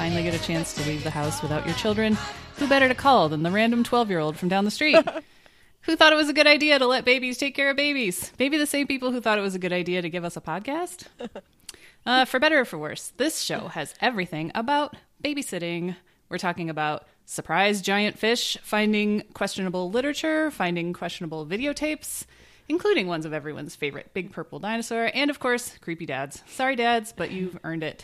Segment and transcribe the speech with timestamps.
[0.00, 2.16] finally get a chance to leave the house without your children,
[2.56, 4.96] who better to call than the random 12 year old from down the street?
[5.82, 8.32] who thought it was a good idea to let babies take care of babies?
[8.38, 10.40] Maybe the same people who thought it was a good idea to give us a
[10.40, 11.04] podcast?
[12.06, 15.94] Uh, for better or for worse, this show has everything about babysitting.
[16.30, 22.24] We're talking about surprise giant fish, finding questionable literature, finding questionable videotapes,
[22.70, 26.42] including ones of everyone's favorite big purple dinosaur, and of course, creepy dads.
[26.46, 28.02] Sorry, dads, but you've earned it.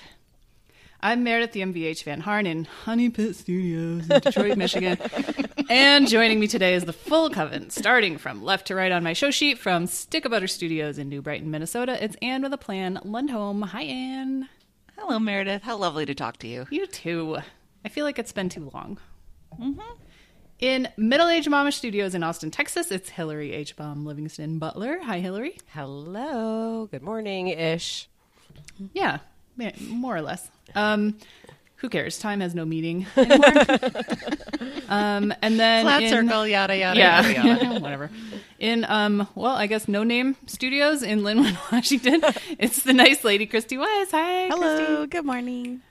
[1.06, 4.98] I'm Meredith the MVH Van Harn in Honey Pit Studios in Detroit, Michigan.
[5.70, 9.12] And joining me today is the full coven, starting from left to right on my
[9.12, 12.02] show sheet from Stick of Butter Studios in New Brighton, Minnesota.
[12.02, 13.68] It's Anne with a plan, Lundholm.
[13.68, 14.48] Hi, Anne.
[14.98, 15.62] Hello, Meredith.
[15.62, 16.66] How lovely to talk to you.
[16.70, 17.38] You too.
[17.84, 18.98] I feel like it's been too long.
[19.60, 19.80] Mm-hmm.
[20.58, 23.76] In Middle Age Mama Studios in Austin, Texas, it's Hillary H.
[23.76, 24.98] Baum Livingston Butler.
[25.04, 25.56] Hi, Hillary.
[25.68, 26.88] Hello.
[26.90, 28.08] Good morning ish.
[28.92, 29.18] Yeah,
[29.78, 30.50] more or less.
[30.74, 31.16] Um,
[31.76, 32.18] who cares?
[32.18, 33.52] Time has no meaning anymore.
[34.88, 37.80] um, and then Flat in, circle, yada, yada, yeah, yada, yada.
[37.80, 38.10] whatever.
[38.58, 42.22] In um, well, I guess no name studios in Lynnwood, Washington.
[42.58, 44.10] It's the nice lady Christy Wise.
[44.10, 44.84] Hi, Christy.
[44.84, 45.82] Hello, good morning.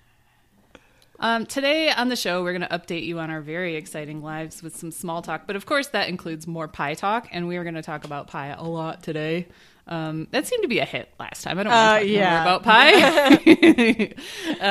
[1.20, 4.62] Um, today on the show, we're going to update you on our very exciting lives
[4.62, 5.48] with some small talk.
[5.48, 8.28] But of course, that includes more pie talk, and we are going to talk about
[8.28, 9.48] pie a lot today.
[9.88, 11.60] Um, that seemed to be a hit last time.
[11.60, 12.32] I don't want Uh, to talk yeah.
[12.34, 14.14] more about pie.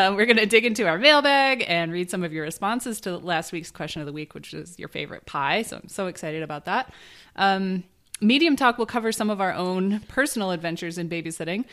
[0.09, 3.17] um, we're going to dig into our mailbag and read some of your responses to
[3.19, 5.63] last week's question of the week, which is your favorite pie.
[5.63, 6.93] So I'm so excited about that.
[7.37, 7.85] Um,
[8.21, 11.65] Medium Talk will cover some of our own personal adventures in babysitting.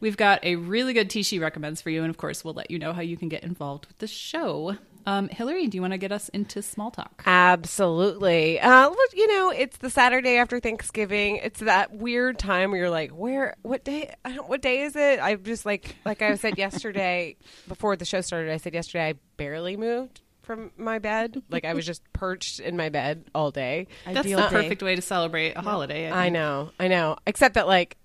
[0.00, 2.70] We've got a really good tea she recommends for you, and of course, we'll let
[2.70, 4.76] you know how you can get involved with the show.
[5.06, 7.22] Um, Hillary, do you want to get us into small talk?
[7.26, 8.60] Absolutely.
[8.60, 11.36] Uh, look, you know, it's the Saturday after Thanksgiving.
[11.36, 14.96] It's that weird time where you're like, where, what day, I don't, what day is
[14.96, 15.20] it?
[15.20, 17.36] I'm just like, like I said yesterday
[17.68, 21.42] before the show started, I said yesterday I barely moved from my bed.
[21.48, 23.86] Like I was just perched in my bed all day.
[24.04, 24.50] That's Ideal the day.
[24.62, 26.10] perfect way to celebrate a holiday.
[26.10, 26.34] I think.
[26.34, 27.16] know, I know.
[27.26, 27.96] Except that like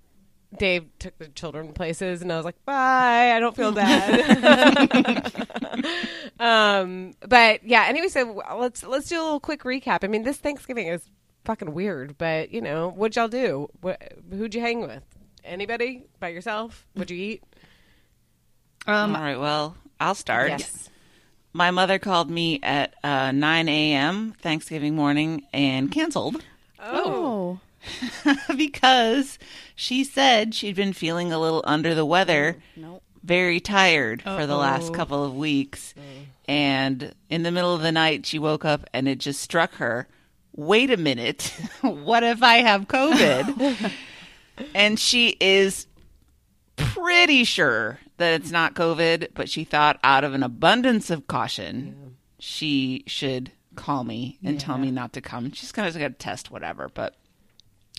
[0.58, 5.48] Dave took the children places, and I was like, "Bye, I don't feel bad."
[6.40, 7.86] um, but yeah.
[7.88, 10.04] Anyway, so let's let's do a little quick recap.
[10.04, 11.10] I mean, this Thanksgiving is
[11.44, 13.70] fucking weird, but you know, what'd y'all do?
[13.82, 15.04] What, who'd you hang with?
[15.44, 16.04] Anybody?
[16.20, 16.88] By yourself?
[16.94, 17.44] What'd you eat?
[18.88, 20.50] Um, All right, well, I'll start.
[20.50, 20.90] Yes.
[21.54, 24.34] My mother called me at uh, 9 a.m.
[24.42, 26.44] Thanksgiving morning and canceled
[26.88, 27.15] Oh,
[28.58, 29.38] because
[29.76, 33.02] she said she'd been feeling a little under the weather, no.
[33.24, 35.94] very tired for the last couple of weeks.
[35.98, 36.02] Uh.
[36.48, 40.08] And in the middle of the night, she woke up and it just struck her
[40.56, 43.92] wait a minute, what if I have COVID?
[44.76, 45.88] and she is
[46.76, 52.16] pretty sure that it's not COVID, but she thought out of an abundance of caution,
[52.40, 55.52] she should call me and tell me not to come.
[55.52, 57.16] She's kind of going to test whatever, but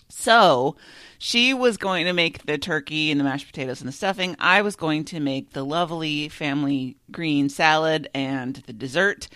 [0.09, 0.75] so
[1.17, 4.35] she was going to make the turkey and the mashed potatoes and the stuffing.
[4.39, 9.27] I was going to make the lovely family green salad and the dessert.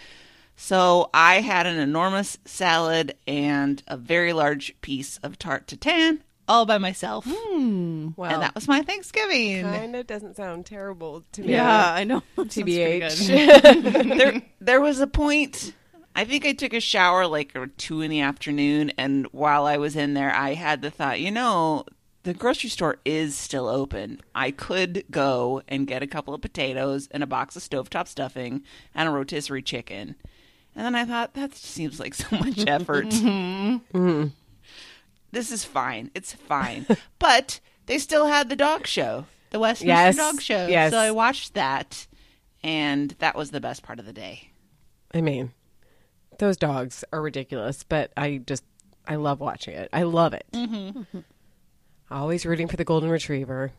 [0.55, 6.65] So I had an enormous salad and a very large piece of tarte tatin all
[6.65, 7.25] by myself.
[7.27, 8.09] Hmm.
[8.15, 9.63] Well, And that was my Thanksgiving.
[9.63, 11.53] kind of doesn't sound terrible to me.
[11.53, 12.21] Yeah, I know.
[12.37, 13.27] TBH.
[14.17, 15.73] there there was a point
[16.16, 19.95] I think I took a shower like two in the afternoon and while I was
[19.95, 21.85] in there I had the thought, you know,
[22.23, 24.19] the grocery store is still open.
[24.35, 28.63] I could go and get a couple of potatoes and a box of stovetop stuffing
[28.93, 30.16] and a rotisserie chicken.
[30.75, 33.08] And then I thought that seems like so much effort.
[33.08, 33.97] Mm-hmm.
[33.97, 34.28] Mm-hmm.
[35.31, 36.11] This is fine.
[36.13, 36.85] It's fine.
[37.19, 40.67] but they still had the dog show, the Westminster Yes, Dog Show.
[40.67, 40.91] yes.
[40.91, 42.05] So I watched that,
[42.63, 44.52] and that was the best part of the day.
[45.13, 45.52] I mean,
[46.41, 48.64] those dogs are ridiculous, but I just
[49.08, 49.90] I love watching it.
[49.93, 50.46] I love it.
[50.52, 51.20] Mm-hmm.
[52.09, 53.72] Always rooting for the golden retriever.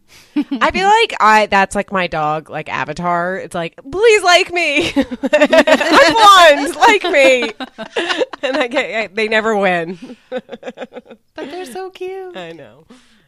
[0.36, 3.36] I feel like I that's like my dog, like Avatar.
[3.36, 4.88] It's like, please like me.
[4.96, 7.42] I'm blonde, like me.
[8.42, 10.16] and I get I, they never win.
[10.30, 12.36] but they're so cute.
[12.36, 12.84] I know.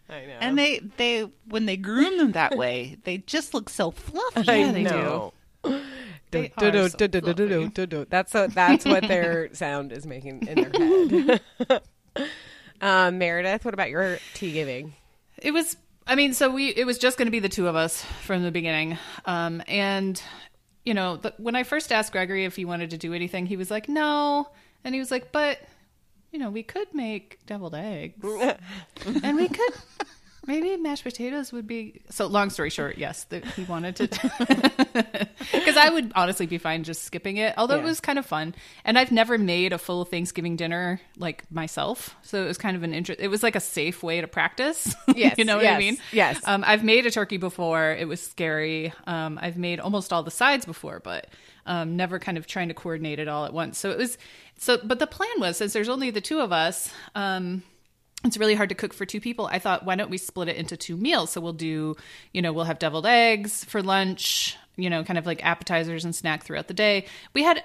[0.08, 0.38] I know.
[0.40, 4.48] And they, they when they groom them that way, they just look so fluffy.
[4.48, 4.90] I Yeah, they know.
[4.90, 5.32] They Do-
[8.08, 11.82] That's what that's what their sound is making in their head.
[12.80, 14.94] um, Meredith, what about your tea giving?
[15.38, 15.76] It was.
[16.06, 16.68] I mean, so we.
[16.68, 20.20] It was just going to be the two of us from the beginning, um, and
[20.84, 23.56] you know, the, when I first asked Gregory if he wanted to do anything, he
[23.56, 24.48] was like, "No,"
[24.84, 25.58] and he was like, "But."
[26.32, 28.24] You know, we could make deviled eggs,
[29.24, 29.74] and we could
[30.46, 32.00] Maybe mashed potatoes would be.
[32.10, 35.28] So, long story short, yes, the, he wanted to.
[35.52, 38.54] Because I would honestly be fine just skipping it, although it was kind of fun.
[38.84, 42.82] And I've never made a full Thanksgiving dinner like myself, so it was kind of
[42.82, 43.20] an interest.
[43.20, 44.94] It was like a safe way to practice.
[45.20, 45.98] Yes, you know what I mean?
[46.12, 46.40] yes.
[46.46, 47.90] Um, I've made a turkey before.
[47.92, 48.92] It was scary.
[49.06, 51.26] Um, I've made almost all the sides before, but
[51.66, 53.76] um, never kind of trying to coordinate it all at once.
[53.76, 54.16] So it was
[54.56, 54.78] so.
[54.82, 56.90] But the plan was since there's only the two of us.
[57.14, 57.62] Um,
[58.24, 59.46] it's really hard to cook for two people.
[59.46, 61.32] I thought, why don't we split it into two meals?
[61.32, 61.96] So we'll do,
[62.32, 66.14] you know, we'll have deviled eggs for lunch, you know, kind of like appetizers and
[66.14, 67.06] snack throughout the day.
[67.32, 67.62] We had,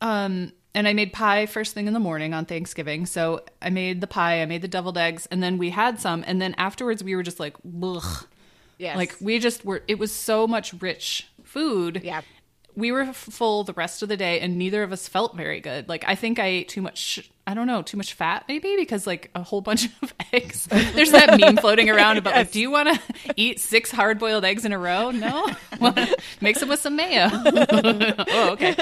[0.00, 3.06] um, and I made pie first thing in the morning on Thanksgiving.
[3.06, 6.22] So I made the pie, I made the deviled eggs, and then we had some.
[6.26, 8.26] And then afterwards, we were just like, ugh.
[8.78, 8.96] Yes.
[8.98, 12.02] Like we just were, it was so much rich food.
[12.04, 12.20] Yeah.
[12.76, 15.88] We were full the rest of the day, and neither of us felt very good.
[15.88, 17.30] Like I think I ate too much.
[17.48, 20.66] I don't know, too much fat maybe because like a whole bunch of eggs.
[20.66, 23.00] There's that meme floating around about like, do you want to
[23.36, 25.10] eat six hard boiled eggs in a row?
[25.12, 25.48] No,
[25.80, 25.94] Well,
[26.40, 27.28] mix them with some mayo.
[27.32, 28.76] oh, okay.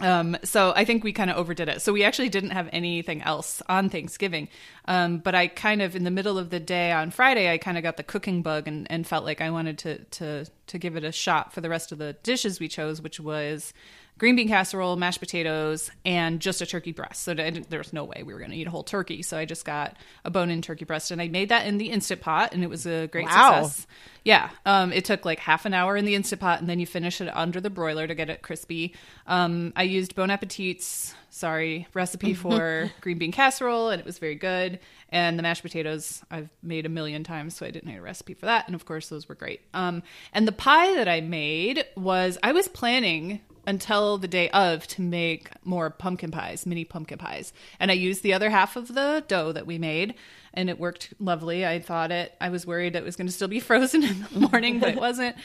[0.00, 1.82] Um, so I think we kind of overdid it.
[1.82, 4.48] So we actually didn't have anything else on Thanksgiving.
[4.86, 7.76] Um, but I kind of in the middle of the day on Friday, I kind
[7.76, 10.96] of got the cooking bug and, and felt like I wanted to to to give
[10.96, 13.72] it a shot for the rest of the dishes we chose, which was
[14.20, 17.22] green bean casserole, mashed potatoes, and just a turkey breast.
[17.22, 19.22] So I didn't- there was no way we were going to eat a whole turkey.
[19.22, 19.96] So I just got
[20.26, 22.84] a bone-in turkey breast, and I made that in the instant pot, and it was
[22.86, 23.62] a great Wow.
[23.64, 23.86] success.
[24.22, 26.84] Yeah, um, it took like half an hour in the instant pot, and then you
[26.86, 28.94] finish it under the broiler to get it crispy.
[29.26, 34.34] Um, I used Bon Appetit's sorry recipe for green bean casserole, and it was very
[34.34, 34.80] good.
[35.08, 38.34] And the mashed potatoes I've made a million times, so I didn't need a recipe
[38.34, 38.66] for that.
[38.66, 39.62] And of course, those were great.
[39.72, 40.02] Um,
[40.34, 45.02] and the pie that I made was I was planning until the day of to
[45.02, 47.52] make more pumpkin pies, mini pumpkin pies.
[47.78, 50.14] And I used the other half of the dough that we made
[50.52, 51.64] and it worked lovely.
[51.66, 54.40] I thought it, I was worried it was going to still be frozen in the
[54.48, 55.36] morning, but it wasn't.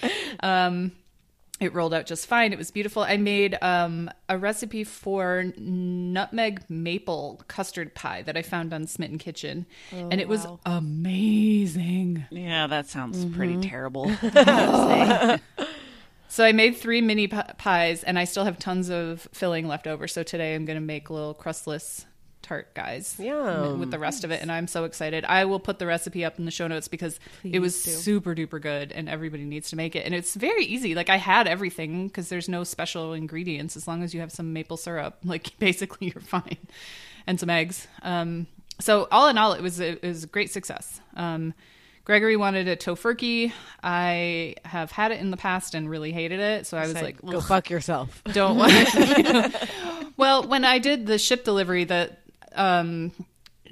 [0.41, 0.94] Um,
[1.62, 2.51] it rolled out just fine.
[2.51, 3.03] It was beautiful.
[3.03, 9.18] I made um, a recipe for nutmeg maple custard pie that I found on Smitten
[9.19, 12.25] Kitchen, and it was amazing.
[12.29, 13.35] Yeah, that sounds Mm-hmm.
[13.38, 14.06] pretty terrible.
[16.39, 16.43] I gotta say.
[16.43, 19.87] So I made three mini pi- pies, and I still have tons of filling left
[19.87, 20.07] over.
[20.07, 22.05] So today I'm going to make little crustless
[22.41, 23.79] tart guys Yum.
[23.79, 25.25] with the rest of it, and I'm so excited.
[25.25, 27.91] I will put the recipe up in the show notes because it was do.
[27.91, 30.05] super duper good, and everybody needs to make it.
[30.05, 30.93] And it's very easy.
[30.93, 34.53] Like I had everything because there's no special ingredients as long as you have some
[34.53, 35.17] maple syrup.
[35.25, 36.57] Like basically you're fine,
[37.25, 37.87] and some eggs.
[38.03, 38.47] Um,
[38.79, 41.01] so all in all, it was a, it was a great success.
[41.15, 41.53] Um,
[42.06, 43.52] Gregory wanted a Tofurky.
[43.84, 47.04] I have had it in the past and really hated it, so I was Said,
[47.04, 48.22] like, go fuck yourself.
[48.31, 49.69] don't want it.
[50.18, 52.16] well, when I did the ship delivery, the
[52.54, 53.12] um,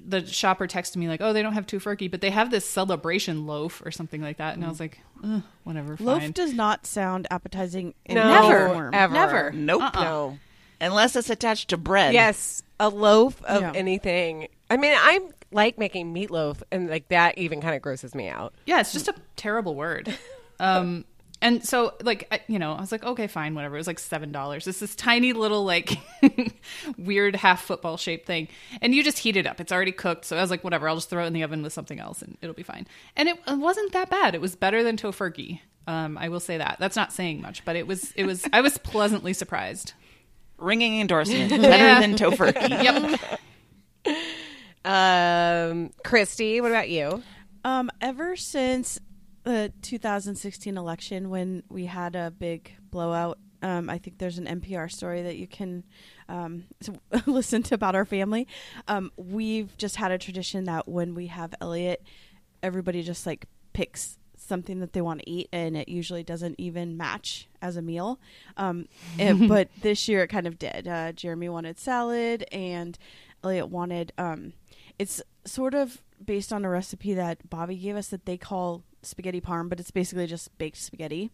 [0.05, 3.45] the shopper texted me like, "Oh, they don't have Tofurky, but they have this celebration
[3.45, 6.85] loaf or something like that," and I was like, Ugh, "Whatever, fine." Loaf does not
[6.87, 8.67] sound appetizing in No, any Never.
[8.69, 8.93] form.
[8.93, 9.13] ever.
[9.13, 9.51] Never.
[9.51, 9.81] Nope.
[9.83, 10.03] Uh-uh.
[10.03, 10.39] No.
[10.81, 12.13] Unless it's attached to bread.
[12.13, 13.71] Yes, a loaf of Yeah.
[13.75, 14.47] anything.
[14.69, 15.19] I mean, I
[15.53, 18.53] like making meatloaf, and like that even kind of grosses me out.
[18.65, 20.15] Yeah, it's just a terrible word.
[20.59, 21.05] Um,
[21.41, 23.75] and so, like, I, you know, I was like, okay, fine, whatever.
[23.75, 24.65] It was like seven dollars.
[24.65, 25.97] It's this tiny little, like,
[26.97, 28.47] weird half football shaped thing,
[28.81, 29.59] and you just heat it up.
[29.59, 30.87] It's already cooked, so I was like, whatever.
[30.87, 32.87] I'll just throw it in the oven with something else, and it'll be fine.
[33.17, 34.35] And it, it wasn't that bad.
[34.35, 35.59] It was better than Tofurky.
[35.85, 36.77] Um, I will say that.
[36.79, 38.13] That's not saying much, but it was.
[38.15, 38.47] It was.
[38.53, 39.91] I was pleasantly surprised.
[40.57, 41.49] Ringing endorsement.
[41.61, 41.99] Better Yeah.
[41.99, 42.69] than Tofurky.
[44.05, 44.15] Yep.
[45.73, 47.23] Um, Christy, what about you?
[47.65, 48.99] Um, ever since
[49.43, 54.91] the 2016 election, when we had a big blowout, um, I think there's an NPR
[54.91, 55.83] story that you can
[56.29, 56.65] um,
[57.25, 58.47] listen to about our family.
[58.87, 62.03] Um, we've just had a tradition that when we have Elliot,
[62.61, 66.97] everybody just like picks something that they want to eat, and it usually doesn't even
[66.97, 68.19] match as a meal.
[68.57, 68.87] Um,
[69.17, 70.87] and- but this year it kind of did.
[70.87, 72.95] Uh, Jeremy wanted salad, and
[73.43, 74.13] Elliot wanted.
[74.19, 74.53] Um,
[74.99, 79.41] it's sort of based on a recipe that Bobby gave us that they call spaghetti
[79.41, 81.31] parm, but it's basically just baked spaghetti,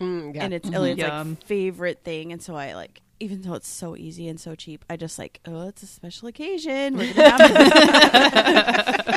[0.00, 0.44] Mm, yeah.
[0.44, 1.30] and it's Elliot's Yum.
[1.30, 2.32] like favorite thing.
[2.32, 5.40] And so I like, even though it's so easy and so cheap, I just like,
[5.46, 6.96] oh, it's a special occasion.
[6.96, 7.50] We're gonna have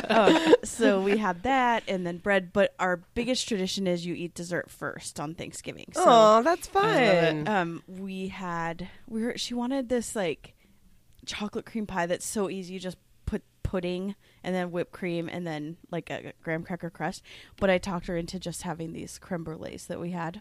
[0.00, 0.10] it.
[0.10, 2.52] um, so we had that, and then bread.
[2.52, 5.86] But our biggest tradition is you eat dessert first on Thanksgiving.
[5.92, 7.48] So oh, that's I fun.
[7.48, 10.54] um, we had we were she wanted this like
[11.26, 12.74] chocolate cream pie that's so easy.
[12.74, 13.05] You just put
[13.66, 17.22] pudding and then whipped cream and then like a graham cracker crust.
[17.58, 20.40] But I talked her into just having these creme brulees that we had.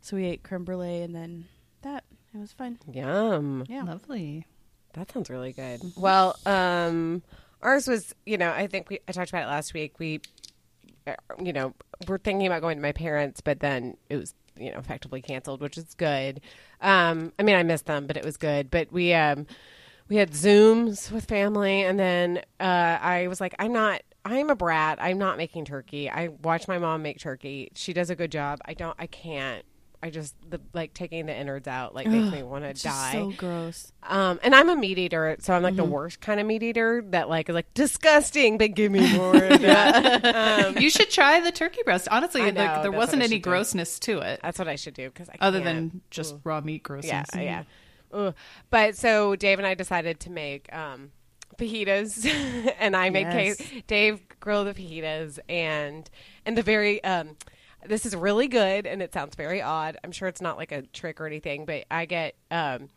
[0.00, 1.46] So we ate creme brulee and then
[1.82, 2.04] that.
[2.34, 2.78] It was fun.
[2.92, 3.64] Yum.
[3.68, 3.84] Yeah.
[3.84, 4.46] Lovely.
[4.94, 5.80] That sounds really good.
[5.96, 7.22] Well, um,
[7.62, 9.98] ours was, you know, I think we I talked about it last week.
[9.98, 10.20] We
[11.06, 11.72] uh, you know,
[12.08, 15.60] we're thinking about going to my parents, but then it was you know effectively canceled,
[15.60, 16.40] which is good.
[16.80, 18.70] Um, I mean, I missed them, but it was good.
[18.70, 19.46] But we um,
[20.08, 24.02] we had Zooms with family, and then uh, I was like, I'm not.
[24.24, 24.98] I'm a brat.
[25.00, 26.10] I'm not making turkey.
[26.10, 27.70] I watch my mom make turkey.
[27.74, 28.58] She does a good job.
[28.64, 28.96] I don't.
[28.98, 29.64] I can't.
[30.02, 33.12] I just the like taking the innards out like makes me want to die.
[33.12, 33.92] so gross.
[34.02, 37.02] Um, and I'm a meat eater, so I'm like the worst kind of meat eater
[37.10, 39.34] that like is like disgusting, but give me more.
[39.36, 40.66] of that.
[40.66, 42.08] Um, You should try the turkey breast.
[42.10, 43.50] Honestly, know, like, there wasn't any should do.
[43.50, 45.92] grossness to it, that's what I should do because I other can't.
[45.92, 47.28] than just raw meat grossness.
[47.34, 47.62] yeah, yeah.
[48.12, 48.34] Ugh.
[48.70, 51.10] But so Dave and I decided to make um,
[51.58, 52.26] fajitas,
[52.78, 53.56] and I made Yes.
[53.58, 53.70] case.
[53.86, 56.08] Dave grilled the fajitas, and
[56.44, 57.36] and the very um,
[57.86, 59.96] this is really good, and it sounds very odd.
[60.02, 62.88] I'm sure it's not like a trick or anything, but I get um,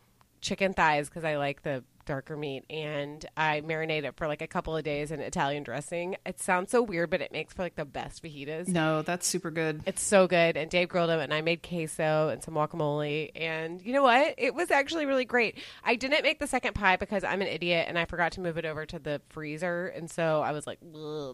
[0.41, 4.47] chicken thighs because I like the darker meat, and I marinate it for like a
[4.47, 6.17] couple of days in Italian dressing.
[6.25, 8.67] It sounds so weird, but it makes for like the best fajitas.
[8.67, 9.83] No, that's super good.
[9.85, 10.57] It's so good.
[10.57, 13.29] And Dave grilled them, and I made queso and some guacamole.
[13.35, 14.33] And you know what?
[14.39, 15.59] It was actually really great.
[15.83, 18.57] I didn't make the second pie because I'm an idiot and I forgot to move
[18.57, 19.87] it over to the freezer.
[19.87, 20.79] And so I was like,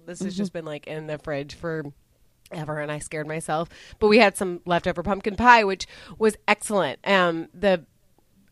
[0.06, 1.86] this has just been like in the fridge for
[2.52, 3.70] ever and I scared myself.
[4.00, 7.00] But we had some leftover pumpkin pie, which was excellent.
[7.06, 7.86] Um, the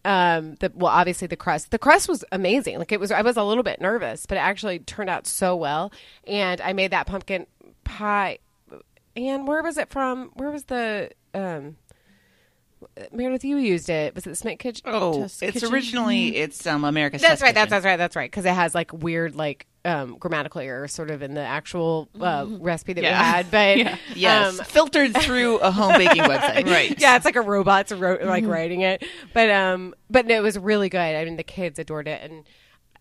[0.05, 1.72] um the well obviously the crust.
[1.72, 2.79] The crust was amazing.
[2.79, 5.55] Like it was i was a little bit nervous but it actually turned out so
[5.55, 5.91] well.
[6.25, 7.48] And i made that pumpkin
[7.83, 8.39] pie.
[9.15, 10.31] And where was it from?
[10.36, 11.77] Where was the um
[13.11, 15.73] meredith you used it was it the smith kitchen Oh, Test it's kitchen?
[15.73, 17.21] originally it's um America's.
[17.21, 17.69] that's Test right that's, Kitchen.
[17.71, 21.21] that's right that's right because it has like weird like um grammatical errors sort of
[21.21, 23.19] in the actual uh, recipe that Yeah.
[23.19, 23.97] we had but Yeah.
[24.15, 26.65] Yes, um, filtered through a home baking website.
[26.73, 26.99] Right.
[26.99, 29.03] yeah, it's like a robot's ro- like writing it.
[29.33, 30.99] But um, but no, it was really good.
[30.99, 32.45] I mean, the kids adored it, and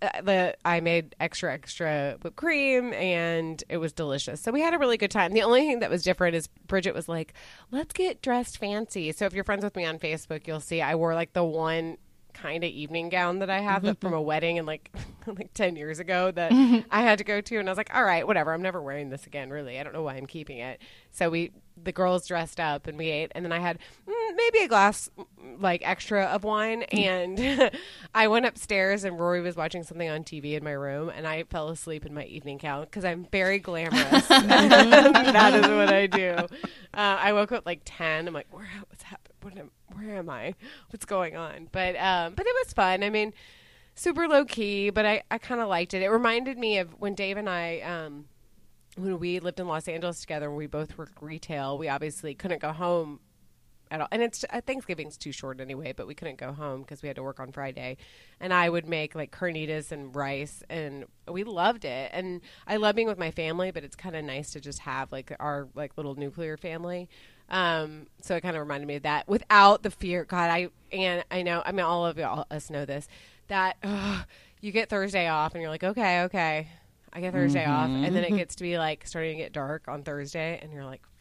[0.03, 4.41] Uh, the I made extra extra whipped cream, and it was delicious.
[4.41, 5.33] So we had a really good time.
[5.33, 7.35] The only thing that was different is Bridget was like,
[7.71, 10.97] "Let's get dressed fancy." So if you're friends with me on Facebook, you'll see I
[10.97, 11.99] wore like the one
[12.35, 14.91] kind of evening gown that I have that from a wedding and like
[15.27, 16.53] like 10 years ago that
[16.91, 19.11] I had to go to and I was like all right whatever I'm never wearing
[19.11, 19.79] this again really.
[19.79, 20.81] I don't know why I'm keeping it.
[21.11, 24.59] So we the girls dressed up and we ate and then I had mm, maybe
[24.61, 27.71] a glass mm, like extra of wine and
[28.15, 31.45] I went upstairs and Rory was watching something on TV in my room and I
[31.45, 34.29] fell asleep in my evening gown because I'm very glamorous.
[35.33, 36.35] That is what I do.
[36.35, 36.47] Uh,
[36.95, 40.55] I woke up like 10 I'm like where what's happening what am, where am I
[40.91, 43.33] what's going on but um but it was fun I mean
[43.95, 47.15] super low key but I I kind of liked it it reminded me of when
[47.15, 48.27] Dave and I um
[48.97, 52.61] when we lived in Los Angeles together and we both worked retail, we obviously couldn't
[52.61, 53.21] go home
[53.91, 54.09] at all.
[54.11, 57.17] And it's uh, Thanksgiving's too short anyway, but we couldn't go home because we had
[57.17, 57.97] to work on Friday.
[58.41, 62.11] And I would make like carnitas and rice, and we loved it.
[62.13, 65.11] And I love being with my family, but it's kind of nice to just have
[65.11, 67.09] like our like little nuclear family.
[67.53, 70.25] Um, so it kind of reminded me of that without the fear.
[70.25, 71.63] God, I and I know.
[71.65, 73.07] I mean, all of y'all, us know this
[73.49, 74.25] that ugh,
[74.61, 76.69] you get Thursday off, and you're like, okay, okay.
[77.13, 79.87] I get Thursday off, and then it gets to be like starting to get dark
[79.87, 81.12] on Thursday, and you're like, "Fuck,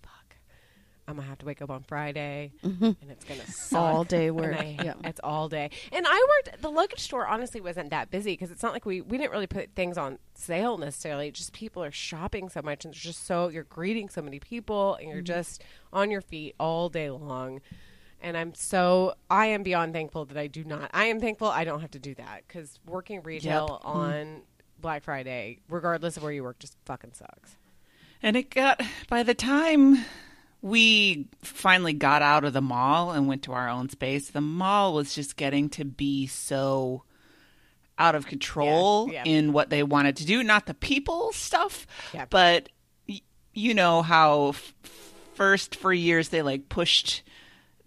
[1.07, 2.83] I'm gonna have to wake up on Friday, mm-hmm.
[2.83, 3.79] and it's gonna suck.
[3.79, 4.55] All day work.
[4.57, 4.97] I- Yep.
[5.03, 5.69] It's all day.
[5.91, 6.61] And I worked.
[6.61, 9.47] The luggage store honestly wasn't that busy because it's not like we we didn't really
[9.47, 11.27] put things on sale necessarily.
[11.27, 14.39] It's just people are shopping so much, and it's just so you're greeting so many
[14.39, 15.25] people, and you're mm-hmm.
[15.25, 17.61] just on your feet all day long.
[18.21, 20.91] And I'm so I am beyond thankful that I do not.
[20.93, 23.87] I am thankful I don't have to do that because working retail mm-hmm.
[23.87, 24.41] on
[24.79, 27.57] Black Friday, regardless of where you work, just fucking sucks.
[28.21, 30.05] And it got by the time
[30.61, 34.93] we finally got out of the mall and went to our own space, the mall
[34.93, 37.03] was just getting to be so
[37.97, 39.31] out of control Yeah, yeah.
[39.31, 40.43] in what they wanted to do.
[40.43, 42.25] Not the people stuff, Yeah.
[42.29, 42.69] but
[43.07, 43.21] y-
[43.53, 44.73] you know how f-
[45.35, 47.23] first for years they like pushed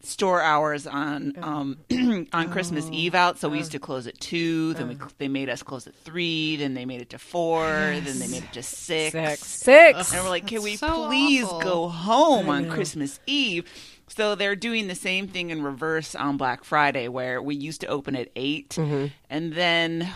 [0.04, 1.78] store hours on um
[2.32, 5.48] on Christmas Eve out so we used to close at 2 then we they made
[5.48, 7.66] us close at 3 then they made it to 4
[8.04, 10.12] then they made it to 6 Six, six.
[10.12, 11.60] and we're like, can we so please awful.
[11.60, 13.64] go home on Christmas Eve?
[14.08, 17.86] So they're doing the same thing in reverse on Black Friday, where we used to
[17.86, 19.06] open at 8 Mm-hmm.
[19.30, 20.12] and then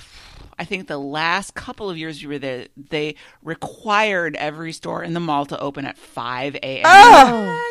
[0.61, 5.15] I think the last couple of years we were there, they required every store in
[5.15, 6.83] the mall to open at five a.m.
[6.85, 7.63] Oh!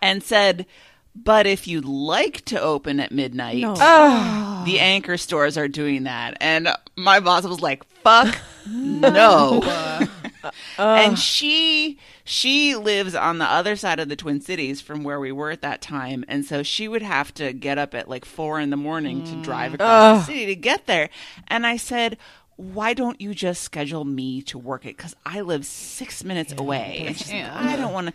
[0.00, 0.66] and said.
[1.14, 3.74] But if you'd like to open at midnight, No.
[4.64, 6.36] the anchor stores are doing that.
[6.40, 9.60] And my boss was like, fuck no.
[9.62, 10.06] Uh,
[10.44, 10.50] uh.
[10.78, 15.32] and she she lives on the other side of the Twin Cities from where we
[15.32, 16.24] were at that time.
[16.28, 19.42] And so she would have to get up at like four in the morning to
[19.42, 20.34] drive across the mm.
[20.34, 21.10] city to get there.
[21.48, 22.16] And I said,
[22.56, 24.96] why don't you just schedule me to work it?
[24.96, 27.04] Because I live six minutes away.
[27.06, 27.54] And she's like, Yeah.
[27.54, 28.12] I don't want to,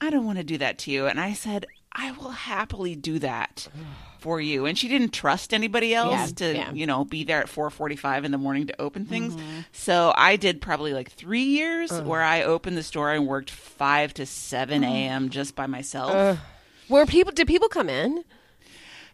[0.00, 1.06] I don't want to do that to you.
[1.06, 1.66] And I said,
[2.00, 3.66] I will happily do that
[4.20, 4.66] for you.
[4.66, 6.72] And she didn't trust anybody else Yeah, to, yeah.
[6.72, 9.34] you know, be there at 4:45 in the morning to open things.
[9.34, 9.60] Mm-hmm.
[9.72, 14.14] So I did probably like 3 years where I opened the store and worked 5
[14.14, 15.28] to 7 a.m.
[15.28, 16.38] just by myself.
[16.86, 18.24] Where people did people come in?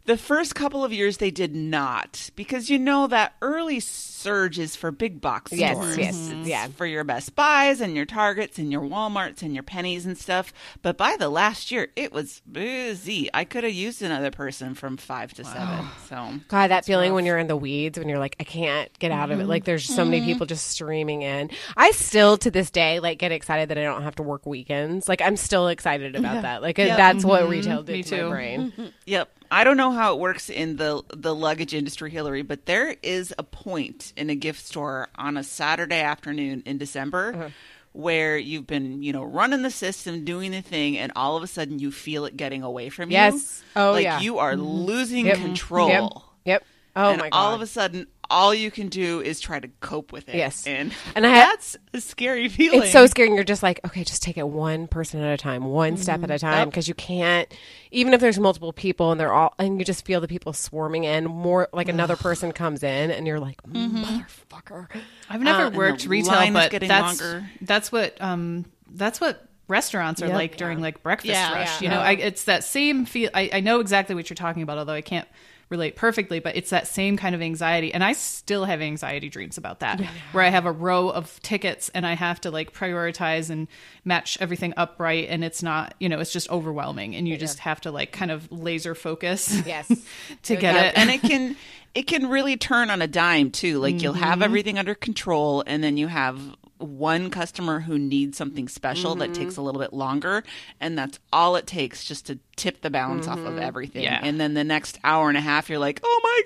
[0.07, 3.81] The first couple of years they did not because you know that early
[4.25, 5.99] surge is for big box Yes, stores.
[5.99, 6.67] yes, It's yeah.
[6.69, 10.53] for your Best Buys and your Targets and your Walmarts and your Penneys and stuff.
[10.83, 13.29] But by the last year, it was busy.
[13.35, 15.87] I could have used another person from five to seven.
[16.09, 19.13] So God, that feeling when you're in the weeds, when you're like, I can't get
[19.13, 19.33] out Mm-hmm.
[19.33, 19.47] of it.
[19.47, 21.51] Like, there's so many people just streaming in.
[21.77, 25.09] I still, to this day, like, get excited that I don't have to work weekends.
[25.09, 26.63] Like, I'm still excited about that.
[26.63, 28.29] Like, that's what retail did Me to my too.
[28.31, 28.93] brain.
[29.07, 29.31] Yep.
[29.51, 33.33] I don't know how it works in the the luggage industry, Hillary, but there is
[33.39, 37.49] a point in a gift store on a Saturday afternoon in December Uh-huh.
[37.93, 41.47] where you've been, you know, running the system, doing the thing, and all of a
[41.47, 43.15] sudden you feel it getting away from you.
[43.17, 43.63] Yes.
[43.77, 44.21] Oh, like yeah.
[44.21, 45.39] you are losing Yep.
[45.39, 45.89] control.
[45.89, 46.13] Yep.
[46.45, 46.65] Yep.
[46.97, 47.37] Oh and my god.
[47.37, 50.35] all of a sudden, all you can do is try to cope with it.
[50.37, 50.67] Yes.
[50.67, 52.83] and And I had- that's a scary feeling.
[52.83, 53.29] it's so scary.
[53.29, 56.17] and You're just like, okay, just take it one person at a time, one step
[56.21, 56.25] Mm-hmm.
[56.31, 57.53] at a time, because you can't.
[57.91, 61.05] Even if there's multiple people and they're all, and you just feel the people swarming
[61.05, 64.05] in, more like another person comes in, and you're like, Mm-hmm.
[64.05, 64.89] motherfucker.
[65.31, 67.49] I've never and worked retail, but getting that's longer.
[67.61, 70.35] that's what um that's what restaurants are Yep.
[70.35, 71.81] like during like breakfast Yeah, rush.
[71.81, 71.89] yeah.
[71.89, 73.31] You know, I, it's that same feel.
[73.35, 75.27] I, I know exactly what you're talking about, although I can't
[75.75, 76.39] relate perfectly.
[76.39, 80.01] But it's that same kind of anxiety, and I still have anxiety dreams about that,
[80.33, 83.69] where I have a row of tickets and I have to like prioritize and
[84.05, 87.59] match everything up right, and it's not, you know, it's just overwhelming, and you just
[87.61, 89.63] have to like kind of laser focus.
[89.67, 89.89] Yes.
[90.45, 90.99] to get Yeah, it.
[90.99, 91.57] and it can
[91.95, 93.79] it can really turn on a dime too.
[93.79, 94.43] Like you'll have mm-hmm.
[94.43, 96.41] everything under control, and then you have
[96.79, 100.43] one customer who needs something special that takes a little bit longer,
[100.81, 104.03] and that's all it takes just to tip the balance off of everything.
[104.03, 104.21] Yeah.
[104.23, 106.43] And then the next hour and a half, you're like, oh my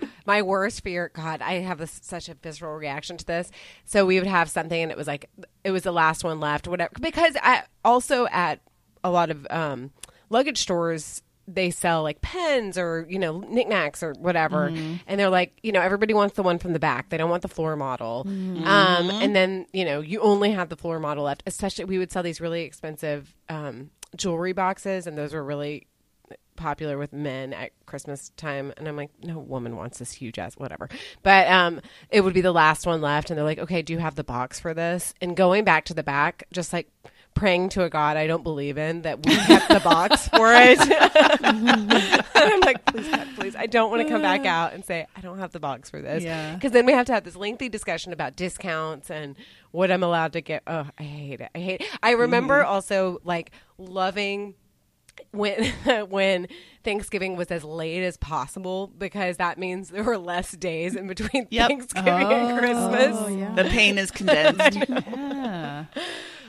[0.00, 0.10] god.
[0.26, 3.50] My worst fear, God, I have this, such a visceral reaction to this.
[3.84, 5.30] So we would have something, and it was like
[5.64, 6.92] it was the last one left, whatever.
[7.00, 8.60] Because I also at
[9.04, 9.92] a lot of um,
[10.28, 14.66] luggage stores, they sell like pens or you know knickknacks or whatever,
[15.06, 17.08] and they're like, you know, everybody wants the one from the back.
[17.08, 18.24] They don't want the floor model.
[18.26, 21.42] Um, and then you know, you only have the floor model left.
[21.46, 25.86] Especially, we would sell these really expensive um, jewelry boxes, and those were really
[26.56, 28.72] popular with men at Christmas time.
[28.76, 30.88] And I'm like no woman wants this huge ass whatever.
[31.22, 31.80] But um
[32.10, 33.30] it would be the last one left.
[33.30, 35.14] And they're like okay do you have the box for this?
[35.20, 36.90] And going back to the back just like
[37.38, 40.78] praying to a god I don't believe in that we kept the box for it
[42.34, 45.20] I'm like please God please I don't want to come back out and say I
[45.20, 46.54] don't have the box for this Yeah.
[46.54, 49.36] because then we have to have this lengthy discussion about discounts and
[49.70, 51.86] what I'm allowed to get oh I hate it I hate it.
[52.02, 52.72] I remember mm-hmm.
[52.72, 54.54] also like loving
[55.30, 55.64] when
[56.08, 56.48] when
[56.84, 61.46] Thanksgiving was as late as possible because that means there were less days in between
[61.50, 61.68] Yep.
[61.68, 63.16] Thanksgiving and Christmas.
[63.18, 63.54] Oh, yeah.
[63.54, 64.78] The pain is condensed.
[64.88, 65.84] yeah.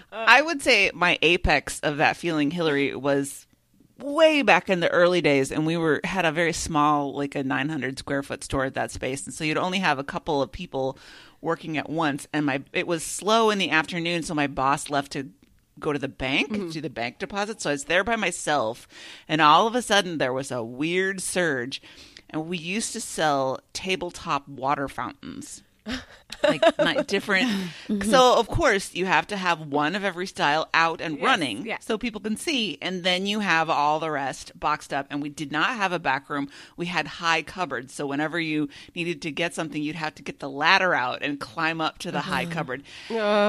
[0.28, 3.46] I would say my apex of that feeling, Hillary, was
[4.00, 7.44] way back in the early days, and we were had a very small, like a
[7.44, 10.52] 900 square foot store at that space, and so you'd only have a couple of
[10.52, 10.98] people
[11.42, 12.28] working at once.
[12.34, 15.30] And my it was slow in the afternoon, so my boss left to
[15.80, 16.70] go to the bank mm-hmm.
[16.70, 17.62] do the bank deposit.
[17.62, 18.88] So I was there by myself,
[19.28, 21.82] and all of a sudden there was a weird surge,
[22.30, 25.64] and we used to sell tabletop water fountains
[26.44, 27.50] like not different.
[27.88, 28.10] Mm-hmm.
[28.10, 31.78] So of course you have to have one of every style out and running, yeah.
[31.80, 35.08] so people can see, and then you have all the rest boxed up.
[35.10, 37.94] And we did not have a back room; we had high cupboards.
[37.94, 41.40] So whenever you needed to get something, you'd have to get the ladder out and
[41.40, 42.54] climb up to the high uh-huh.
[42.54, 42.84] cupboard.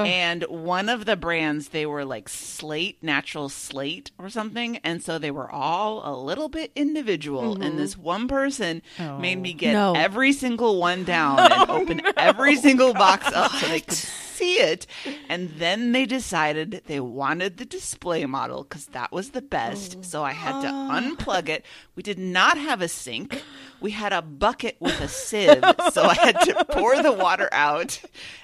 [0.05, 5.17] And one of the brands, they were like slate, natural slate or something, and so
[5.17, 7.53] they were all a little bit individual.
[7.53, 7.77] And mm-hmm.
[7.77, 9.41] this one person made oh.
[9.41, 9.93] me get No.
[9.93, 14.55] every single one down and open every Oh, single box up so they could see
[14.55, 14.87] it.
[15.29, 20.03] And then they decided they wanted the display model because that was the best.
[20.03, 20.89] So I had to oh.
[20.91, 21.65] unplug it.
[21.95, 23.43] We did not have a sink.
[23.79, 25.63] We had a bucket with a sieve.
[25.91, 27.99] so I had to pour the water out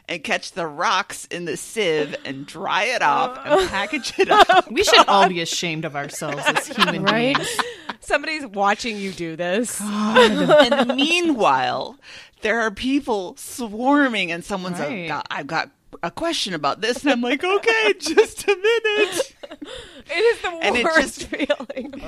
[0.09, 4.47] and catch the rocks in the sieve and dry it off and package it up.
[4.49, 7.35] Oh, we should all be ashamed of ourselves as human Right?
[7.35, 7.57] beings.
[7.99, 9.81] Somebody's watching you do this.
[9.81, 11.97] and meanwhile,
[12.41, 15.09] there are people swarming, and someone's Right.
[15.09, 15.71] like, "I've got
[16.03, 19.35] a question about this," and I'm like, "Okay, just a minute."
[20.09, 21.93] It is the And it worst just- feeling.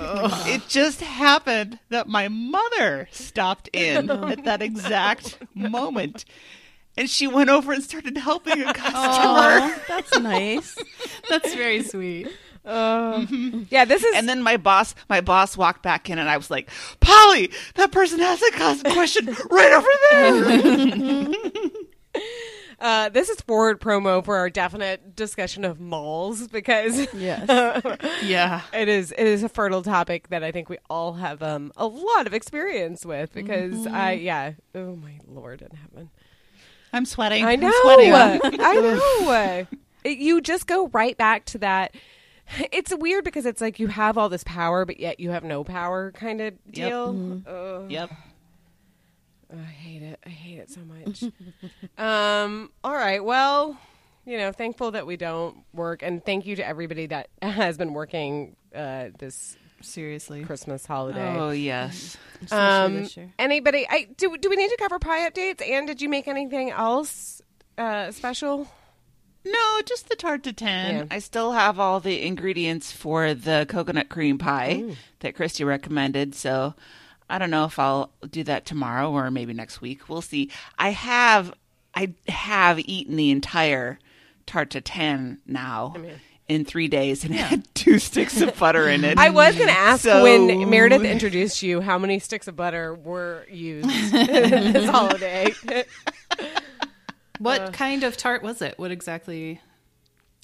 [0.47, 6.25] It just happened that my mother stopped in at that exact moment.
[6.97, 8.93] and she went over and started helping a customer.
[8.97, 10.75] Oh, that's nice.
[11.29, 12.27] That's very sweet.
[13.69, 16.49] Yeah, this is And then my boss, my boss walked back in, and I was
[16.51, 16.69] like,
[16.99, 21.27] "Polly, that person has a cus- question right over there."
[22.79, 27.47] uh, this is forward promo for our definite discussion of malls because Yes.
[28.23, 28.61] Yeah.
[28.73, 31.87] it is it is a fertile topic that I think we all have um, a
[31.87, 36.09] lot of experience with because I yeah oh my lord in heaven
[36.91, 37.45] I'm sweating.
[37.45, 38.59] I know I'm sweating.
[38.61, 39.67] I know
[40.03, 41.93] It- you just go right back to that
[42.71, 45.63] it's weird because it's like you have all this power but yet you have no
[45.63, 47.91] power kind of deal Ugh.
[47.91, 48.11] Yep.
[49.51, 50.19] I hate it.
[50.25, 51.23] I hate it so much.
[51.97, 53.23] um, all right.
[53.23, 53.77] Well,
[54.25, 57.93] you know, thankful that we don't work, and thank you to everybody that has been
[57.93, 60.43] working uh, this Seriously.
[60.43, 61.35] Christmas holiday.
[61.37, 62.17] Oh yes.
[62.43, 63.33] Especially um, this year.
[63.39, 63.87] anybody?
[63.89, 64.37] I do.
[64.37, 65.67] Do we need to cover pie updates?
[65.67, 67.41] And did you make anything else
[67.77, 68.67] uh, special?
[69.45, 70.95] No, just the tarte tatin.
[70.95, 71.05] Yeah.
[71.09, 76.35] I still have all the ingredients for the coconut cream pie that Christy recommended.
[76.35, 76.73] So
[77.29, 80.09] I don't know if I'll do that tomorrow or maybe next week.
[80.09, 80.49] We'll see.
[80.77, 81.53] I have
[81.95, 83.97] I have eaten the entire
[84.45, 85.95] tarte tatin now
[86.47, 89.17] in three days and had two sticks of butter in it.
[89.19, 92.93] I was going to ask So- when Meredith introduced you how many sticks of butter
[92.93, 95.53] were used this holiday.
[97.39, 97.71] What uh.
[97.71, 98.77] kind of tart was it?
[98.77, 99.61] What exactly?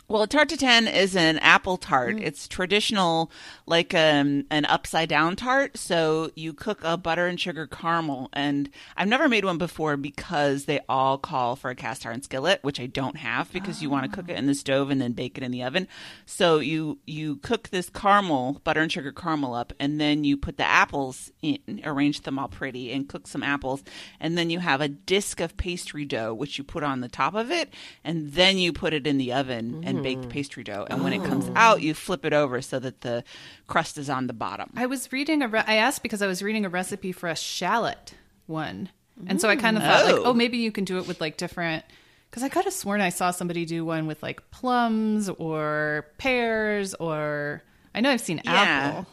[0.07, 2.19] Well, a tarte tatin is an apple tart.
[2.21, 3.31] It's traditional,
[3.65, 5.77] like um, an upside down tart.
[5.77, 10.65] So you cook a butter and sugar caramel, and I've never made one before because
[10.65, 14.05] they all call for a cast iron skillet, which I don't have because you want
[14.05, 15.87] to cook it in the stove and then bake it in the oven.
[16.27, 20.57] So you you cook this caramel, butter and sugar caramel up, and then you put
[20.57, 23.83] the apples in, arrange them all pretty, and cook some apples,
[24.19, 27.33] and then you have a disc of pastry dough which you put on the top
[27.33, 30.31] of it, and then you put it in the oven and bake the mm.
[30.31, 30.85] pastry dough.
[30.89, 31.25] And when it oh.
[31.27, 33.23] comes out, you flip it over so that the
[33.67, 34.71] crust is on the bottom.
[34.75, 35.47] I was reading a.
[35.47, 38.13] Re- I asked because I was reading a recipe for a shallot
[38.45, 38.89] one,
[39.27, 40.23] and so I kind of thought like, Oh.
[40.25, 41.83] oh, maybe you can do it with like different.
[42.29, 46.93] Because I could have sworn I saw somebody do one with like plums or pears
[46.95, 49.07] or I know I've seen apple.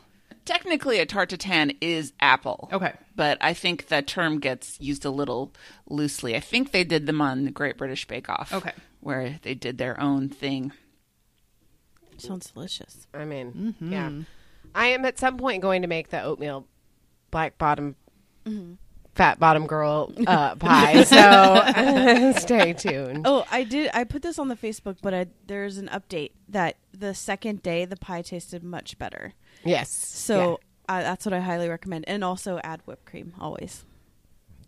[0.45, 2.69] Technically, a tarte tatin is apple.
[2.73, 2.93] Okay.
[3.15, 5.53] But I think that term gets used a little
[5.89, 6.35] loosely.
[6.35, 8.53] I think they did them on the Great British Bake Off.
[8.53, 8.73] Okay.
[9.03, 10.73] Where they did their own thing.
[12.19, 13.07] Sounds delicious.
[13.13, 14.11] I mean, yeah.
[14.75, 16.67] I am at some point going to make the oatmeal
[17.33, 17.97] black bottom,
[19.15, 21.03] fat bottom girl uh, pie.
[21.03, 23.23] So stay tuned.
[23.27, 23.91] Oh, I did.
[23.93, 27.85] I put this on the Facebook, but I, there's an update that the second day
[27.85, 29.33] the pie tasted much better.
[29.65, 29.91] Yes.
[29.91, 33.85] So uh, that's what I highly recommend, and also add whipped cream always.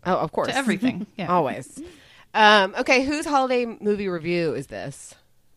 [0.05, 1.07] Oh, of course, To everything.
[1.17, 1.27] Yeah.
[1.31, 1.81] always.
[2.35, 5.15] Um, okay, whose holiday movie review is this?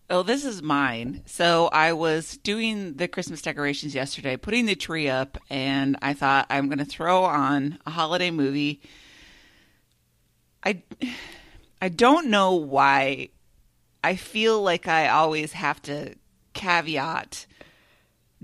[0.08, 1.22] Oh, this is mine.
[1.26, 6.46] So I was doing the Christmas decorations yesterday, putting the tree up, and I thought
[6.48, 8.80] I'm going to throw on a holiday movie.
[10.64, 10.82] I
[11.82, 13.30] I don't know why.
[14.02, 16.14] I feel like I always have to
[16.54, 17.46] caveat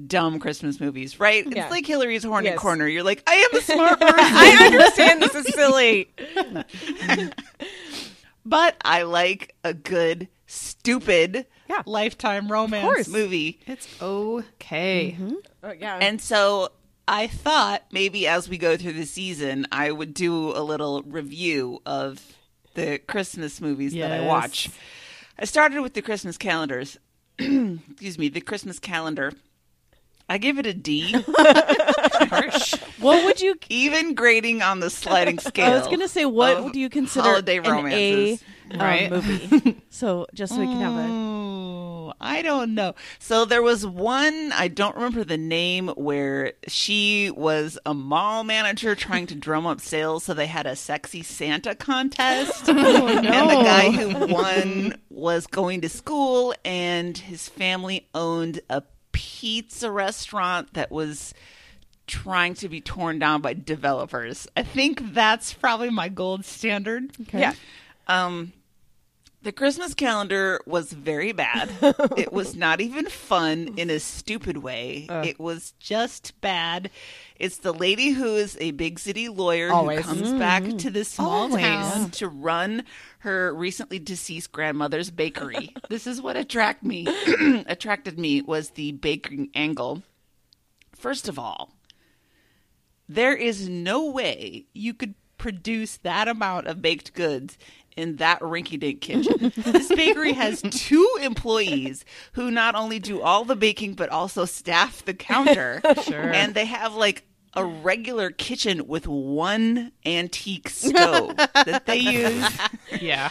[0.07, 1.45] dumb Christmas movies, right?
[1.47, 1.63] Yeah.
[1.63, 2.59] It's like Hillary's Hornet Yes.
[2.59, 2.87] Corner.
[2.89, 4.17] You're like, I am a smart person.
[4.19, 6.11] I understand this is silly.
[8.45, 11.83] but I like a good, stupid, Yeah.
[11.87, 13.61] lifetime romance movie.
[13.67, 15.17] It's okay.
[15.63, 15.99] Oh, yeah.
[16.01, 16.71] And so
[17.09, 21.81] I thought maybe as we go through the season, I would do a little review
[21.87, 22.21] of
[22.75, 24.71] the Christmas movies that I watch.
[25.39, 26.99] I started with the Christmas calendars.
[27.39, 29.33] Excuse me, the Christmas calendar.
[30.29, 32.75] I give it a D, Harsh.
[32.99, 33.57] What would you?
[33.69, 35.67] even grading on the sliding scale.
[35.73, 38.43] I was gonna say, what of would you consider holiday an romances.
[38.71, 39.83] A um, movie?
[39.91, 41.13] so just so we can have a.
[41.13, 41.35] Oh,
[42.45, 42.95] don't know.
[43.19, 48.95] So there was one, I don't remember the name, where she was a mall manager
[48.95, 50.25] trying to drum up sales.
[50.25, 52.69] So they had a sexy Santa contest.
[52.69, 58.83] And the guy who won was going to school, and his family owned a
[59.15, 61.33] pizza restaurant that was
[62.07, 64.47] trying to be torn down by developers.
[64.55, 67.13] I think that's probably my gold standard.
[67.23, 67.41] Okay.
[67.41, 67.55] yeah.
[68.09, 68.53] Um,
[69.45, 71.71] the Christmas calendar was very bad.
[72.17, 75.07] it was not even fun in a stupid way.
[75.09, 75.23] Uh.
[75.25, 76.91] it was just bad.
[77.37, 79.99] It's the lady who is a big city lawyer Always.
[79.99, 81.63] who comes back to this small Always.
[81.63, 82.85] town to run
[83.19, 85.75] her recently deceased grandmother's bakery.
[85.91, 87.07] this is what attract me
[87.67, 90.03] attracted me was the baking angle.
[90.97, 91.75] First of all,
[93.09, 97.59] there is no way you could produce that amount of baked goods
[97.97, 99.53] in that rinky dink kitchen.
[99.57, 105.05] this bakery has two employees who not only do all the baking but also staff
[105.05, 105.81] the counter.
[106.03, 106.21] Sure.
[106.33, 112.59] And they have like a regular kitchen with one antique stove that they use
[113.01, 113.31] yeah.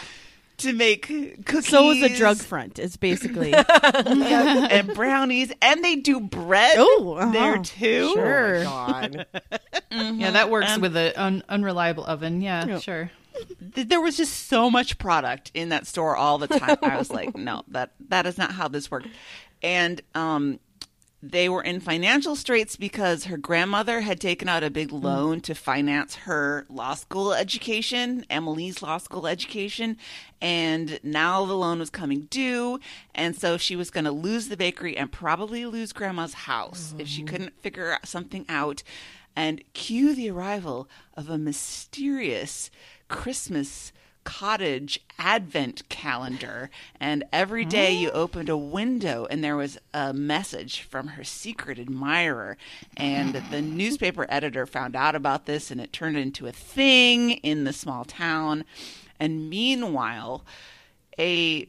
[0.58, 1.06] to make
[1.44, 1.68] cookies.
[1.68, 2.78] So is a drug front.
[2.78, 3.52] It's basically
[3.98, 7.32] and brownies, and they do bread Oh, uh-huh.
[7.32, 8.12] there too.
[8.14, 8.64] Sure.
[8.64, 9.26] God.
[9.90, 12.40] Yeah, that works Um, with an un- unreliable oven.
[12.40, 12.78] Yeah, Yeah.
[12.78, 13.10] sure.
[13.74, 16.78] Th- There was just so much product in that store all the time.
[16.82, 19.08] I was like, no, that that is not how this worked.
[19.62, 20.60] And um,
[21.22, 25.54] they were in financial straits because her grandmother had taken out a big loan to
[25.54, 29.96] finance her law school education, Emily's law school education,
[30.42, 32.78] and now the loan was coming due,
[33.14, 37.08] and so she was going to lose the bakery and probably lose grandma's house if
[37.08, 38.82] she couldn't figure something out.
[39.36, 42.70] And cue the arrival of a mysterious
[43.08, 43.92] Christmas
[44.24, 48.22] cottage advent calendar and every day you oh.
[48.22, 52.56] opened a window and there was a message from her secret admirer
[52.96, 57.64] and the newspaper editor found out about this and it turned into a thing in
[57.64, 58.64] the small town.
[59.20, 60.44] And meanwhile
[61.18, 61.68] a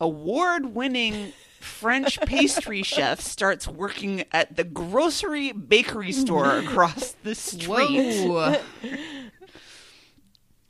[0.00, 8.60] award-winning French pastry chef starts working at the grocery bakery store across the street.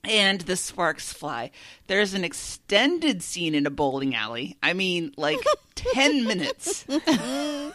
[0.09, 1.51] And the sparks fly.
[1.87, 4.57] There's an extended scene in a bowling alley.
[4.62, 5.38] I mean, like
[5.75, 7.73] 10 minutes in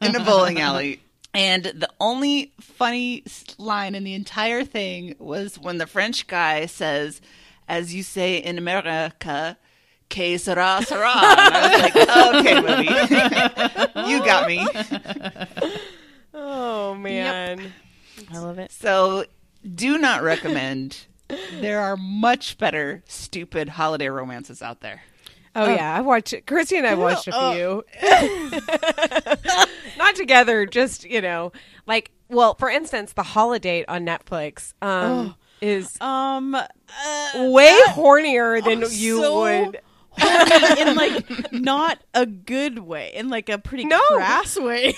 [0.00, 1.00] a bowling alley.
[1.34, 3.22] And the only funny
[3.58, 7.20] line in the entire thing was when the French guy says,
[7.68, 9.58] as you say in America,
[10.08, 11.12] que sera, sera.
[11.12, 11.96] And I was like,
[12.34, 14.10] okay, movie.
[14.10, 14.66] you got me.
[16.32, 17.72] Oh man.
[18.32, 18.72] I love it.
[18.72, 19.26] So,
[19.74, 21.06] do not recommend.
[21.60, 25.02] There are much better stupid holiday romances out there.
[25.54, 26.46] Oh, yeah, I watched it.
[26.46, 27.84] Christy and I watched a few.
[29.98, 31.52] Not together, just you know,
[31.86, 36.66] like well, for instance, the Holidate on Netflix um, is Um, uh,
[37.34, 39.80] way hornier than oh, you so would.
[40.78, 44.00] in like not a good way, in like a pretty No.
[44.14, 44.94] crass way.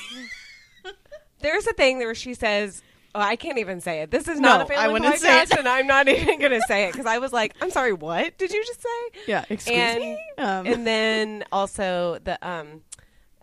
[1.40, 2.82] There's a thing where she says.
[3.14, 4.10] Oh, I can't even say it.
[4.12, 5.58] This is not No, a family I podcast, it.
[5.58, 8.38] and I'm not even going to say it because I was like, "I'm sorry, what
[8.38, 10.18] did you just say?" yeah, excuse and me.
[10.38, 12.82] Um, and then also the um,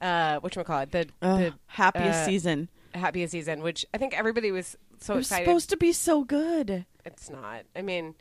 [0.01, 2.69] uh, what call it the oh, the happiest uh, season.
[2.93, 5.45] happiest season, which I think everybody was so It was excited.
[5.45, 6.85] supposed to be so good.
[7.05, 7.63] it's not.
[7.75, 8.15] I mean,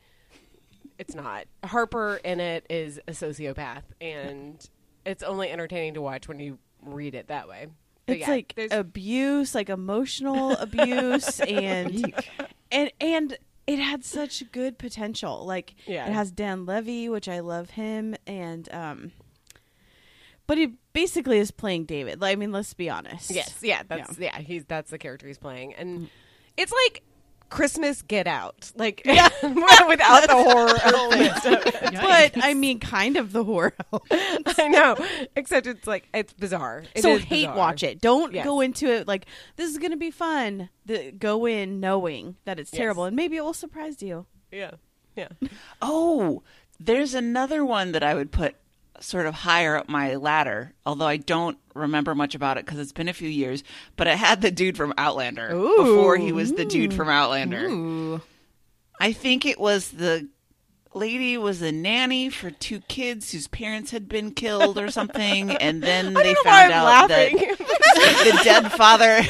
[0.99, 1.45] it's not.
[1.65, 4.69] Harper in it is a sociopath, and
[5.05, 7.69] it's only entertaining to watch when you read it that way.
[8.07, 12.15] But It's yeah, like there's- abuse, like emotional abuse, and
[12.71, 15.45] and and it had such good potential.
[15.45, 16.07] Like Yeah.
[16.09, 19.13] it has Dan Levy, which I love him, and um,
[20.47, 22.21] but he basically is playing David.
[22.21, 23.31] Like, I mean, let's be honest.
[23.31, 24.39] yes, yeah, that's yeah.
[24.39, 26.09] he's that's the character he's playing, and
[26.57, 27.03] it's like
[27.49, 29.29] Christmas Get Out, like yeah.
[29.43, 31.33] without the horror element.
[32.03, 33.75] but I mean, kind of the horror.
[34.11, 34.97] I know,
[35.37, 36.85] except it's like it's bizarre.
[36.95, 37.57] It so is hate bizarre.
[37.57, 38.01] watch it.
[38.01, 38.45] Don't Yes.
[38.45, 40.69] go into it like this is going to be fun.
[40.87, 42.79] The, go in knowing that it's Yes.
[42.79, 44.27] terrible, and maybe it will surprise you.
[44.51, 44.73] Yeah,
[45.17, 45.29] yeah.
[45.83, 46.43] Oh,
[46.81, 48.57] there's another one that I would put
[49.01, 52.93] sort of higher up my ladder, although I don't remember much about it because it's
[52.93, 53.63] been a few years.
[53.97, 57.67] But it had the dude from Outlander before he was the dude from Outlander.
[57.67, 58.21] Ooh.
[58.99, 60.29] I think it was the
[60.97, 65.83] lady was a nanny for two kids whose parents had been killed or something, and
[65.83, 67.37] then they found out laughing.
[67.37, 67.59] that
[68.25, 69.23] the dead father,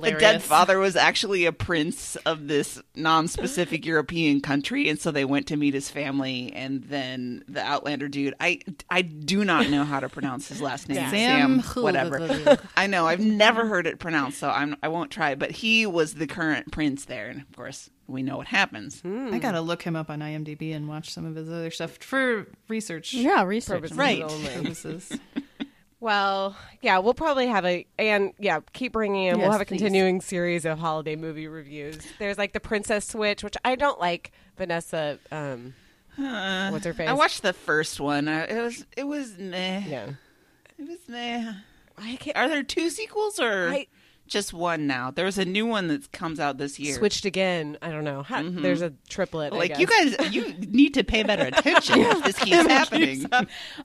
[0.00, 5.24] the dead father was actually a prince of this non-specific European country, and so they
[5.24, 9.84] went to meet his family, and then the Outlander dude, I I do not know
[9.84, 11.10] how to pronounce his last name, Yeah.
[11.10, 12.58] Sam, Sam whatever.
[12.76, 15.34] I know I've never heard it pronounced, so I'm I won't try.
[15.34, 19.02] But he was the current prince there, and of course we know what happens.
[19.04, 22.46] I gotta look him up on IMDb and watch some of his other stuff for
[22.68, 23.82] research Yeah, research.
[23.82, 24.22] Purposes Right.
[24.22, 25.12] purposes.
[25.98, 29.38] Well, yeah, we'll probably have a and yeah, keep bringing in.
[29.38, 29.78] we'll have a please.
[29.78, 31.98] continuing series of holiday movie reviews.
[32.18, 34.30] There's like the Princess Switch, which I don't like.
[34.58, 35.74] Vanessa, um,
[36.18, 37.08] Uh, what's her face?
[37.08, 38.28] I watched the first one.
[38.28, 39.84] Uh, It was it was meh.
[39.88, 40.10] Yeah,
[40.78, 41.54] It was meh.
[41.96, 42.36] I can't.
[42.36, 43.86] Are there two sequels or I-
[44.26, 45.10] just one now?
[45.10, 46.94] There's a new one that comes out this year.
[46.94, 47.78] Switched again.
[47.82, 48.22] I don't know.
[48.22, 49.52] How, There's a triplet.
[49.52, 53.26] I Like you guys, you need to pay better attention if this keeps happening.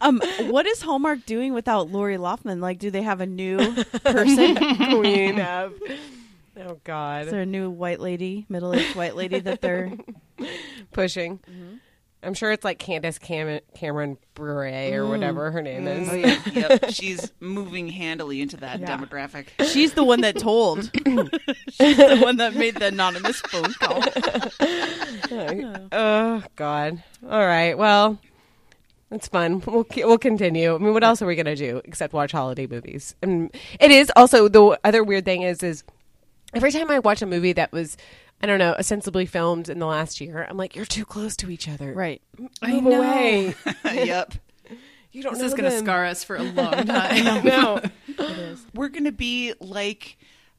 [0.01, 2.59] Um, what is Hallmark doing without Lori Loughlin?
[2.61, 4.55] Like, do they have a new person?
[4.89, 5.73] queen of.
[6.57, 9.91] Oh God, is there a new white lady, middle-aged white lady that they're?
[10.91, 11.39] pushing.
[12.23, 15.09] I'm sure it's like Candace Cam- Cameron Bure or mm.
[15.09, 16.01] whatever her name mm.
[16.01, 16.09] is.
[16.09, 18.97] Oh yep, she's moving handily into that Yeah.
[18.97, 19.47] demographic.
[19.65, 20.91] She's the one that told.
[20.93, 24.03] She's the one that made the anonymous phone call.
[25.93, 27.03] Oh God!
[27.23, 28.19] All right, well,
[29.11, 29.61] it's fun.
[29.65, 30.75] We'll we'll continue.
[30.75, 33.15] I mean, what else are we gonna do except watch holiday movies?
[33.21, 35.83] And it is also the other weird thing is is
[36.53, 37.97] every time I watch a movie that was.
[38.43, 40.45] I don't know, ostensibly filmed in the last year.
[40.49, 41.93] I'm like, you're too close to each other.
[41.93, 42.21] Right.
[42.65, 43.55] Move away.
[43.85, 44.33] yep.
[45.11, 47.43] You don't This know is going to scar us for a long time.
[47.45, 47.81] No.
[48.07, 48.65] It is.
[48.73, 50.17] We're going to be like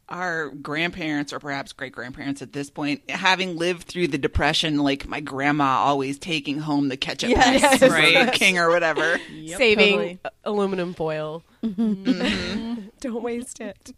[0.09, 5.09] our grandparents or perhaps great grandparents at this point, having lived through the depression, like
[5.09, 7.61] my grandma always taking home the ketchup Yes.
[7.63, 7.79] packs Yes.
[7.81, 9.19] from Burger King or whatever.
[9.57, 10.19] Saving totally.
[10.45, 11.43] aluminum foil.
[11.65, 12.89] Mm-hmm.
[13.01, 13.93] don't waste it.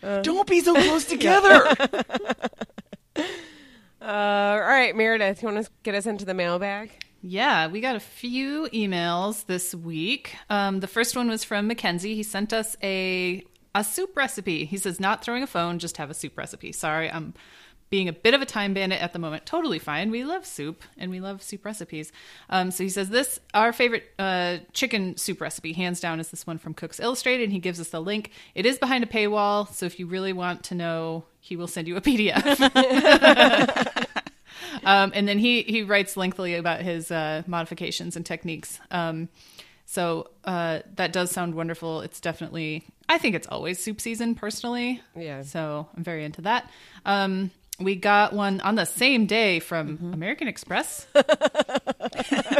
[0.00, 1.74] Don't be so close together.
[4.02, 4.06] Uh,
[4.54, 6.90] all right, Meredith, you want to get us into the mailbag?
[7.22, 10.36] Yeah, we got a few emails this week.
[10.48, 12.14] Um, the first one was from Mackenzie.
[12.14, 14.64] He sent us a a soup recipe.
[14.64, 17.34] He says, "Not throwing a phone, just have a soup recipe." Sorry, I'm
[17.90, 19.44] being a bit of a time bandit at the moment.
[19.44, 20.10] Totally fine.
[20.10, 22.12] We love soup and we love soup recipes.
[22.48, 26.46] Um, so he says this our favorite uh, chicken soup recipe, hands down, is this
[26.46, 28.30] one from Cook's Illustrated, and he gives us the link.
[28.54, 31.88] It is behind a paywall, so if you really want to know, he will send
[31.88, 34.06] you a PDF.
[34.84, 38.80] Um, and then he he writes lengthily about his uh, modifications and techniques.
[38.90, 39.28] Um,
[39.84, 42.00] so uh, that does sound wonderful.
[42.02, 45.02] It's definitely I think it's always soup season personally.
[45.16, 45.42] Yeah.
[45.42, 46.70] So I'm very into that.
[47.04, 47.50] Um,
[47.80, 50.12] we got one on the same day from Mm-hmm.
[50.14, 51.06] American Express.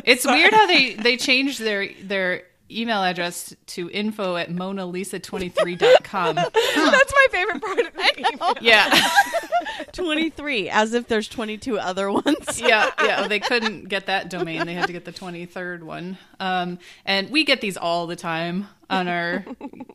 [0.05, 6.35] it's weird how they they changed their their email address to info at monalisa23.com.
[6.37, 8.55] That's my favorite part of the email.
[8.61, 9.09] yeah.
[9.93, 12.61] 23, as if there's 22 other ones.
[12.61, 13.27] yeah, yeah.
[13.27, 14.67] They couldn't get that domain.
[14.67, 16.17] They had to get the 23rd one.
[16.39, 19.45] Um, and we get these all the time on our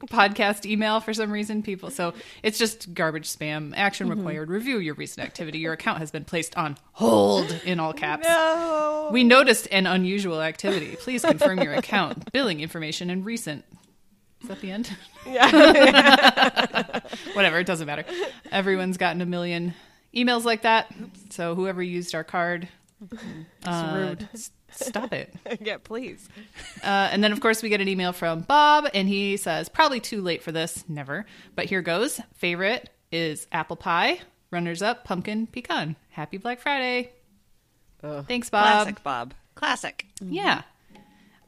[0.07, 1.61] podcast email for some reason.
[1.61, 3.73] People, so it's just garbage spam.
[3.75, 4.49] Action required.
[4.49, 5.59] Review your recent activity.
[5.59, 8.27] Your account has been placed on hold in all caps.
[8.27, 9.09] No.
[9.11, 10.95] We noticed an unusual activity.
[10.95, 13.65] Please confirm your account, billing information, and recent.
[14.41, 14.95] Is that the end?
[15.27, 16.99] Yeah.
[17.33, 18.05] Whatever, it doesn't matter.
[18.51, 19.73] Everyone's gotten a million
[20.15, 20.93] emails like that.
[21.31, 22.67] So whoever used our card,
[23.65, 24.29] uh, rude.
[24.79, 25.33] S- Stop it.
[25.61, 26.27] yeah, please.
[26.83, 29.99] Uh, and then, of course, we get an email from Bob, and he says, probably
[29.99, 30.83] too late for this.
[30.87, 31.25] Never.
[31.55, 32.19] But here goes.
[32.35, 34.19] Favorite is apple pie.
[34.51, 35.95] Runners up, pumpkin, pecan.
[36.11, 37.11] Happy Black Friday.
[38.27, 38.63] Thanks, Bob.
[38.65, 39.33] Classic, Bob.
[39.55, 40.05] Classic.
[40.21, 40.61] Yeah.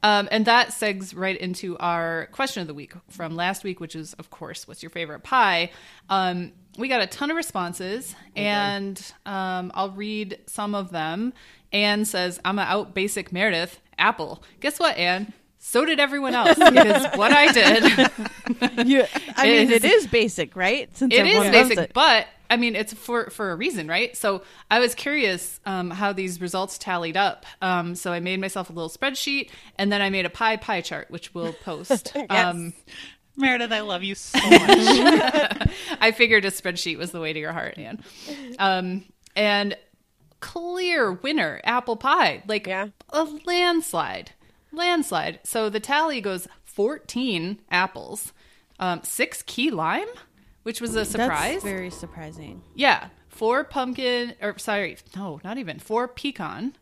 [0.04, 3.96] Um, and that segs right into our question of the week from last week, which
[3.96, 5.72] is, of course, what's your favorite pie?
[6.10, 11.34] Um, we got a ton of responses, and um, I'll read some of them.
[11.74, 14.44] Anne says, I'm a out basic Meredith, apple.
[14.60, 15.34] Guess what, Anne?
[15.60, 17.84] So did everyone else because what I did
[18.88, 19.04] You,
[19.36, 20.96] I mean, It it is- is basic, right?
[20.96, 21.92] Since it is basic, it.
[21.94, 24.16] but I mean, it's for for a reason, right?
[24.16, 27.46] So I was curious um, how these results tallied up.
[27.62, 30.80] Um, so I made myself a little spreadsheet, and then I made a pie pie
[30.80, 32.16] chart, which we'll post.
[32.30, 32.74] um,
[33.36, 35.68] Meredith, I love you so much.
[36.00, 38.02] I figured a spreadsheet was the way to your heart, Anne.
[38.60, 39.04] Um,
[39.36, 39.76] and
[40.40, 42.88] clear winner, apple pie, like Yeah.
[43.10, 44.32] a landslide,
[44.72, 45.40] landslide.
[45.44, 48.34] So the tally goes fourteen apples,
[48.80, 50.08] um, six key lime,
[50.64, 51.54] which was a surprise.
[51.54, 52.62] That's very surprising.
[52.76, 56.76] Yeah, four pumpkin, or sorry, no, not even four pecan,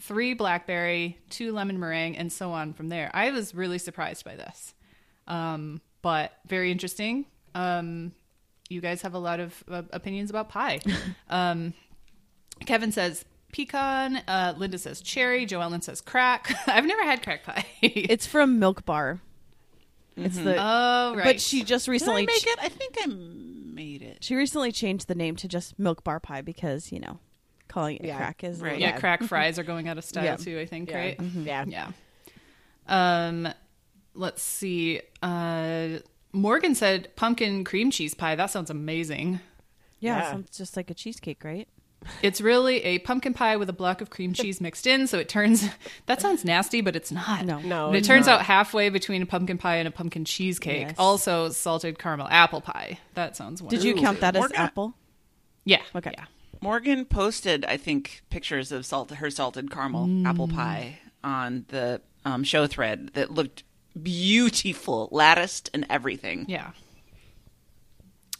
[0.00, 3.10] three blackberry, two lemon meringue, and so on from there.
[3.14, 4.74] I was really surprised by this,
[5.26, 7.24] um, but very interesting.
[7.54, 8.12] Um,
[8.68, 10.80] you guys have a lot of uh, opinions about pie.
[12.66, 14.22] Kevin says pecan.
[14.28, 15.46] Uh, Linda says cherry.
[15.46, 16.52] Joellen says crack.
[16.66, 17.64] I've never had crack pie.
[17.82, 19.20] It's from Milk Bar.
[20.16, 22.58] It's the oh right, but she just Did I recently make it?
[22.60, 24.18] I think I made it.
[24.24, 27.20] she recently changed the name to just Milk Bar Pie because you know
[27.68, 28.16] calling it Yeah.
[28.16, 28.78] crack is Right.
[28.80, 28.98] yeah, Yeah.
[28.98, 30.36] crack fries are going out of style Yeah.
[30.36, 30.58] too.
[30.58, 30.96] I think Yeah.
[30.98, 31.20] right.
[31.20, 31.64] Yeah.
[31.68, 31.90] Yeah.
[32.88, 33.48] Um,
[34.14, 35.00] let's see.
[35.22, 35.98] Uh,
[36.32, 38.34] Morgan said pumpkin cream cheese pie.
[38.34, 39.40] That sounds amazing.
[40.00, 40.30] yeah, Yeah.
[40.32, 41.68] sounds just like a cheesecake, right?
[42.22, 45.06] It's really a pumpkin pie with a block of cream cheese mixed in.
[45.06, 45.68] So it turns,
[46.06, 47.44] that sounds nasty, but it's not.
[47.44, 47.58] No.
[47.60, 48.40] No, But it turns not.
[48.40, 50.88] out halfway between a pumpkin pie and a pumpkin cheesecake.
[50.88, 50.94] Yes.
[50.98, 52.98] Also, salted caramel apple pie.
[53.14, 53.82] That sounds wonderful.
[53.84, 54.94] Did you count that as Morgan- apple?
[55.64, 55.82] Yeah.
[55.94, 56.12] Okay.
[56.16, 56.24] Yeah.
[56.60, 62.42] Morgan posted, I think, pictures of salt her salted caramel apple pie on the um,
[62.42, 63.62] show thread that looked
[64.00, 66.46] beautiful, latticed and everything.
[66.48, 66.70] Yeah.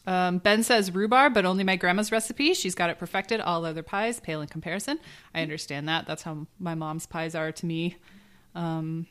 [0.08, 2.54] Um, ben says rhubarb, but only my grandma's recipe.
[2.54, 3.42] She's got it perfected.
[3.42, 4.98] All other pies pale in comparison.
[5.34, 6.06] I understand that.
[6.06, 7.96] That's how my mom's pies are to me.
[8.54, 9.06] Um,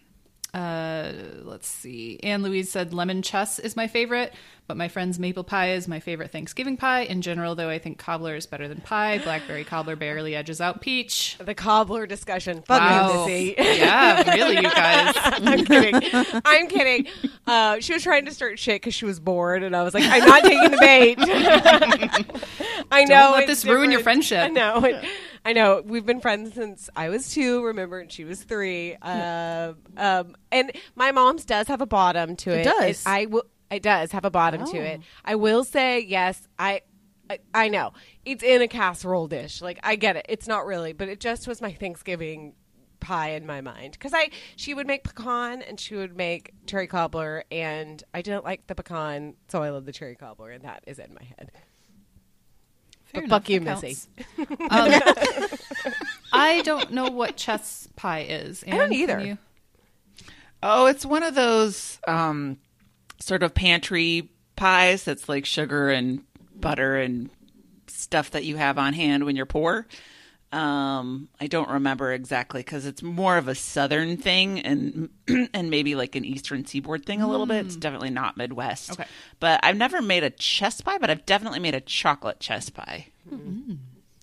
[0.58, 1.12] uh,
[1.44, 2.20] let's see.
[2.24, 4.34] Anne Louise said lemon chess is my favorite,
[4.66, 7.02] but my friend's maple pie is my favorite Thanksgiving pie.
[7.02, 9.20] In general, though, I think cobbler is better than pie.
[9.20, 11.38] Blackberry cobbler barely edges out peach.
[11.40, 12.64] The cobbler discussion.
[12.64, 13.28] Fuck Wow.
[13.28, 15.14] Yeah, really, you guys.
[15.24, 15.96] I'm kidding.
[16.44, 17.08] I'm kidding.
[17.46, 20.06] Uh, she was trying to start shit because she was bored, and I was like,
[20.06, 21.18] I'm not taking the bait.
[22.92, 23.32] I know.
[23.34, 24.40] let it's this ruin your friendship.
[24.40, 24.84] I know.
[24.84, 25.06] It-
[25.48, 25.82] I know.
[25.86, 27.64] We've been friends since I was two.
[27.64, 28.98] Remember, and she was three.
[29.02, 32.60] Uh, um, and my mom's does have a bottom to it.
[32.62, 33.04] It does?
[33.06, 33.44] I will.
[33.72, 34.82] It does have a bottom to Oh.
[34.84, 35.02] it.
[35.24, 36.48] I will say yes.
[36.60, 36.82] I.
[37.30, 37.92] I, I know
[38.26, 39.62] it's in a casserole dish.
[39.62, 40.26] Like I get it.
[40.30, 42.54] It's not really, but it just was my Thanksgiving
[43.00, 46.88] pie in my mind because I she would make pecan and she would make cherry
[46.88, 50.84] cobbler and I didn't like the pecan, so I love the cherry cobbler, and that
[50.88, 51.52] is in my head.
[53.14, 53.98] Fair But fuck you, that Missy.
[54.70, 55.02] Um,
[56.34, 58.64] I don't know what chess pie is.
[58.68, 59.20] I don't either.
[59.20, 59.38] you-
[60.64, 62.58] Oh, it's one of those um,
[63.20, 66.24] sort of pantry pies that's like sugar and
[66.56, 67.30] butter and
[67.86, 69.86] stuff that you have on hand when you're poor.
[70.52, 75.10] Um, I don't remember exactly because it's more of a southern thing and
[75.54, 77.66] and maybe like an eastern seaboard thing a little bit.
[77.66, 78.92] It's definitely not Midwest.
[78.92, 79.06] Okay.
[79.42, 83.08] but I've never made a chess pie, but I've definitely made a chocolate chess pie.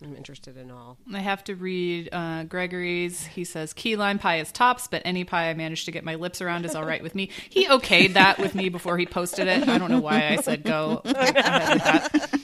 [0.05, 0.99] I'm interested in all.
[1.12, 3.25] I have to read uh, Gregory's.
[3.25, 6.16] He says key lime pie is tops, but any pie I manage to get my
[6.16, 7.31] lips around is all right with me.
[7.49, 9.68] He okayed that with me before he posted it.
[9.68, 12.41] I don't know why I said go ahead with that.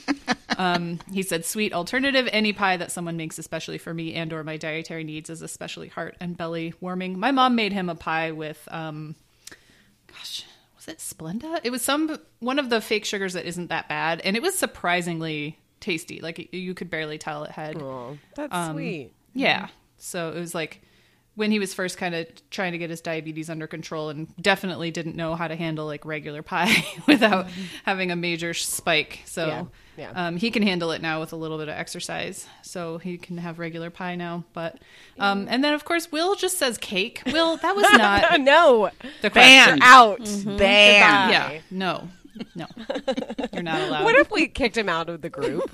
[0.61, 2.29] Um, he said sweet alternative.
[2.31, 5.87] Any pie that someone makes especially for me and or my dietary needs is especially
[5.87, 7.17] heart and belly warming.
[7.19, 9.15] My mom made him a pie with, um,
[10.07, 10.45] gosh,
[10.75, 11.59] was it Splenda?
[11.63, 14.55] It was some one of the fake sugars that isn't that bad, and it was
[14.57, 16.19] surprisingly tasty.
[16.21, 19.13] Like you could barely tell it had Oh, that's Um, sweet.
[19.33, 19.67] yeah.
[19.97, 20.81] So it was like
[21.35, 24.91] when he was first kind of trying to get his diabetes under control and definitely
[24.91, 27.47] didn't know how to handle like regular pie without
[27.85, 29.21] having a major spike.
[29.25, 29.63] So Yeah,
[29.97, 30.11] yeah.
[30.27, 32.47] Um, he can handle it now with a little bit of exercise.
[32.63, 34.43] So he can have regular pie now.
[34.53, 34.79] But
[35.19, 37.21] um, and then of course Will just says cake.
[37.27, 38.89] Will that was not no,
[39.21, 39.79] the question.
[39.79, 39.81] Banned.
[39.83, 40.19] out.
[40.19, 40.43] Bam.
[40.43, 40.59] Goodbye.
[40.59, 41.61] Yeah.
[41.71, 42.09] No.
[42.55, 42.65] No.
[43.53, 44.03] You're not allowed.
[44.03, 45.69] What if we kicked him out of the group?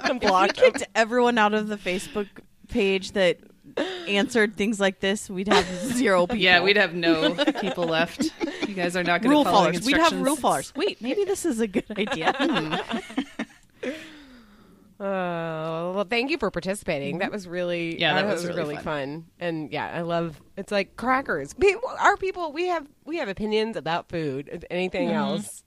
[0.00, 0.72] and We blocked him?
[0.72, 2.28] kicked everyone out of the Facebook
[2.68, 3.38] page that
[4.08, 5.28] answered things like this.
[5.30, 6.36] We'd have zero people.
[6.36, 8.30] yeah, we'd have no people left.
[8.68, 9.86] You guys are not going to rule follow followers.
[9.86, 10.72] We'd have rule followers.
[10.76, 12.32] Wait, maybe this is a good idea.
[15.00, 15.00] Uh,
[15.94, 17.18] well, thank you for participating.
[17.18, 19.26] That was really Yeah, that uh, was really fun.
[19.40, 20.40] And yeah, I love.
[20.56, 21.52] It's like crackers.
[21.54, 24.48] People, our people, we have we have opinions about food.
[24.48, 25.64] and Anything else?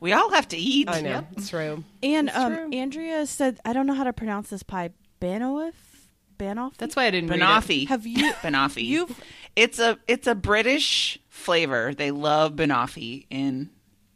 [0.00, 0.88] We all have to eat.
[0.88, 1.84] I know it's true.
[2.02, 2.70] and um, true.
[2.72, 4.90] Andrea said, I don't know how to pronounce this pie.
[5.20, 5.74] Banoff?
[6.42, 6.76] Banoff?
[6.76, 7.42] That's why I didn't read it.
[7.44, 7.88] Banoffee.
[7.88, 8.32] Have you?
[8.42, 8.84] banoffee.
[8.84, 9.14] You've-
[9.54, 11.92] it's a it's a British flavor.
[11.94, 13.68] They love banoffee in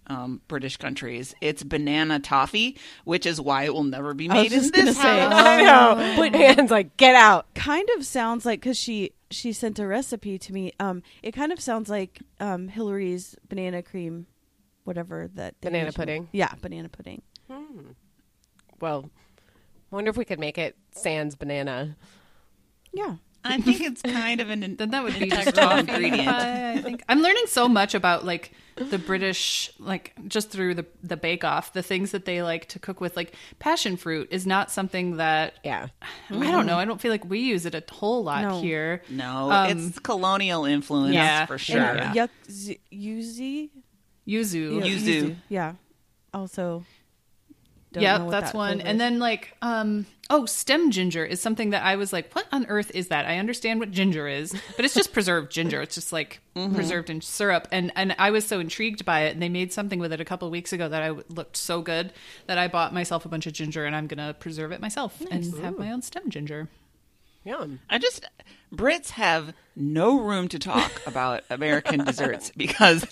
[0.07, 1.35] um, British countries.
[1.43, 4.70] It's banana toffee, which is why it will never be I was made in this
[4.70, 5.33] gonna say, house.
[5.35, 6.14] I know.
[6.31, 7.53] But Anne's like, get out.
[7.55, 10.72] kind of sounds like because she she sent a recipe to me.
[10.81, 14.27] Um, it kind of sounds like um Hillary's banana cream,
[14.85, 15.95] whatever that Banana use.
[15.97, 16.29] pudding?
[16.33, 17.20] Yeah, banana pudding.
[18.81, 19.11] Well,
[19.91, 21.97] wonder if we could make it sans banana.
[22.97, 23.16] Yeah.
[23.44, 26.26] I think it's kind of an Then that would be just integral ingredient.
[26.26, 30.84] pie, I think I'm learning so much about like the British, like just through the
[31.05, 33.16] the Bake Off, the things that they like to cook with.
[33.16, 35.88] Like passion fruit is not something that Yeah.
[36.28, 36.76] I don't know.
[36.76, 38.61] I don't feel like we use it a whole lot No.
[38.61, 39.03] here.
[39.09, 41.78] No, Um, it's colonial influence yeah, for sure.
[41.78, 43.70] and- And yuck, z- yuzu.
[44.26, 44.80] Yuzu.
[44.84, 45.36] Yeah, Yuzu.
[45.49, 45.72] Yeah.
[46.34, 46.84] Also.
[47.97, 48.74] Don't Yeah, know what that's that one.
[48.76, 52.47] flavor And then like um oh, stem ginger is something that I was like, what
[52.51, 53.26] on earth is that?
[53.26, 55.80] I understand what ginger is, but it's just preserved ginger.
[55.82, 56.74] It's just like Mm-hmm.
[56.74, 57.68] preserved in syrup.
[57.70, 60.24] And and I was so intrigued by it and they made something with it a
[60.24, 62.12] couple weeks ago that I looked so good
[62.47, 65.20] that I bought myself a bunch of ginger and I'm going to preserve it myself
[65.30, 66.68] and have my own stem ginger.
[67.44, 67.78] Yum.
[67.90, 68.26] I just
[68.74, 73.07] Brits have no room to talk about American desserts because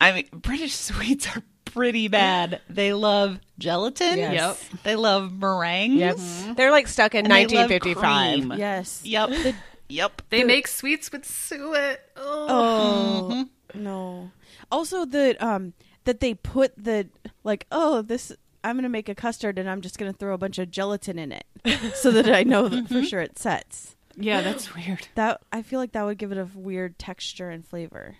[0.00, 1.42] I mean British sweets are
[1.72, 2.60] pretty bad.
[2.68, 4.18] They love gelatin.
[4.18, 4.34] Yes.
[4.70, 4.82] Yep.
[4.82, 5.94] They love meringues.
[5.94, 6.16] Yep.
[6.16, 6.52] Mm-hmm.
[6.54, 8.48] They're like stuck in And they love 1955.
[8.48, 8.58] cream.
[8.58, 9.02] Yes.
[9.04, 9.54] Yep.
[9.88, 10.22] yep.
[10.30, 12.00] They make sweets with suet.
[12.16, 12.46] Oh.
[12.48, 13.82] Oh mm-hmm.
[13.82, 14.30] no.
[14.70, 17.08] Also the um that they put the
[17.44, 18.32] like oh this
[18.64, 21.32] I'm gonna make a custard and I'm just gonna throw a bunch of gelatin in
[21.32, 21.46] it
[21.94, 23.04] so that I know that for mm-hmm.
[23.04, 23.96] sure it sets.
[24.16, 25.08] Yeah, that's weird.
[25.14, 28.16] That I feel like that would give it a weird texture and flavor.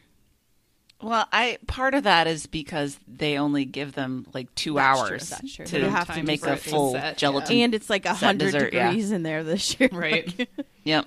[1.03, 5.29] Well, I part of that is because they only give them like two That's hours
[5.31, 5.67] that's true.
[5.67, 7.57] to You have to make a full set, gelatin.
[7.59, 8.89] and it's like a hundred dessert, yeah.
[8.89, 9.89] degrees in there this year.
[9.93, 10.39] Right.
[10.39, 10.49] Like,
[10.85, 11.07] Yep.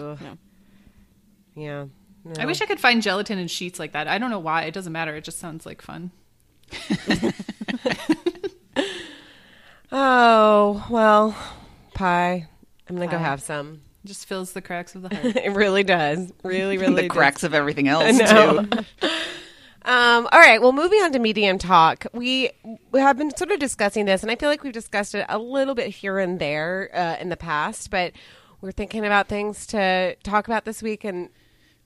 [0.00, 0.18] Ugh.
[1.54, 1.86] Yeah.
[2.24, 2.34] Yeah.
[2.38, 4.08] I wish I could find gelatin in sheets like that.
[4.08, 4.62] I don't know why.
[4.64, 5.16] It doesn't matter.
[5.16, 6.10] It just sounds like fun.
[9.94, 11.36] Oh well,
[11.94, 12.48] pie.
[12.88, 13.82] I'm gonna go have some.
[14.04, 15.36] Just fills the cracks of the heart.
[15.36, 16.32] It really does.
[16.42, 17.10] Really, really the does.
[17.10, 19.08] cracks of everything else too.
[19.84, 20.62] Um, all right.
[20.62, 22.50] Well, moving on to medium talk, we
[22.92, 25.38] we have been sort of discussing this, and I feel like we've discussed it a
[25.38, 28.12] little bit here and there uh, in the past, but
[28.60, 31.30] we're thinking about things to talk about this week, and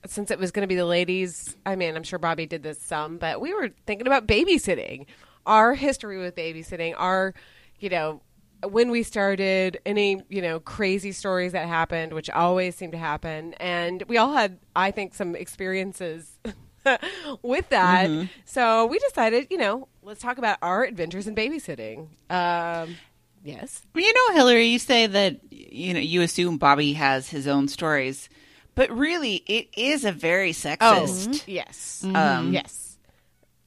[0.05, 2.79] since it was going to be the ladies, I mean, I'm sure Bobby did this
[2.79, 5.07] some, but we were thinking about babysitting,
[5.47, 7.33] our history with babysitting, our,
[7.79, 8.21] you know.
[8.63, 13.53] When we started, any you know crazy stories that happened, which always seem to happen,
[13.55, 16.39] and we all had, I think, some experiences
[17.43, 18.09] with that.
[18.09, 18.25] Mm-hmm.
[18.45, 22.07] So we decided, you know, let's talk about our adventures in babysitting.
[22.31, 22.97] Um,
[23.43, 23.83] yes.
[23.93, 28.27] You know, Hillary, you say that you know you assume Bobby has his own stories,
[28.73, 32.03] but really, it is a very sexist Yes.
[32.03, 32.97] um, Yes.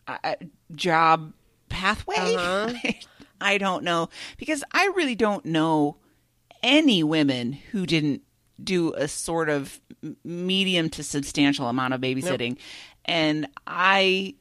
[0.08, 0.34] uh,
[0.74, 1.32] job
[1.68, 2.16] pathway.
[2.36, 2.72] Uh-huh.
[3.40, 5.96] I don't know because I really don't know
[6.62, 8.22] any women who didn't
[8.62, 9.80] do a sort of
[10.24, 12.58] medium to substantial amount of babysitting,
[13.04, 14.34] and I.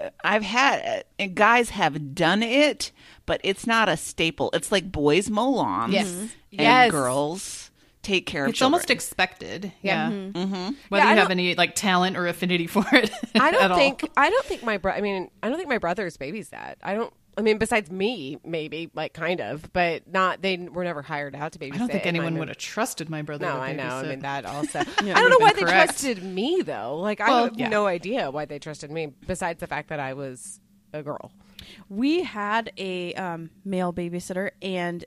[0.00, 2.92] uh, I've had and guys have done it,
[3.26, 4.50] but it's not a staple.
[4.54, 6.08] It's like boys mow lawns, Yes.
[6.12, 6.90] and Yes.
[6.90, 7.70] girls
[8.02, 8.74] take care of It's children.
[8.74, 9.72] almost expected.
[9.82, 10.08] Yeah.
[10.10, 10.16] Yeah.
[10.32, 10.70] Mm-hmm.
[10.90, 13.10] Whether Yeah, you have any like talent or affinity for it.
[13.34, 13.76] I don't all.
[13.76, 14.08] think.
[14.16, 16.76] I don't think my brother I mean, I don't think my brother's babysat.
[16.82, 17.12] I don't.
[17.38, 20.40] I mean, besides me, maybe like kind of, but not.
[20.40, 21.74] They were never hired out to babysit.
[21.74, 23.44] I don't think anyone would have trusted my brother.
[23.44, 23.84] No, to I know.
[23.84, 24.82] I mean that also.
[25.04, 26.98] Yeah, I don't know why been they trusted me though.
[26.98, 27.68] Like I have yeah.
[27.68, 29.12] no idea why they trusted me.
[29.26, 30.60] Besides the fact that I was
[30.92, 31.32] a girl.
[31.88, 35.04] we had a um, male babysitter, and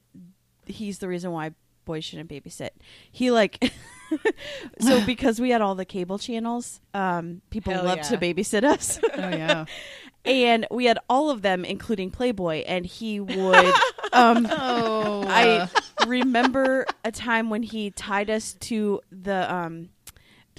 [0.66, 1.52] he's the reason why
[1.86, 2.70] boys shouldn't babysit.
[3.12, 3.74] He like.
[4.80, 9.00] so because we had all the cable channels, um, people Hell loved to babysit us.
[9.04, 9.66] Oh yeah.
[10.30, 13.74] and we had all of them, including Playboy, and he would.
[14.14, 15.24] um, Oh.
[15.28, 15.68] I
[16.08, 19.90] remember a time when he tied us to the um,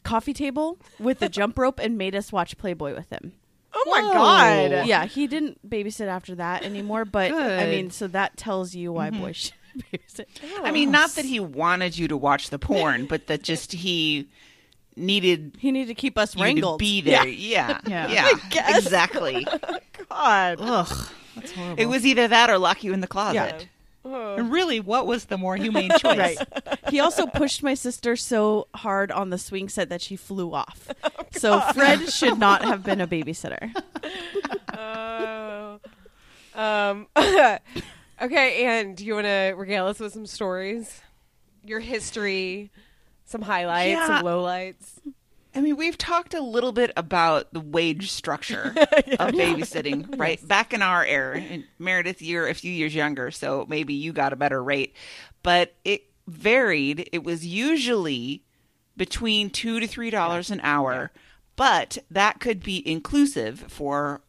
[0.05, 3.33] coffee table with the jump rope and made us watch Playboy with him.
[3.73, 4.13] Oh my Whoa.
[4.13, 4.87] god!
[4.89, 9.11] Yeah, he didn't babysit after that anymore, but I mean, so that tells you why
[9.11, 9.55] boys should
[9.93, 10.27] babysit.
[10.65, 14.29] I mean, not that he wanted you to watch the porn, but that just he
[15.01, 16.79] needed He needed to keep us you wrangled.
[16.79, 17.27] to be there.
[17.27, 18.09] Yeah, Yeah.
[18.09, 19.47] yeah, exactly.
[20.09, 20.59] God.
[20.61, 21.09] Ugh.
[21.37, 21.83] That's horrible.
[21.83, 23.35] It was either that or lock you in the closet.
[23.35, 23.65] Yeah.
[24.05, 26.37] And really, what was the more humane choice?
[26.39, 26.39] Right.
[26.89, 30.89] He also pushed my sister so hard on the swing set that she flew off.
[31.33, 33.71] so Fred should not have been a babysitter.
[34.77, 35.81] Oh.
[36.55, 37.07] um.
[37.17, 41.01] okay, and do you want to regale us with some stories,
[41.65, 42.71] your history,
[43.31, 44.07] some highlights, Yeah.
[44.07, 44.99] some lowlights?
[45.55, 50.47] I mean, we've talked a little bit about the wage structure of babysitting, right?
[50.47, 54.33] Back in our era, and Meredith, you're a few years younger, so maybe you got
[54.33, 54.95] a better rate,
[55.43, 57.09] but it varied.
[57.13, 58.45] It was usually
[58.97, 61.11] between two to three dollars an hour,
[61.57, 64.21] but that could be inclusive for.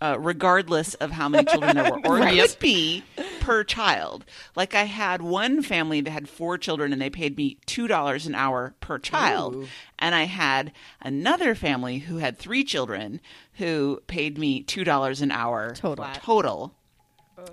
[0.00, 3.02] Uh, regardless of how many children there were, or it could be
[3.40, 4.24] per child.
[4.54, 8.26] Like I had one family that had four children, and they paid me two dollars
[8.26, 9.66] an hour per child.
[9.98, 13.20] And I had another family who had three children
[13.54, 16.06] who paid me two dollars an hour Total.
[16.14, 16.74] Total.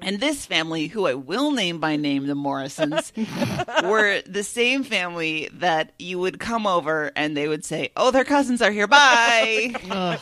[0.02, 3.12] And this family, who I will name by name, the Morrisons,
[3.84, 8.24] were the same family that you would come over and they would say, "Oh, their
[8.24, 8.88] cousins are here.
[8.88, 10.18] Bye."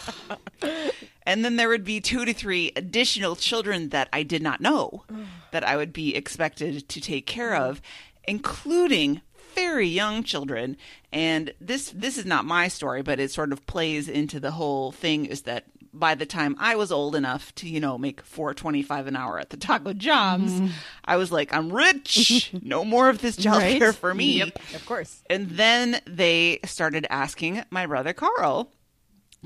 [1.29, 5.03] and then there would be two to three additional children that I did not know
[5.51, 7.81] that I would be expected to take care of,
[8.23, 9.21] including
[9.55, 10.75] very young children.
[11.11, 14.91] And this this is not my story, but it sort of plays into the whole
[14.91, 18.53] thing is that by the time I was old enough to, you know, make four
[18.53, 20.67] twenty five an hour at the Taco John's, mm-hmm.
[21.05, 22.51] I was like, I'm rich.
[22.61, 23.95] no more of this childcare Right?
[23.95, 24.37] for me.
[24.39, 25.21] Yep, Of course.
[25.29, 28.71] And then they started asking my brother Carl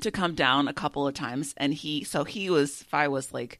[0.01, 1.53] to come down a couple of times.
[1.57, 3.59] And he, so he was, if I was like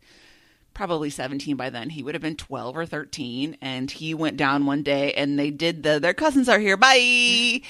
[0.73, 3.57] probably 17 by then, he would have been 12 or 13.
[3.61, 6.77] And he went down one day and they did the, their cousins are here.
[6.77, 7.61] Bye.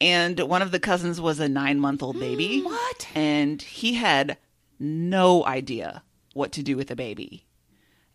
[0.00, 2.62] And one of the cousins was a nine month old baby.
[2.62, 3.08] What?
[3.14, 4.38] And he had
[4.78, 6.02] no idea
[6.32, 7.44] what to do with the baby.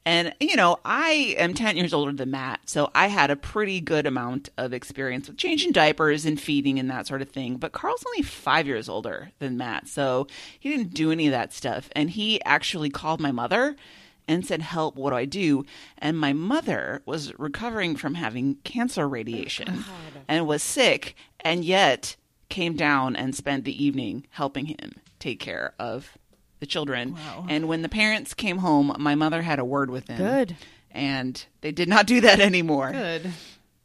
[0.05, 3.81] And, you know, I am 10 years older than Matt, so I had a pretty
[3.81, 7.57] good amount of experience with changing diapers and feeding and that sort of thing.
[7.57, 10.27] But Carl's only five years older than Matt, so
[10.59, 11.89] he didn't do any of that stuff.
[11.93, 13.75] And he actually called my mother
[14.27, 15.65] and said, Help, what do I do?
[15.97, 22.15] And my mother was recovering from having cancer radiation oh, and was sick, and yet
[22.49, 26.17] came down and spent the evening helping him take care of
[26.65, 27.13] the children.
[27.13, 27.45] Wow.
[27.47, 30.17] And when the parents came home, my mother had a word with them.
[30.17, 30.55] Good.
[30.91, 32.91] And they did not do that anymore.
[32.91, 33.31] Good.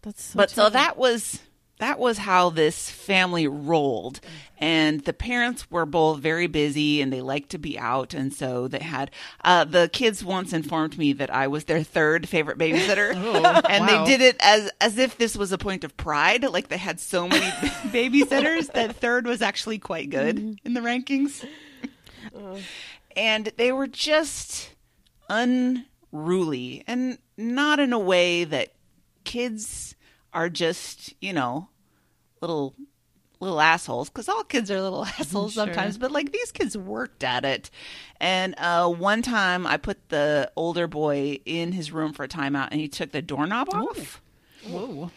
[0.03, 1.41] That's so But so that was
[1.79, 4.21] that was how this family rolled.
[4.59, 8.69] And the parents were both very busy and they liked to be out and so
[8.69, 9.11] they had
[9.43, 13.11] uh, the kids once informed me that I was their third favorite babysitter.
[13.21, 14.05] Oh, and wow.
[14.05, 17.01] they did it as as if this was a point of pride, like they had
[17.01, 17.47] so many
[17.91, 21.45] babysitters that third was actually quite good in the rankings.
[23.17, 24.75] And they were just
[25.29, 28.73] unruly and not in a way that
[29.25, 29.95] kids
[30.33, 31.69] are just, you know,
[32.41, 32.75] little
[33.41, 35.65] little assholes because all kids are little assholes Sure.
[35.65, 37.71] sometimes but like these kids worked at it
[38.21, 42.69] and uh one time i put the older boy in his room for a timeout
[42.71, 44.21] and he took the doorknob off
[44.69, 45.11] Whoa.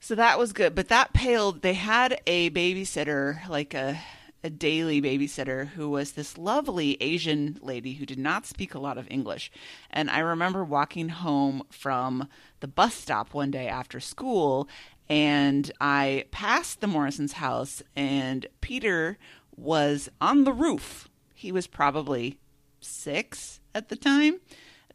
[0.00, 1.60] so that was good, but that paled.
[1.60, 4.00] They had a babysitter, like a
[4.42, 8.98] a daily babysitter, who was this lovely Asian lady who did not speak a lot
[8.98, 9.50] of English.
[9.90, 12.28] And I remember walking home from
[12.60, 14.68] the bus stop one day after school,
[15.08, 19.18] and I passed the Morrison's house, and Peter
[19.56, 21.08] was on the roof.
[21.34, 22.38] He was probably
[22.80, 24.40] six at the time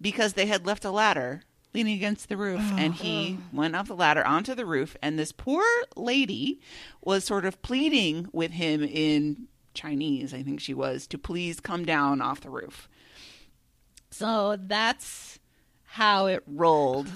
[0.02, 1.44] because they had left a ladder
[1.76, 5.34] leaning against the roof and he went up the ladder onto the roof and this
[5.34, 5.66] poor
[5.98, 6.62] lady
[7.02, 11.84] was sort of pleading with him in Chinese I think she was to please come
[11.84, 12.88] down off the roof.
[14.10, 15.38] So that's
[15.84, 17.10] how it rolled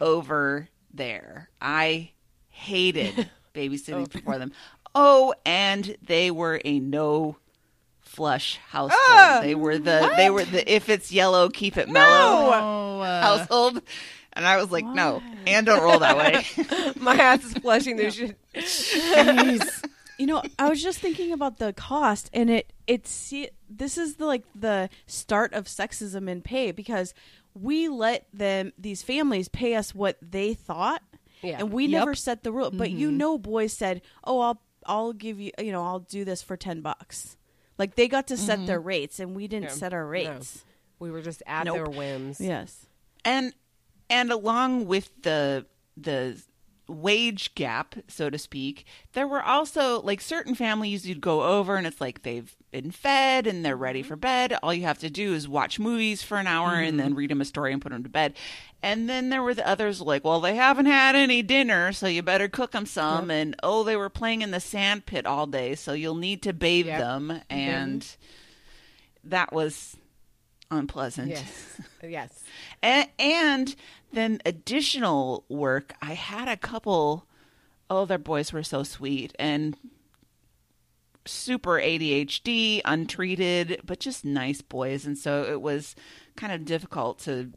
[0.00, 1.48] over there.
[1.60, 2.10] I
[2.50, 4.20] hated babysitting oh.
[4.24, 4.50] for them.
[4.92, 7.36] Oh, and they were a no
[8.18, 9.00] flush household.
[9.00, 13.22] Ah, they were the they were the if it's yellow, keep it mellow Oh, uh,
[13.22, 13.80] household.
[14.34, 16.44] And I was like, no, and don't roll that way.
[17.00, 17.96] My ass is flushing.
[17.96, 19.84] There's just Jeez.
[20.18, 23.32] you know, I was just thinking about the cost, and it it's
[23.70, 27.14] this is the like the start of sexism in pay because
[27.54, 31.02] we let them these families pay us what they thought,
[31.42, 31.56] Yeah.
[31.60, 31.98] and we Yep.
[31.98, 32.70] never set the rule.
[32.70, 36.42] But you know, boys said, "Oh, I'll I'll give you you know I'll do this
[36.42, 37.36] for ten bucks."
[37.78, 38.66] Like they got to set mm-hmm.
[38.66, 39.74] their rates, and we didn't Yeah.
[39.76, 40.10] set our No.
[40.10, 40.64] rates.
[41.00, 41.76] we were just at Nope.
[41.76, 42.40] their whims.
[42.40, 42.86] Yes.
[43.24, 43.54] and
[44.10, 45.66] and along with the
[45.96, 46.42] the
[46.88, 51.86] wage gap so to speak there were also like certain families you'd go over and
[51.86, 54.08] it's like they've been fed and they're ready mm-hmm.
[54.08, 54.56] for bed.
[54.62, 57.18] All you have to do is watch movies for an hour and then mm-hmm.
[57.18, 58.34] read them a story and put them to bed.
[58.82, 62.22] And then there were the others like well they haven't had any dinner so you
[62.22, 63.30] better cook them some.
[63.30, 66.52] And oh they were playing in the sand pit all day so you'll need to
[66.52, 67.00] bathe Yep.
[67.00, 67.28] them.
[67.28, 67.58] Mm-hmm.
[67.58, 68.16] And
[69.24, 69.96] that was
[70.70, 71.28] unpleasant.
[71.28, 71.80] Yes.
[72.02, 72.44] yes.
[72.82, 73.76] and, and
[74.12, 77.26] then additional work i had a couple
[77.90, 79.76] oh their boys were so sweet and
[81.28, 85.04] super adhd untreated but just nice boys.
[85.04, 85.94] And so it was
[86.36, 87.52] kind of difficult to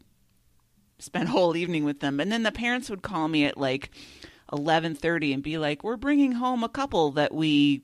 [1.00, 2.20] spend a whole evening with them.
[2.20, 3.92] And then the parents would call me at like
[4.52, 7.84] 11:30 and be like we're bringing home a couple that we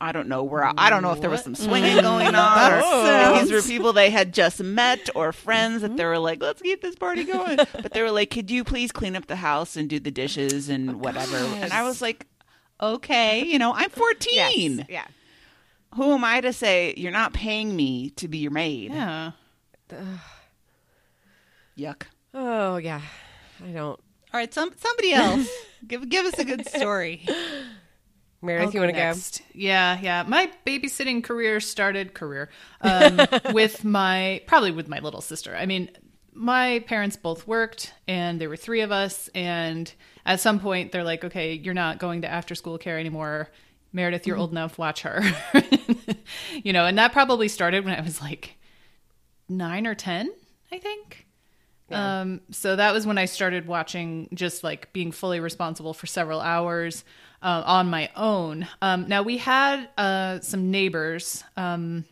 [0.00, 2.02] I don't know where I don't know if there was some swinging mm.
[2.02, 5.96] going on or That these were people they had just met or friends that mm-hmm.
[5.96, 7.58] they were like let's keep this party going.
[7.82, 10.68] But they were like could you please clean up the house and do the dishes
[10.68, 11.36] and oh, whatever?
[11.36, 12.26] And I was like
[12.80, 14.86] okay you know I'm 14 Yes.
[14.88, 15.06] Yeah.
[15.94, 18.92] who am I to say you're not paying me to be your maid?
[18.92, 19.32] Yeah.
[21.76, 22.02] yuck.
[22.34, 23.00] Oh yeah.
[23.64, 23.78] I don't.
[23.82, 23.98] all
[24.32, 25.48] right some somebody else.
[25.86, 27.26] Give give us a good story
[28.46, 29.04] Meredith, I'll you want to go?
[29.04, 29.42] next.
[29.52, 30.24] Yeah, yeah.
[30.26, 32.48] My babysitting career started career
[32.80, 33.20] um,
[33.52, 35.54] with my probably with my little sister.
[35.54, 35.90] I mean,
[36.32, 39.28] my parents both worked, and there were three of us.
[39.34, 39.92] And
[40.24, 43.50] at some point, they're like, "Okay, you're not going to after school care anymore."
[43.92, 44.78] Meredith, you're old enough.
[44.78, 45.22] Watch her.
[46.62, 48.56] you know, and that probably started when I was like
[49.48, 50.30] nine or ten,
[50.70, 51.26] I think.
[51.90, 56.40] Um, so that was when I started watching, just like being fully responsible for several
[56.40, 57.04] hours
[57.46, 58.66] uh, on my own.
[58.82, 62.04] Um, now we had uh, some neighbors, um,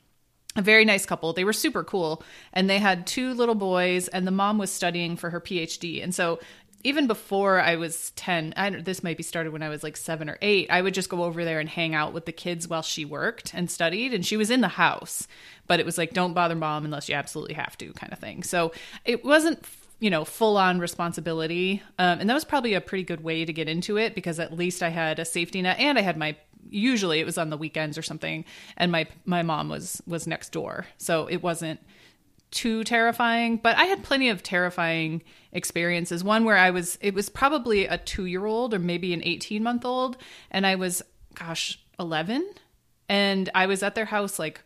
[0.55, 1.33] a very nice couple.
[1.33, 2.23] They were super cool,
[2.53, 6.15] and they had two little boys, and the mom was studying for her PhD, and
[6.15, 6.39] so
[6.85, 10.29] even before I was 10, I this might be started when I was like seven
[10.29, 12.83] or eight, I would just go over there and hang out with the kids while
[12.83, 14.13] she worked and studied.
[14.13, 15.27] And she was in the house,
[15.67, 18.43] but it was like, don't bother mom unless you absolutely have to kind of thing.
[18.43, 18.73] So
[19.07, 19.65] it wasn't,
[20.05, 21.83] you know, full on responsibility.
[21.99, 24.53] Um, and that was probably a pretty good way to get into it because at
[24.53, 26.37] least I had a safety net and I had my
[26.69, 28.45] usually it was on the weekends or something
[28.77, 30.85] and my my mom was was next door.
[30.99, 31.81] So it wasn't
[32.51, 36.23] too terrifying but i had plenty of terrifying experiences.
[36.23, 39.63] One where i was it was probably a 2 year old or maybe an 18
[39.63, 40.19] month old
[40.51, 41.01] and i was
[41.35, 42.47] gosh 11
[43.09, 44.63] and i was at their house like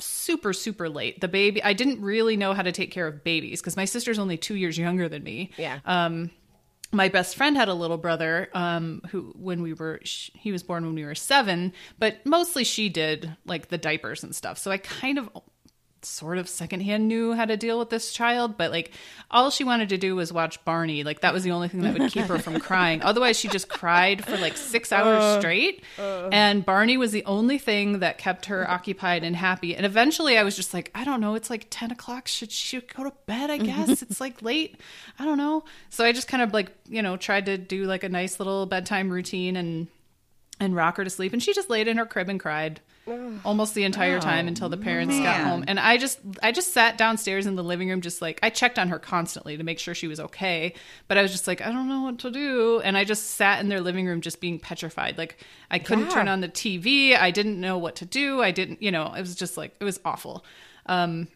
[0.00, 1.20] super super late.
[1.20, 4.18] The baby i didn't really know how to take care of babies because my sister's
[4.18, 5.50] only two years younger than me.
[5.56, 5.80] Yeah.
[5.84, 6.30] um
[6.92, 10.62] my best friend had a little brother um who when we were sh- he was
[10.62, 14.58] born when we were 7 but mostly she did like the diapers and stuff.
[14.58, 15.28] So i kind of
[16.04, 18.92] sort of secondhand knew how to deal with this child but like
[19.30, 21.04] all she wanted to do was watch barney.
[21.04, 23.02] Like that was the only thing that would keep her from crying.
[23.02, 25.84] Otherwise she just cried for like six oh, hours straight.
[25.98, 26.28] Oh.
[26.32, 29.76] and barney was the only thing that kept her occupied and happy.
[29.76, 31.34] And eventually i was just like i don't know.
[31.34, 32.28] It's like 10 o'clock.
[32.28, 34.02] Should she go to bed i guess?
[34.10, 34.80] It's like late.
[35.18, 35.64] I don't know.
[35.90, 38.66] So i just kind of like you know tried to do like a nice little
[38.66, 39.88] bedtime routine and
[40.58, 41.32] and rock her to sleep.
[41.32, 42.80] And she just laid in her crib and cried
[43.44, 45.64] almost the entire time until the parents got home.
[45.66, 48.78] And i just i just sat downstairs in the living room just like i checked
[48.78, 50.74] on her constantly to make sure she was okay.
[51.08, 52.80] But i was just like i don't know what to do.
[52.84, 55.18] And i just sat in their living room just being petrified.
[55.18, 55.38] Like
[55.70, 56.10] i couldn't Yeah.
[56.10, 58.42] turn on the tv i didn't know what to do.
[58.42, 60.44] I didn't you know it was just like it was awful.
[60.86, 61.28] Um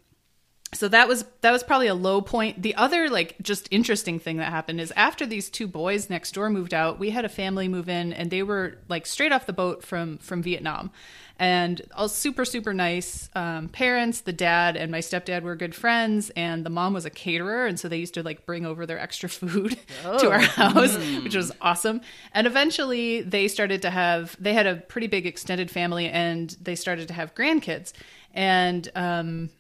[0.75, 2.61] so that was that was probably a low point.
[2.61, 6.51] The other like just interesting thing that happened is after these two boys next door
[6.51, 9.53] moved out we had a family move in and they were like straight off the
[9.53, 10.91] boat from from vietnam.
[11.37, 16.31] And all super super nice um, parents the dad and my stepdad were good friends
[16.31, 17.67] and the mom was a caterer.
[17.67, 19.79] And so they used to like bring over their extra food
[20.19, 22.01] to our house which was awesome.
[22.33, 26.75] And eventually they started to have they had a pretty big extended family and they
[26.75, 27.93] started to have grandkids.
[28.33, 29.51] And um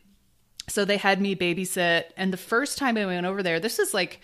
[0.68, 3.92] so they had me babysit and the first time i went over there this is
[3.94, 4.20] like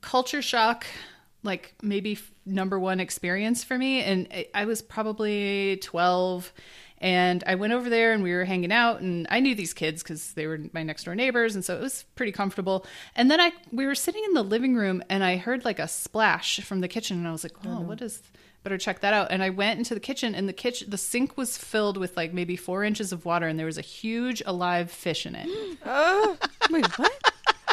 [0.00, 0.86] culture shock
[1.42, 6.52] like maybe f- number one experience for me and I- i was probably 12
[6.98, 10.02] and i went over there and we were hanging out and i knew these kids
[10.02, 12.86] because they were my next door neighbors and so it was pretty comfortable.
[13.14, 15.88] And then i we were sitting in the living room and i heard like a
[15.88, 18.22] splash from the kitchen and i was like oh what is
[18.66, 21.36] better check that out and i went into the kitchen and the kitchen the sink
[21.36, 24.90] was filled with like maybe four inches of water and there was a huge alive
[24.90, 25.48] fish in it
[25.86, 26.36] oh,
[26.70, 27.12] Wait, what?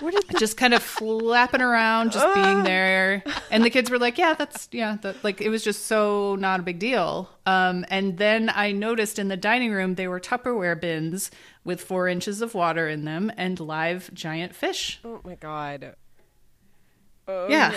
[0.02, 3.24] Where did the, just kind of flapping around, just being there.
[3.50, 6.60] And the kids were like, "Yeah, that's yeah." That, like it was just so not
[6.60, 7.30] a big deal.
[7.46, 11.32] Um, and then I noticed in the dining room they were Tupperware bins
[11.64, 15.00] with four inches of water in them and live giant fish.
[15.06, 15.96] Oh my god.
[17.28, 17.72] Oh Yeah,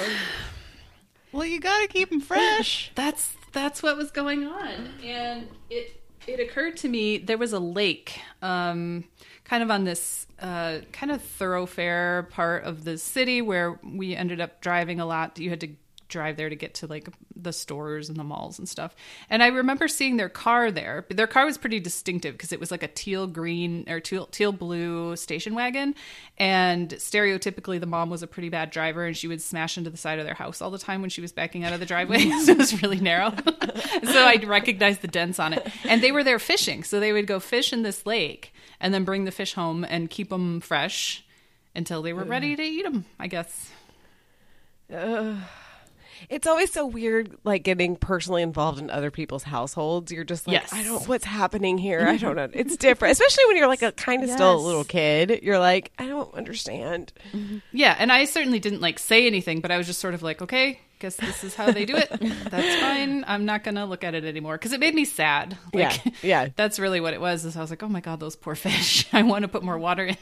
[1.37, 2.91] Well, you got to keep them fresh.
[2.95, 7.59] that's that's what was going on, and it it occurred to me there was a
[7.61, 9.05] lake, um,
[9.45, 14.41] kind of on this uh, kind of thoroughfare part of the city where we ended
[14.41, 15.39] up driving a lot.
[15.39, 15.69] You had to
[16.09, 18.95] drive there to get to like the stores and the malls and stuff.
[19.29, 21.05] And I remember seeing their car there.
[21.11, 24.53] Their car was pretty distinctive because it was like a teal green or teal teal
[24.53, 25.95] blue station wagon.
[26.39, 29.97] And stereotypically, the mom was a pretty bad driver and she would smash into the
[29.97, 32.19] side of their house all the time when she was backing out of the driveway.
[32.45, 33.31] so it was really narrow.
[34.05, 35.67] so I recognized the dents on it.
[35.85, 36.85] And they were there fishing.
[36.85, 40.11] So they would go fish in this lake and then bring the fish home and
[40.11, 41.25] keep them fresh
[41.75, 43.71] until they were ready to eat them, I guess.
[46.29, 50.13] It's always so weird, like getting personally involved in other people's households.
[50.13, 50.73] You're just like, Yes.
[50.73, 52.01] I don't, what's happening here?
[52.01, 52.53] I don't mm-hmm.
[52.53, 52.61] know.
[52.61, 55.41] It's different, especially when you're like a kind of still a little kid.
[55.43, 57.13] You're like, I don't understand.
[57.33, 57.59] Mm-hmm.
[57.73, 60.43] Yeah, and I certainly didn't like say anything, but I was just sort of like,
[60.43, 62.09] okay, guess this is how they do it.
[62.51, 63.25] That's fine.
[63.27, 65.57] I'm not gonna look at it anymore because it made me sad.
[65.73, 66.49] Like, Yeah, yeah.
[66.57, 67.45] That's really what it was.
[67.45, 69.07] Is I was like, oh my god, those poor fish.
[69.13, 70.17] I want to put more water in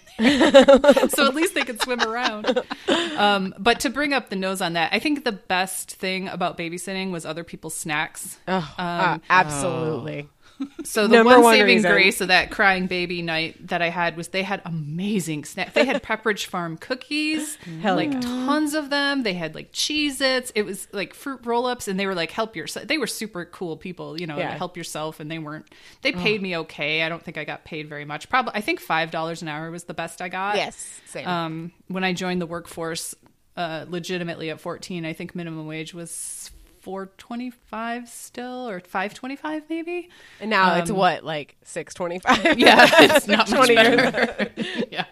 [1.10, 2.62] so at least they could swim around.
[3.16, 6.58] Um, but to bring up the nose on that, I think the best thing about
[6.58, 8.38] babysitting was other people's snacks.
[8.48, 10.28] Oh, uh, absolutely.
[10.84, 11.90] So the one, one saving reason.
[11.90, 15.72] grace of that crying baby night that I had was they had amazing snacks.
[15.72, 18.20] They had Pepperidge Farm cookies, Hell like yeah.
[18.20, 19.24] tons of them.
[19.24, 20.52] They had like Cheez-Its.
[20.54, 22.86] It was like fruit roll-ups, and they were like help yourself.
[22.86, 24.56] They were super cool people, you know, Yeah.
[24.56, 25.66] help yourself, and they weren't.
[26.02, 27.02] They paid me okay.
[27.02, 28.28] I don't think I got paid very much.
[28.28, 30.56] Probably, I think five dollars an hour was the best I got.
[30.56, 31.26] Yes, same.
[31.26, 33.14] Um, when I joined the workforce,
[33.56, 36.50] uh, legitimately at fourteen, I think minimum wage was
[36.84, 40.10] four twenty five still, or five twenty five maybe.
[40.40, 42.58] And now it's Um, what, like six twenty five?
[42.58, 44.50] Yeah, it's not much better.
[44.90, 45.06] yeah,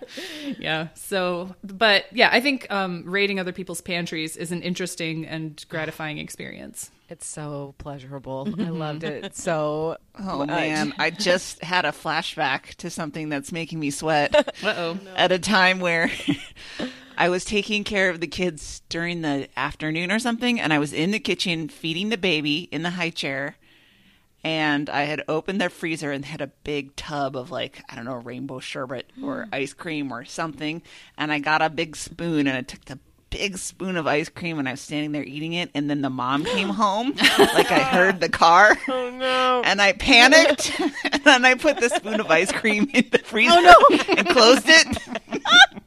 [0.58, 0.88] yeah.
[0.94, 6.18] So, but yeah, I think um, raiding other people's pantries is an interesting and gratifying
[6.18, 6.90] experience.
[7.08, 8.48] It's so pleasurable.
[8.58, 10.48] I loved it so Oh much.
[10.48, 14.34] man, I just had a flashback to something that's making me sweat.
[14.64, 14.98] Uh oh.
[15.14, 16.10] At a time where
[17.16, 20.92] I was taking care of the kids during the afternoon or something, and I was
[20.92, 23.56] in the kitchen feeding the baby in the high chair.
[24.44, 28.04] And I had opened their freezer and had a big tub of like, I don't
[28.04, 29.54] know, rainbow sherbet or hmm.
[29.54, 30.82] ice cream or something.
[31.16, 32.98] And I got a big spoon and I took the
[33.30, 35.70] big spoon of ice cream and I was standing there eating it.
[35.74, 37.12] And then the mom came home.
[37.16, 38.76] like I heard the car.
[38.88, 39.62] Oh no.
[39.64, 43.24] And I panicked, and then I put the spoon of ice cream in the oh,
[43.24, 44.98] freezer Oh, and closed it.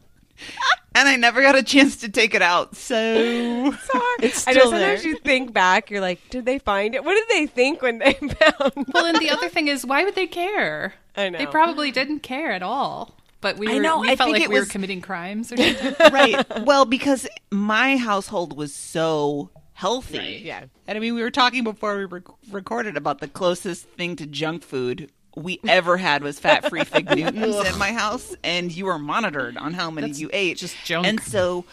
[0.95, 2.75] and I never got a chance to take it out.
[2.75, 2.95] So
[4.19, 5.11] It's I know still sometimes there.
[5.11, 7.03] you think back, you're like, did they find it?
[7.03, 10.15] What did they think when they found Well, and the other thing is, why would
[10.15, 10.93] they care?
[11.15, 11.37] I know.
[11.37, 13.15] They probably didn't care at all.
[13.41, 15.51] But we I were, know, we I felt think like it we were committing crimes
[15.51, 16.11] or something.
[16.11, 20.41] right, well, because my household was so healthy.
[20.43, 20.63] Yeah.
[20.87, 24.25] and I mean, we were talking before we rec- recorded about the closest thing to
[24.25, 28.97] junk food we ever had was fat-free fig Newtons at my house, and you were
[28.99, 30.57] monitored on how many That's you ate.
[30.57, 31.05] just junk.
[31.05, 31.65] And so,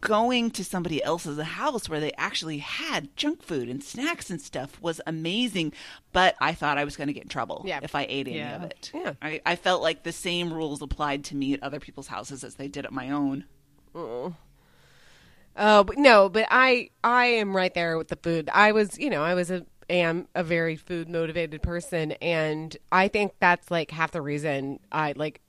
[0.00, 4.80] going to somebody else's house where they actually had junk food and snacks and stuff
[4.80, 5.72] was amazing.
[6.12, 7.80] But I thought I was going to get in trouble Yeah.
[7.82, 8.56] if I ate any Yeah.
[8.56, 8.90] of it.
[8.94, 9.12] Yeah.
[9.20, 12.54] I, I felt like the same rules applied to me at other people's houses as
[12.54, 13.44] they did at my own.
[15.56, 18.50] Oh, but no, but I I am right there with the food.
[18.52, 23.08] I was, you know, I was a am a very food motivated person and I
[23.08, 25.40] think that's like half the reason I like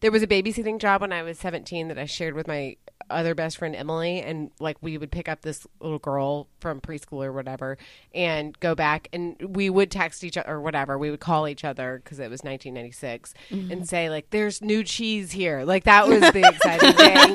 [0.00, 2.76] there was a babysitting job when I was 17 that I shared with my
[3.10, 7.24] other best friend Emily and like we would pick up this little girl from preschool
[7.24, 7.78] or whatever
[8.14, 11.64] and go back and we would text each other or whatever we would call each
[11.64, 13.72] other because it was 1996 mm-hmm.
[13.72, 15.64] and say like there's new cheese here.
[15.64, 17.32] Like that was the exciting thing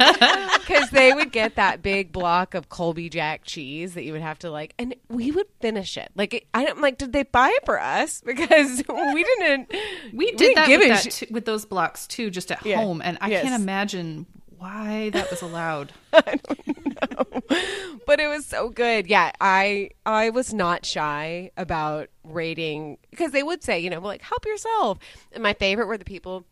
[0.59, 4.39] because they would get that big block of Colby Jack cheese that you would have
[4.39, 6.11] to like and we would finish it.
[6.15, 8.21] Like it, I don't like did they buy it for us?
[8.31, 9.71] Because we didn't
[10.13, 13.01] We did didn't that, give with, that sh- with those blocks too, just at home,
[13.03, 13.43] and I Yes.
[13.43, 14.25] can't imagine
[14.61, 15.91] why that was allowed.
[16.13, 17.41] I don't know.
[18.05, 19.07] But it was so good.
[19.07, 24.21] Yeah, I I was not shy about rating because they would say, you know, like
[24.21, 24.99] help yourself.
[25.31, 26.45] And my favorite were the people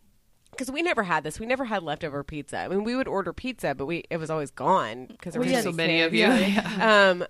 [0.51, 1.39] because we never had this.
[1.39, 2.57] We never had leftover pizza.
[2.57, 5.61] I mean, we would order pizza, but we it was always gone because there were
[5.61, 6.21] so many of you.
[6.21, 7.11] Yeah.
[7.11, 7.25] Um,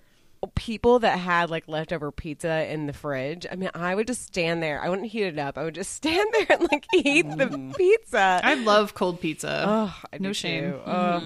[0.54, 3.46] people that had like leftover pizza in the fridge.
[3.50, 4.80] I mean, I would just stand there.
[4.80, 5.58] I wouldn't heat it up.
[5.58, 8.40] I would just stand there and like eat the pizza.
[8.42, 9.64] I love cold pizza.
[9.66, 10.74] Oh, no shame.
[10.86, 11.22] Oh.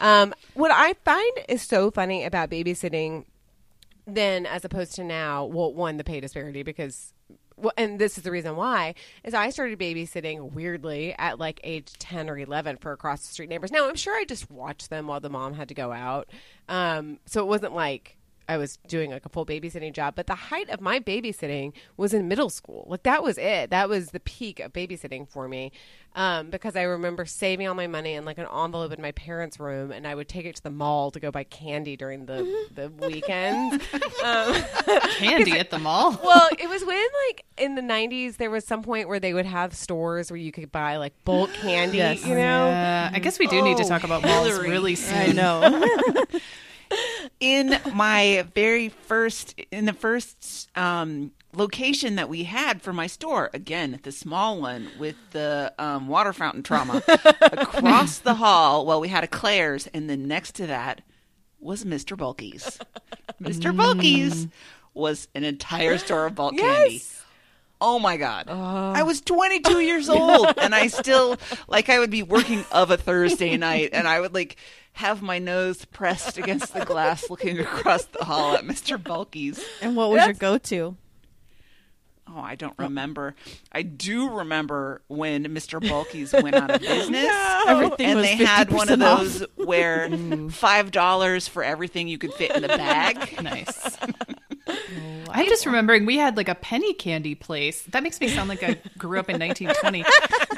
[0.00, 3.24] Um, what I find is so funny about babysitting,
[4.06, 7.12] then as opposed to now, well, one the pay disparity because,
[7.56, 8.94] well, and this is the reason why
[9.24, 13.48] is I started babysitting weirdly at like age ten or eleven for across the street
[13.48, 13.72] neighbors.
[13.72, 16.28] Now I'm sure I just watched them while the mom had to go out,
[16.68, 18.17] um, so it wasn't like.
[18.48, 22.14] I was doing like a full babysitting job, but the height of my babysitting was
[22.14, 22.86] in middle school.
[22.88, 23.70] Like that was it.
[23.70, 25.70] That was the peak of babysitting for me.
[26.16, 29.60] Um, because I remember saving all my money in like an envelope in my parents'
[29.60, 32.38] room, and I would take it to the mall to go buy candy during the
[32.74, 33.84] the weekends.
[34.24, 34.54] um,
[35.18, 36.18] Candy at the mall.
[36.24, 39.46] well, it was when like in the '90s there was some point where they would
[39.46, 41.98] have stores where you could buy like bulk candy.
[41.98, 42.22] Yes.
[42.24, 44.70] You know, Yeah, I guess we do need to Oh, talk about malls Hillary.
[44.70, 45.14] really soon.
[45.18, 46.24] I know.
[47.40, 53.48] In my very first in the first um location that we had for my store
[53.54, 57.02] again the small one with the um, water fountain trauma
[57.40, 61.00] across the hall well we had a claire's and then next to that
[61.60, 62.78] was mr bulky's.
[63.42, 64.46] Mr bulky's
[64.94, 67.02] was an entire store of bulk candy.
[67.80, 68.48] Oh my god.
[68.48, 71.36] I was 22 years old and I still
[71.68, 74.56] like I would be working of a Thursday night and I would like
[74.98, 79.00] have my nose pressed against the glass looking across the hall at Mr.
[79.02, 79.64] Bulky's.
[79.80, 80.96] and what was your go-to?
[82.26, 83.36] Oh, I don't remember.
[83.72, 85.80] I do remember when Mr.
[85.88, 87.30] Bulky's went out of business.
[87.66, 89.18] Everything and was they had one of 50% off.
[89.20, 90.52] those where mm.
[90.52, 93.36] five dollars for everything you could fit in the bag.
[93.42, 93.96] Nice.
[94.68, 94.74] Oh,
[95.30, 97.82] I'm just remembering we had like a penny candy place.
[97.84, 100.04] That makes me sound like I grew up in 1920.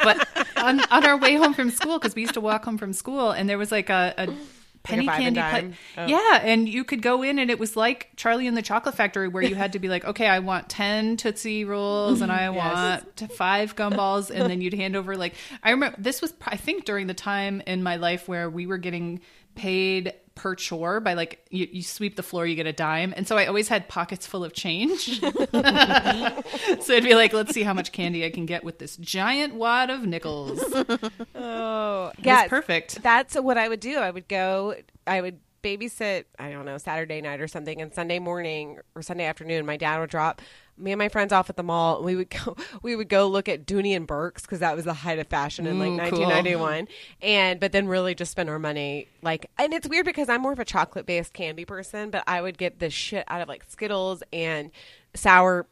[0.03, 2.93] But on, on our way home from school, because we used to walk home from
[2.93, 4.27] school, and there was like a, a
[4.83, 5.75] penny and candy dime?
[5.95, 6.07] pla- Oh.
[6.07, 9.29] Yeah, and you could go in, and it was like Charlie and the Chocolate Factory,
[9.29, 13.33] where you had to be like, okay, I want 10 Tootsie Rolls, and I want
[13.33, 17.07] five gumballs, and then you'd hand over like I remember this was I think during
[17.09, 19.21] the time in my life where we were getting
[19.57, 23.27] paid per chore by like you, you sweep the floor you get a dime and
[23.29, 27.75] so i always had pockets full of change so it'd be like let's see how
[27.75, 30.63] much candy i can get with this giant wad of nickels
[31.35, 33.99] Oh, yeah, perfect That's what I would do.
[33.99, 34.75] I would go.
[35.07, 36.25] I would babysit.
[36.39, 39.99] I don't know Saturday night or something, and Sunday morning or Sunday afternoon, my dad
[40.01, 40.41] would drop
[40.81, 42.03] me and my friends off at the mall.
[42.03, 42.57] We would go.
[42.83, 45.67] We would go look at Dooney and Bourke's because that was the height of fashion
[45.67, 46.21] in like Ooh, cool.
[46.27, 46.89] 1991.
[47.23, 49.51] And but then really just spend our money like.
[49.59, 52.59] And it's weird because I'm more of a chocolate based candy person, but I would
[52.59, 54.71] get the shit out of like Skittles and
[55.15, 55.67] sour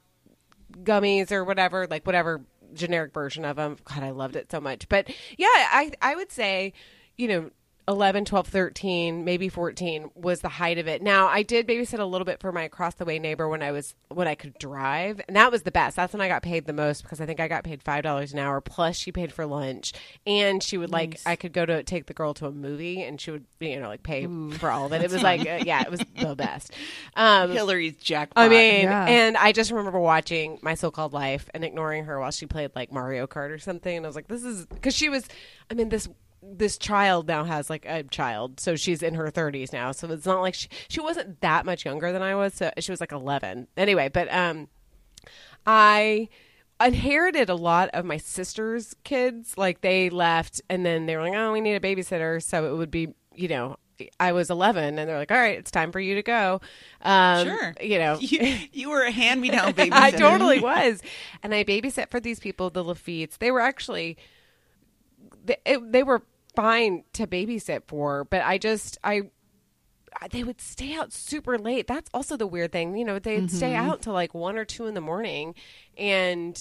[0.83, 2.43] gummies or whatever, like whatever
[2.75, 3.77] generic version of them.
[3.85, 4.89] God, I loved it so much.
[4.89, 6.73] But yeah, I I would say,
[7.17, 7.51] you know,
[7.89, 11.01] 11, 12, 13, maybe 14 was the height of it.
[11.03, 13.72] Now, I did babysit a little bit for my across the way neighbor when I
[13.72, 15.97] was when I could drive, and that was the best.
[15.97, 18.39] That's when I got paid the most because I think I got paid $5 an
[18.39, 19.95] hour plus she paid for lunch
[20.26, 23.18] and she would like I could go to take the girl to a movie and
[23.20, 24.26] she would you know like pay
[24.59, 25.03] for all of it.
[25.03, 26.74] It was like uh, yeah, it was the best.
[27.16, 28.45] Um Hillary's jackpot.
[28.45, 29.07] I mean, Yeah.
[29.07, 32.72] and I just remember watching My So Called Life and ignoring her while she played
[32.76, 33.97] like Mario Kart or something.
[33.97, 35.26] And I was like, this is because she was,
[35.70, 36.07] I mean, this
[36.43, 39.93] this child now has like a child, so she's in her 30s now.
[39.93, 42.55] So it's not like she, she wasn't that much younger than I was.
[42.55, 44.09] So she was like 11 anyway.
[44.09, 44.68] But um,
[45.66, 46.28] I
[46.80, 49.55] inherited a lot of my sister's kids.
[49.57, 52.76] Like they left, and then they were like, "Oh, we need a babysitter." So it
[52.76, 53.76] would be, you know,
[54.20, 56.61] I was 11, and they're like, "All right, it's time for you to go."
[57.03, 57.74] Um, Sure.
[57.80, 59.91] you know, You, you were a hand me down baby.
[59.93, 61.03] I totally was,
[61.43, 63.39] and I babysat for these people, the Lafitte's.
[63.39, 64.16] They were actually,
[65.49, 66.22] they, it, they were
[66.55, 69.22] fine to babysit for, but I just I.
[70.30, 71.86] They would stay out super late.
[71.86, 72.96] That's also the weird thing.
[72.96, 75.55] You know, they'd stay out till like one or two in the morning.
[75.96, 76.59] And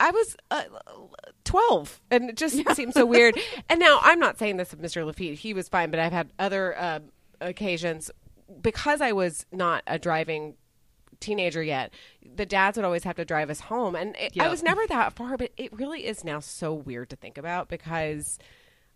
[0.00, 0.62] I was uh,
[1.44, 3.38] 12 and it just seems so weird.
[3.68, 5.04] And now I'm not saying this of Mr.
[5.04, 5.38] Lafitte.
[5.38, 7.00] He was fine, but I've had other uh,
[7.40, 8.10] occasions
[8.60, 10.54] because I was not a driving
[11.20, 11.92] teenager yet.
[12.24, 13.94] The dads would always have to drive us home.
[13.94, 17.16] And it, I was never that far, but it really is now so weird to
[17.16, 18.38] think about because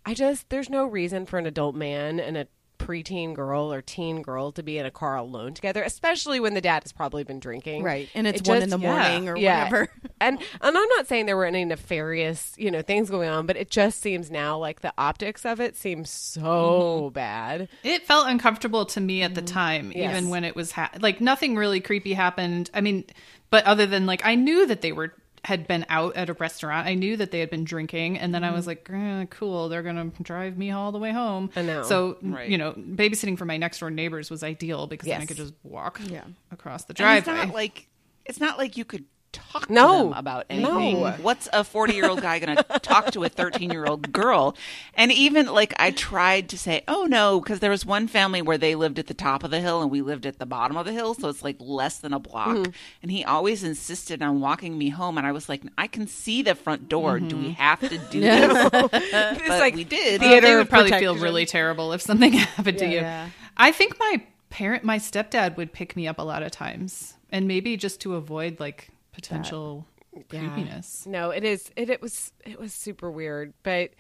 [0.05, 2.47] I just, there's no reason for an adult man and a
[2.91, 6.61] preteen girl or teen girl to be in a car alone together, especially when the
[6.61, 7.82] dad has probably been drinking.
[7.84, 8.09] Right.
[8.14, 8.93] And it's It one just- in the yeah.
[8.93, 9.88] morning or whatever.
[10.20, 13.57] and and I'm not saying there were any nefarious, you know, things going on, but
[13.57, 17.68] it just seems now like the optics of it seems so bad.
[17.84, 19.99] It felt uncomfortable to me at the time, Mm-hmm.
[19.99, 20.11] Yes.
[20.16, 22.70] even when it was ha- like nothing really creepy happened.
[22.74, 23.05] I mean,
[23.51, 25.14] but other than like I knew that they were
[25.45, 26.86] had been out at a restaurant.
[26.86, 29.82] I knew that they had been drinking, and then I was like, eh, "Cool, they're
[29.82, 31.59] gonna drive me all the way home." Mm-hmm.
[31.59, 31.82] I know.
[31.84, 32.49] So Right.
[32.49, 35.55] you know, babysitting for my next door neighbors was ideal because then I could just
[35.62, 36.24] walk Yeah.
[36.53, 37.47] across the And it's driveway.
[37.47, 37.86] not like
[38.26, 39.99] it's not like you could talk No.
[39.99, 41.01] to them about anything.
[41.01, 41.12] No.
[41.22, 44.57] What's a 40 year old guy going to talk to a 13 year old girl?
[44.95, 48.59] And even like I tried to say, oh no, because there was one family where
[48.59, 50.87] they lived at the top of the hill and we lived at the bottom of
[50.87, 51.14] the hill.
[51.14, 52.57] So it's like less than a block.
[52.57, 52.70] Mm-hmm.
[53.03, 55.18] And he always insisted on walking me home.
[55.18, 57.18] And I was like, I can see the front door.
[57.20, 58.70] Do we have to do this?
[58.93, 60.20] It's But like we did.
[60.20, 62.91] Well, theater they would probably feel really terrible if something happened to Yeah.
[62.91, 62.97] you.
[63.01, 63.28] Yeah.
[63.57, 67.47] I think my parent, my stepdad, would pick me up a lot of times, and
[67.47, 70.23] maybe just to avoid like potential Yeah.
[70.29, 71.07] creepiness.
[71.07, 71.71] No, it is.
[71.77, 72.33] It, it was.
[72.45, 73.91] It was super weird, but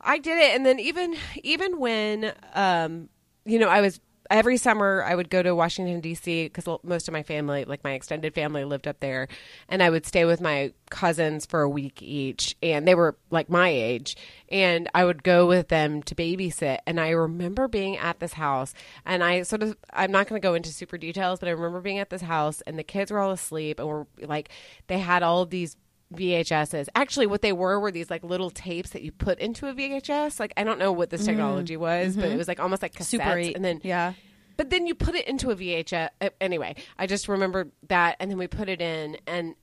[0.00, 0.54] I did it.
[0.54, 3.08] And then even even when, um,
[3.44, 4.00] you know, I was
[4.32, 6.44] every summer I would go to Washington D.C.
[6.44, 9.28] because most of my family, like my extended family, lived up there,
[9.68, 13.50] and I would stay with my cousins for a week each, and they were like
[13.50, 14.16] my age,
[14.48, 16.78] and I would go with them to babysit.
[16.86, 18.74] And I remember being at this house,
[19.04, 21.80] and I sort of I'm not going to go into super details, but I remember
[21.80, 24.48] being at this house, and the kids were all asleep, and were like
[24.86, 25.76] they had all these
[26.12, 26.88] VHSs.
[26.94, 30.38] Actually, what they were were these like little tapes that you put into a VHS.
[30.40, 33.04] Like I don't know what this technology was, but it was like almost like cassettes,
[33.06, 33.56] Super 8.
[33.56, 34.12] and then yeah.
[34.56, 36.08] but then you put it into a VHS.
[36.20, 39.54] uh, Anyway, I just remember that, and then we put it in, and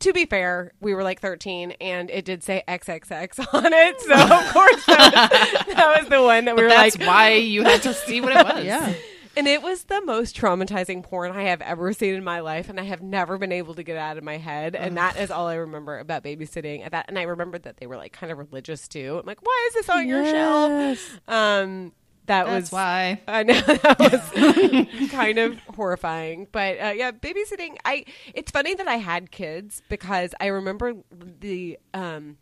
[0.00, 4.14] to be fair, we were like 13, and it did say XXX on it, so
[4.14, 7.64] of course that was, that was the one that we were That's like, why you
[7.64, 8.64] had to see what it was.
[8.64, 8.94] Yeah.
[9.38, 12.80] And it was the most traumatizing porn I have ever seen in my life, and
[12.80, 14.74] I have never been able to get it out of my head.
[14.74, 17.06] And that is all I remember about babysitting at that.
[17.08, 19.18] And I remember that they were like kind of religious too.
[19.20, 21.20] I'm like, why is this on your shelf?
[21.28, 21.92] Um,
[22.26, 23.20] that That's was why.
[23.28, 27.76] I know that was kind of horrifying, but uh, yeah, babysitting.
[27.84, 32.38] I it's funny that I had kids because I remember the um,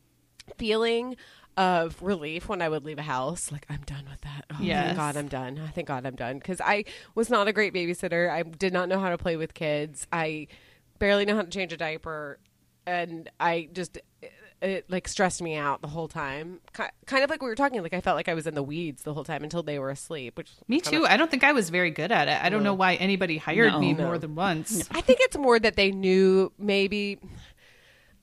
[0.56, 1.16] feeling
[1.56, 3.50] of relief when I would leave a house.
[3.50, 4.44] Like I'm done with that.
[4.52, 4.86] Oh, Yes.
[4.86, 5.58] thank God I'm done.
[5.58, 6.84] I thank God I'm done because I
[7.14, 8.30] was not a great babysitter.
[8.30, 10.06] I did not know how to play with kids.
[10.12, 10.48] I
[10.98, 12.38] barely know how to change a diaper,
[12.86, 13.98] and I just
[14.62, 16.60] it like stressed me out the whole time.
[16.74, 17.82] Ki- Kind of like we were talking.
[17.82, 19.90] Like I felt like I was in the weeds the whole time until they were
[19.90, 20.36] asleep.
[20.38, 21.06] Which Me kind of- too.
[21.06, 22.42] I don't think I was very good at it.
[22.42, 23.80] I don't know why anybody hired No.
[23.80, 24.04] me No.
[24.04, 24.88] more than once.
[24.90, 27.18] I think it's more that they knew maybe,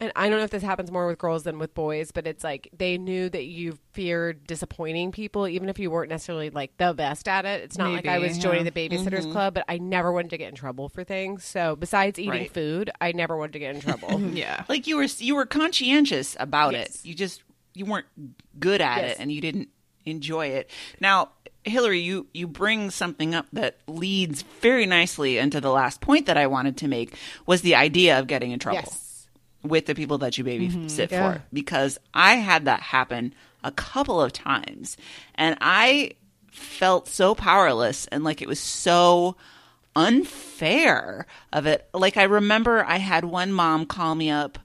[0.04, 2.44] and I don't know if this happens more with girls than with boys, but it's
[2.44, 6.94] like they knew that you feared disappointing people, even if you weren't necessarily like the
[6.94, 7.62] best at it.
[7.64, 9.32] It's not like I Maybe, was joining the babysitters mm-hmm.
[9.32, 11.46] club, but I never wanted to get in trouble for things.
[11.46, 12.54] So besides eating Right.
[12.54, 14.20] food, I never wanted to get in trouble.
[14.34, 14.66] Yeah.
[14.68, 16.96] Like you were you were conscientious about Yes.
[16.96, 17.06] it.
[17.06, 17.44] You just
[17.74, 18.08] you weren't
[18.60, 19.12] good at Yes.
[19.12, 19.70] it and you didn't
[20.06, 20.70] enjoy it.
[21.00, 21.30] Now,
[21.64, 26.36] Hillary, you you bring something up that leads very nicely into the last point that
[26.36, 29.03] I wanted to make was the idea of getting in trouble yes.
[29.64, 31.14] With the people that you babysit mm-hmm.
[31.14, 31.34] Yeah.
[31.34, 33.34] for because I had that happen
[33.64, 34.98] a couple of times
[35.36, 36.12] and I
[36.52, 39.36] felt so powerless and like it was so
[39.96, 41.88] unfair of it.
[41.94, 44.60] Like I remember I had one mom call me up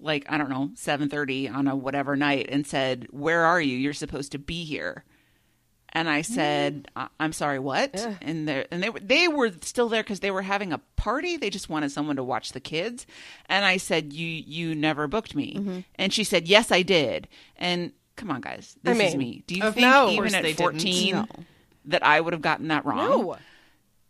[0.00, 3.76] like I don't know, 7:30 on a whatever night and said, "Where are you?
[3.76, 5.04] You're supposed to be here."
[5.94, 8.14] And I said, "I- "I'm sorry, what?" Yeah.
[8.22, 11.36] And they and they were they were still there because they were having a party.
[11.36, 13.06] They just wanted someone to watch the kids.
[13.46, 17.92] And I said, "You you never booked me." And she said, "Yes, I did." And
[18.16, 19.42] come on, guys, I this is me.
[19.46, 20.08] Do you think no.
[20.10, 21.26] Even at 14 No.
[21.84, 23.08] that I would have gotten that wrong?
[23.10, 23.36] No.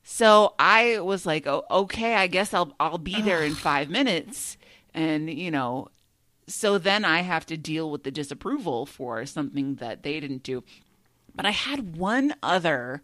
[0.04, 4.56] So I was like, oh, okay, I guess I'll I'll be there in five minutes,
[4.94, 5.88] and you know,
[6.48, 10.64] so then I have to deal with the disapproval for something that they didn't do.
[11.34, 13.02] But I had one other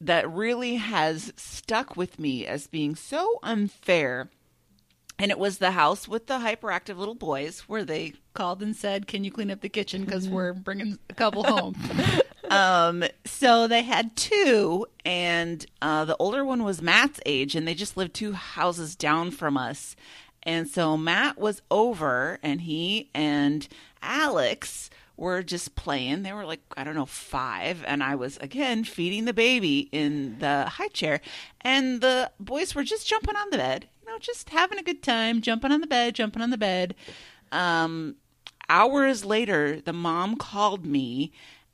[0.00, 4.30] that really has stuck with me as being so unfair.
[5.18, 9.06] And it was the house with the hyperactive little boys where they called and said,
[9.06, 10.04] Can you clean up the kitchen?
[10.04, 11.76] Because we're bringing a couple home.
[12.50, 17.74] um, so they had two, and uh, the older one was Matt's age, and they
[17.74, 19.94] just lived two houses down from us.
[20.42, 23.68] And so Matt was over, and he and
[24.02, 24.88] Alex
[25.20, 26.22] were just playing.
[26.22, 27.84] They were like, I don't know, five.
[27.86, 31.20] And I was, again, feeding the baby in the high chair.
[31.60, 35.02] And the boys were just jumping on the bed, you know, just having a good
[35.02, 36.94] time, jumping on the bed, jumping on the bed.
[37.52, 38.16] Um,
[38.70, 41.32] hours later, the mom called me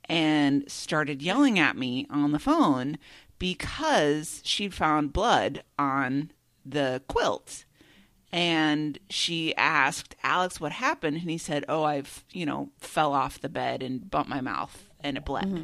[0.09, 2.97] and started yelling at me on the phone
[3.39, 6.31] because she'd found blood on
[6.65, 7.63] the quilt
[8.31, 13.39] and she asked Alex what happened and he said, "Oh, I've, you know, fell off
[13.39, 15.63] the bed and bumped my mouth and it bled." Mm-hmm.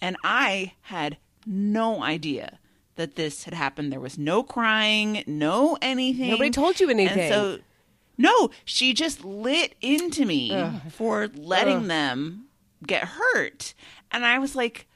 [0.00, 2.58] And I had no idea
[2.96, 3.92] that this had happened.
[3.92, 6.30] There was no crying, no anything.
[6.30, 7.18] Nobody told you anything.
[7.20, 7.58] And so
[8.16, 10.50] no, she just lit into me
[10.90, 12.46] for letting them
[12.86, 13.74] get hurt.
[14.10, 14.86] And I was like,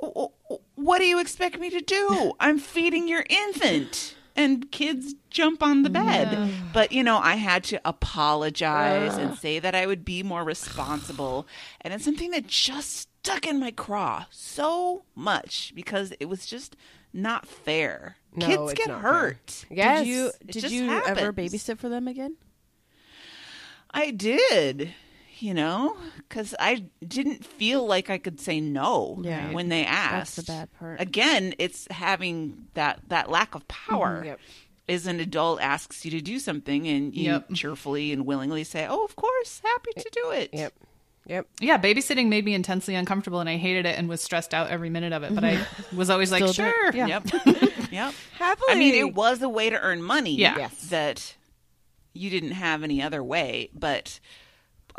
[0.00, 2.34] "W- w- what do you expect me to do?
[2.38, 4.14] I'm feeding your infant.
[4.38, 6.52] And kids jump on the bed.
[6.72, 11.48] But, you know, I had to apologize and say that I would be more responsible.
[11.80, 16.76] And it's something that just stuck in my craw so much because it was just
[17.12, 18.16] not fair.
[18.34, 19.12] No, kids get not fair.
[19.12, 19.66] hurt.
[19.70, 19.98] Yes.
[20.04, 22.36] Did you did you ever babysit for them again?
[23.90, 24.94] I did,
[25.40, 29.52] you know, because I didn't feel like I could say no Yeah.
[29.52, 30.36] when they That's asked.
[30.36, 31.00] the bad part.
[31.00, 34.16] Again, it's having that that lack of power.
[34.16, 34.26] Mm-hmm.
[34.26, 34.40] Yep.
[34.88, 37.52] Is an adult asks you to do something and you Yep.
[37.52, 40.72] cheerfully and willingly say, "Oh, of course, happy to do it." Yep.
[41.26, 41.46] Yep.
[41.60, 44.88] Yeah, babysitting made me intensely uncomfortable and I hated it and was stressed out every
[44.88, 45.34] minute of it.
[45.34, 45.96] But I mm-hmm.
[45.98, 46.74] was always like, Still do it.
[46.74, 46.94] sure.
[46.94, 47.06] Yeah.
[47.06, 47.26] Yep.
[47.92, 48.14] yep.
[48.38, 48.66] Happily.
[48.70, 50.34] I mean, it was a way to earn money.
[50.36, 50.56] Yeah.
[50.56, 50.88] Yes.
[50.88, 51.36] That
[52.14, 54.20] you didn't have any other way, but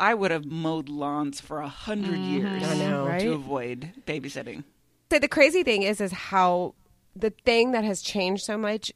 [0.00, 2.24] I would have mowed lawns for a 100 mm-hmm.
[2.24, 3.06] years I know.
[3.06, 3.20] Right?
[3.20, 4.64] to avoid babysitting.
[5.12, 6.74] So the crazy thing is, is how
[7.14, 8.92] the thing that has changed so much,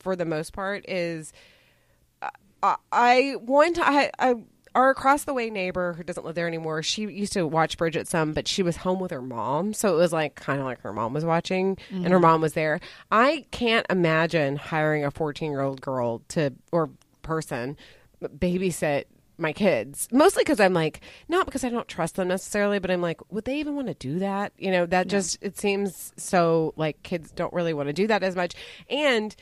[0.00, 1.32] for the most part, is
[2.20, 2.30] uh,
[2.62, 4.34] I, I one time I, I
[4.74, 6.82] our across the way neighbor who doesn't live there anymore.
[6.82, 9.98] She used to watch Bridget some, but she was home with her mom, so it
[9.98, 12.22] was like kind of like her mom was watching, and her mm-hmm.
[12.22, 12.80] mom was there.
[13.10, 16.90] I can't imagine hiring a fourteen year old girl to or
[17.20, 17.76] person
[18.22, 19.04] babysit
[19.42, 23.02] my kids mostly because i'm like not because i don't trust them necessarily but i'm
[23.02, 26.72] like would they even want to do that you know that just it seems so
[26.76, 28.54] like kids don't really want to do that as much
[28.88, 29.36] and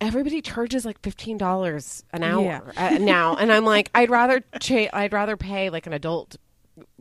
[0.00, 2.42] everybody charges like fifteen dollars an hour
[2.74, 2.86] Yeah.
[2.94, 6.36] uh, now, and I'm like, I'd rather cha- I'd rather pay like an adult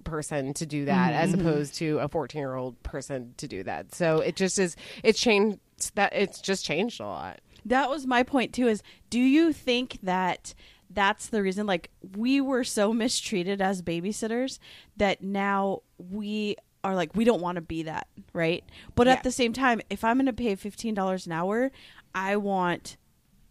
[0.06, 3.94] person to do that as opposed to a 14 year old person to do that.
[3.94, 4.76] So it just is.
[5.04, 5.60] It's changed.
[5.96, 7.42] That it's just changed a lot.
[7.66, 8.68] That was my point too.
[8.70, 10.54] Is do you think that
[10.90, 11.66] that's the reason?
[11.66, 14.60] Like we were so mistreated as babysitters
[14.98, 18.64] that now we are like we don't want to be that, right?
[18.96, 19.14] But Yeah.
[19.14, 21.72] at the same time, if I'm going to pay fifteen dollars an hour,
[22.14, 22.98] I want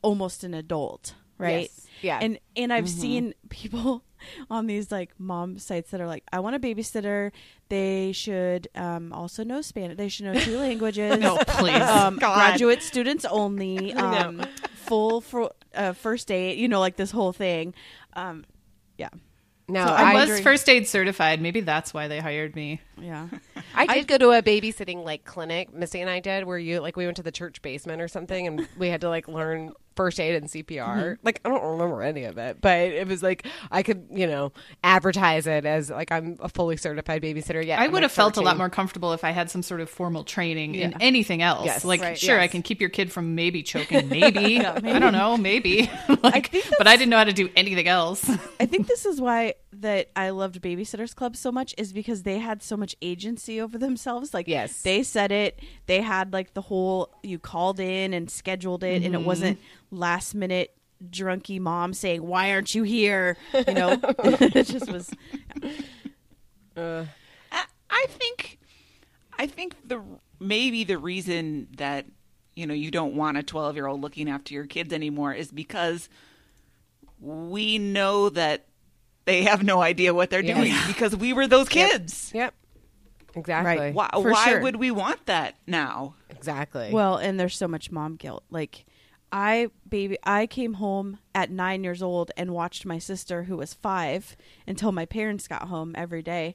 [0.02, 1.62] almost an adult, right?
[1.62, 1.86] Yes.
[2.02, 2.18] Yeah.
[2.22, 3.00] And and I've mm-hmm.
[3.00, 4.04] seen people
[4.50, 7.30] on these like mom sites that are like, I want a babysitter.
[7.68, 9.96] They should um, also know Spanish.
[9.96, 11.18] They should know two languages.
[11.18, 11.80] No, please.
[11.80, 13.94] Um, graduate students only.
[13.96, 14.28] I know.
[14.28, 16.58] Um, full for uh, first aid.
[16.58, 17.74] You know, like this whole thing.
[18.14, 18.44] Um,
[18.98, 19.08] yeah,
[19.68, 21.40] No, So I, I, was wondering- first aid certified.
[21.40, 22.80] Maybe that's why they hired me.
[23.00, 23.28] yeah.
[23.74, 25.74] I did go to a babysitting like clinic.
[25.74, 28.46] Missy and I did, where you like we went to the church basement or something,
[28.46, 30.66] and we had to like learn first aid and CPR.
[30.84, 31.26] Mm-hmm.
[31.26, 34.52] Like I don't remember any of it, but it was like I could you know
[34.82, 37.64] advertise it as like I'm a fully certified babysitter.
[37.64, 39.62] Yeah, I I'm, would like, have felt a lot more comfortable if I had some
[39.62, 41.66] sort of formal training in anything else.
[41.66, 41.84] Yes.
[41.84, 42.18] like, Right.
[42.18, 44.64] sure, I can keep your kid from maybe choking, maybe.
[44.64, 44.98] I maybe.
[44.98, 45.90] don't know, maybe.
[46.22, 48.28] like, think but I didn't know how to do anything else.
[48.60, 52.38] I think this is why that I loved Babysitters Club so much is because they
[52.38, 54.34] had so much agency over themselves.
[54.34, 54.82] Like, Yes.
[54.82, 55.60] they said it.
[55.86, 59.26] They had like the whole you called in and scheduled it, and it mm-hmm.
[59.26, 59.58] wasn't
[59.90, 60.74] last minute
[61.10, 63.36] drunky mom saying, "Why aren't you here?"
[63.66, 65.10] You know, it just was.
[66.76, 67.04] Uh,
[67.52, 68.58] I, I think,
[69.38, 70.00] I think the
[70.40, 72.06] maybe the reason that
[72.54, 75.52] you know you don't want a twelve year old looking after your kids anymore is
[75.52, 76.08] because
[77.20, 78.66] we know that
[79.24, 80.54] they have no idea what they're Yeah.
[80.60, 82.30] doing because we were those kids.
[82.34, 82.52] yep,
[83.34, 83.76] exactly.
[83.78, 83.94] Right.
[83.94, 84.60] Why, why sure.
[84.60, 86.16] would we want that now?
[86.28, 86.90] Exactly.
[86.92, 88.44] Well, and there's so much mom guilt.
[88.50, 88.84] Like
[89.34, 93.74] I baby I came home at 9 years old and watched my sister who was
[93.74, 96.54] 5 until my parents got home every day.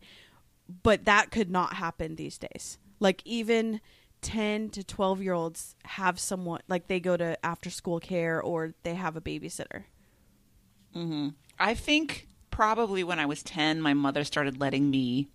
[0.82, 2.78] But that could not happen these days.
[3.02, 3.82] Like even
[4.22, 8.74] 10 to 12 year olds have someone like they go to after school care or
[8.84, 9.84] they have a babysitter.
[10.96, 11.30] Mm-hmm.
[11.60, 15.28] I think probably when I was 10, my mother started letting me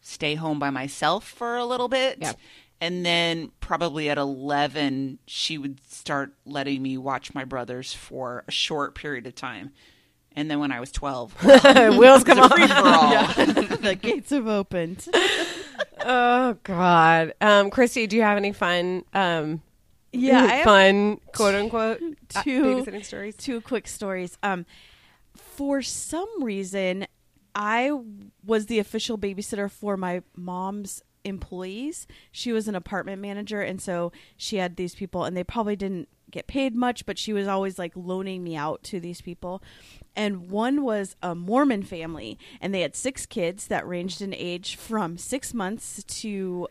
[0.00, 2.18] stay home by myself for a little bit.
[2.20, 2.32] Yeah.
[2.80, 8.52] And then probably at 11, she would start letting me watch my brothers for a
[8.52, 9.72] short period of time.
[10.36, 11.42] And then when I was 12,
[11.98, 12.50] Wheels come on.
[12.50, 13.10] free for all.
[13.78, 15.08] the gates have opened.
[16.04, 19.60] Oh God, um, Christy, do you have any fun, um,
[20.12, 22.00] Yeah, I fun quote unquote
[22.36, 23.36] uh, two babysitting stories?
[23.36, 24.38] two quick stories.
[24.44, 24.64] Um,
[25.34, 27.06] for some reason,
[27.56, 27.90] I
[28.44, 32.06] was the official babysitter for my mom's employees.
[32.32, 36.08] She was an apartment manager, and so she had these people, and they probably didn't
[36.30, 39.62] get paid much, but she was always like loaning me out to these people.
[40.14, 44.76] And one was a Mormon family, and they had six kids that ranged in age
[44.76, 46.68] from six months to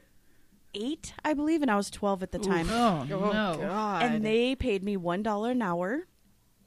[0.73, 2.67] eight, I believe, and I was 12 at the time.
[2.69, 3.57] Oh, oh no.
[3.59, 4.03] God.
[4.03, 6.05] And they paid me $1 an hour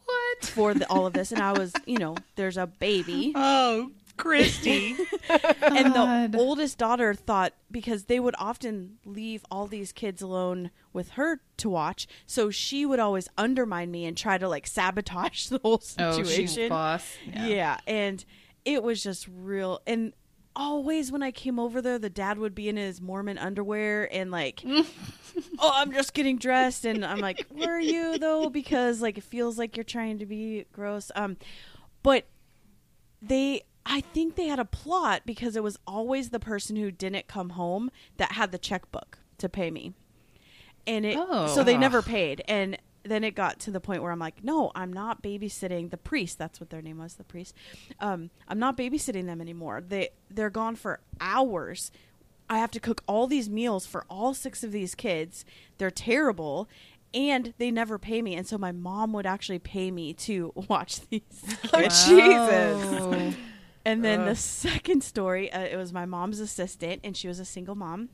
[0.05, 0.45] What?
[0.47, 3.91] for the, all of this, and I was, you know, there's a baby, Oh,
[4.21, 4.97] Christy.
[5.29, 11.11] and the oldest daughter thought because they would often leave all these kids alone with
[11.11, 15.59] her to watch, so she would always undermine me and try to like sabotage the
[15.63, 16.47] whole Oh, situation.
[16.47, 17.17] she's boss.
[17.27, 17.79] Yeah.
[17.87, 18.25] and
[18.65, 19.81] it was just real.
[19.87, 20.13] And
[20.57, 24.31] always when I came over there, the dad would be in his Mormon underwear and
[24.31, 28.51] like, oh, I'm just getting dressed, and I'm like, where are you though?
[28.51, 31.11] Because like it feels like you're trying to be gross.
[31.15, 31.37] Um,
[32.03, 32.27] but
[33.23, 33.63] they.
[33.87, 37.51] I think they had a plot because it was always the person who didn't come
[37.51, 39.95] home that had the checkbook to pay me.
[40.87, 41.47] And it Oh.
[41.47, 42.43] so they never paid.
[42.47, 45.97] And then it got to the point where I'm like, no, I'm not babysitting the
[45.97, 46.37] priest.
[46.39, 47.55] That's what their name was, the priest.
[47.99, 49.81] Um, I'm not babysitting them anymore.
[49.87, 51.91] They they're gone for hours.
[52.49, 55.45] I have to cook all these meals for all six of these kids.
[55.79, 56.69] They're terrible.
[57.15, 61.01] And they never pay me, and so my mom would actually pay me to watch
[61.09, 61.23] these.
[61.73, 63.35] Oh, Jesus.
[63.85, 67.45] And then the second story, uh, it was my mom's assistant, and she was a
[67.45, 68.11] single mom,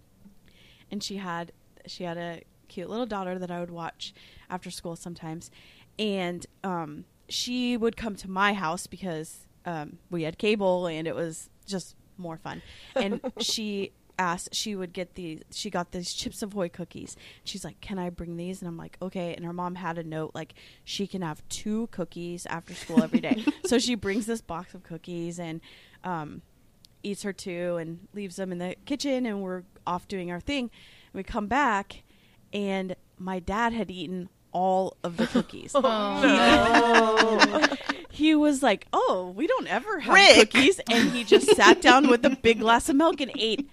[0.90, 1.52] and she had
[1.86, 4.14] she had a cute little daughter that I would watch
[4.48, 5.50] after school sometimes,
[5.98, 11.14] and um, she would come to my house because um, we had cable and it
[11.14, 12.62] was just more fun,
[12.94, 17.16] and she asked she would get these she got these chips ahoy cookies.
[17.44, 18.60] She's like can i bring these?
[18.60, 19.34] And i'm like okay.
[19.34, 23.20] And her mom had a note like she can have two cookies after school every
[23.20, 23.44] day.
[23.66, 25.60] So she brings this box of cookies and
[26.04, 26.42] um
[27.02, 30.70] eats her two and leaves them in the kitchen and we're off doing our thing.
[31.12, 32.02] We come back
[32.52, 35.72] and my dad had eaten all of the cookies
[38.16, 40.50] he was like, "Oh, we don't ever have Rick.
[40.52, 43.68] cookies," and he just sat down with a big glass of milk and ate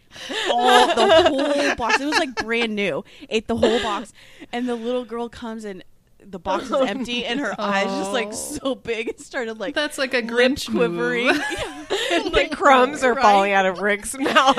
[0.52, 2.02] all the whole box.
[2.02, 3.04] It was like brand new.
[3.30, 4.12] Ate the whole box,
[4.52, 5.84] and the little girl comes and
[6.26, 9.98] the box was empty, and her eyes just like so big and started like That's
[9.98, 11.26] like a Grinch quivering.
[11.28, 12.34] move.
[12.34, 13.22] the crumbs are Right.
[13.22, 14.58] falling out of Rick's mouth.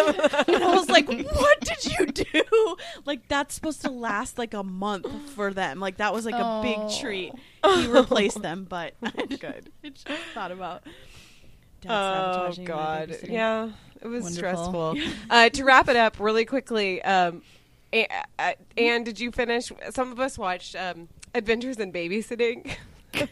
[0.49, 4.63] and I was like, "What did you do?" Like that's supposed to last like a
[4.63, 5.81] month for them.
[5.81, 6.99] Like that was like a big Oh.
[7.01, 7.33] treat.
[7.65, 9.71] He replaced them, but Good.
[9.85, 10.83] I just thought about.
[11.81, 12.13] Dad Oh
[12.53, 13.09] sabotaging my God!
[13.11, 13.33] babysitting.
[13.33, 13.71] Yeah,
[14.03, 14.95] it was Wonderful.
[14.97, 15.13] stressful.
[15.31, 17.43] uh, to wrap it up really quickly, um,
[17.93, 18.09] A-
[18.39, 19.71] uh, Anne, did you finish?
[19.91, 22.71] Some of us watched um, Adventures in Babysitting.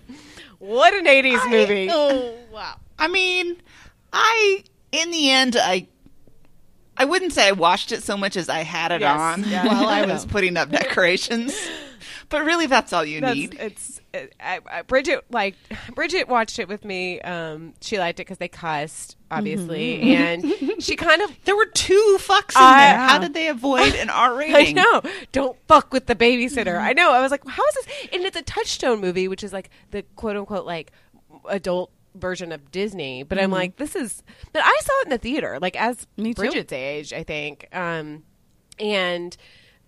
[0.59, 1.89] what an '80s movie!
[1.91, 2.77] Oh wow.
[2.99, 3.57] I mean,
[4.13, 5.87] I in the end I
[6.97, 9.87] I wouldn't say I watched it so much as I had it Yes, on while
[9.89, 11.57] I I was putting up decorations.
[12.29, 13.55] but really, that's all you That's, need.
[13.59, 15.55] it's it, I, I, Bridget like
[15.95, 17.21] Bridget watched it with me.
[17.23, 20.63] Um, she liked it because they cussed, obviously, Mm-hmm.
[20.73, 22.99] and she kind of There were two fucks in I- there.
[22.99, 24.79] How did they avoid an R rating?
[24.79, 25.03] I know.
[25.33, 26.79] Don't fuck with the babysitter.
[26.81, 27.13] I know.
[27.13, 27.87] I was like, how is this?
[28.13, 30.93] And it's a Touchstone movie, which is like the quote unquote like
[31.49, 33.23] adult version of Disney.
[33.23, 34.23] But I'm like, this is.
[34.53, 36.35] But I saw it in the theater, like as Me.
[36.35, 37.69] Bridget's age, I think.
[37.73, 38.25] Um,
[38.79, 39.37] and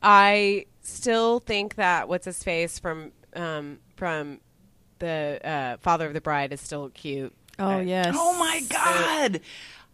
[0.02, 4.40] I still think that what's his face from um from
[5.00, 7.34] the uh, Father of the Bride is still cute.
[7.58, 8.14] Oh yes.
[8.18, 9.40] Oh my god!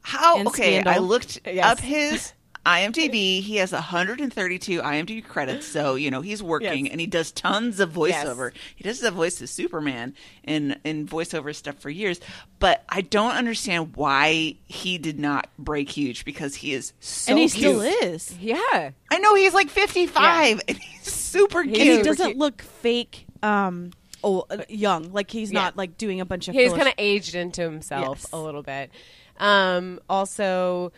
[0.03, 0.39] How?
[0.39, 1.65] And okay, I looked Yes.
[1.67, 2.33] up his
[2.67, 3.41] IMDb.
[3.43, 6.93] He has 132 IMDb credits, so you know he's working, Yes.
[6.93, 8.53] and he does tons of voiceover.
[8.77, 10.15] He does the voice of Superman
[10.45, 12.21] in in voiceover stuff for years.
[12.59, 17.39] But I don't understand why he did not break huge because he is so and
[17.39, 17.55] he cute.
[17.57, 18.37] still is.
[18.39, 18.91] Yeah.
[19.11, 21.77] I know he's like 55, and he's super cute.
[21.77, 23.27] He doesn't look fake.
[23.43, 23.93] Um.
[24.23, 25.13] Oh, uh, young.
[25.13, 25.61] Like he's Yeah.
[25.61, 26.55] not like doing a bunch of.
[26.55, 28.33] he's kind of aged into himself Yes.
[28.33, 28.91] a little bit.
[29.39, 30.93] Um, also,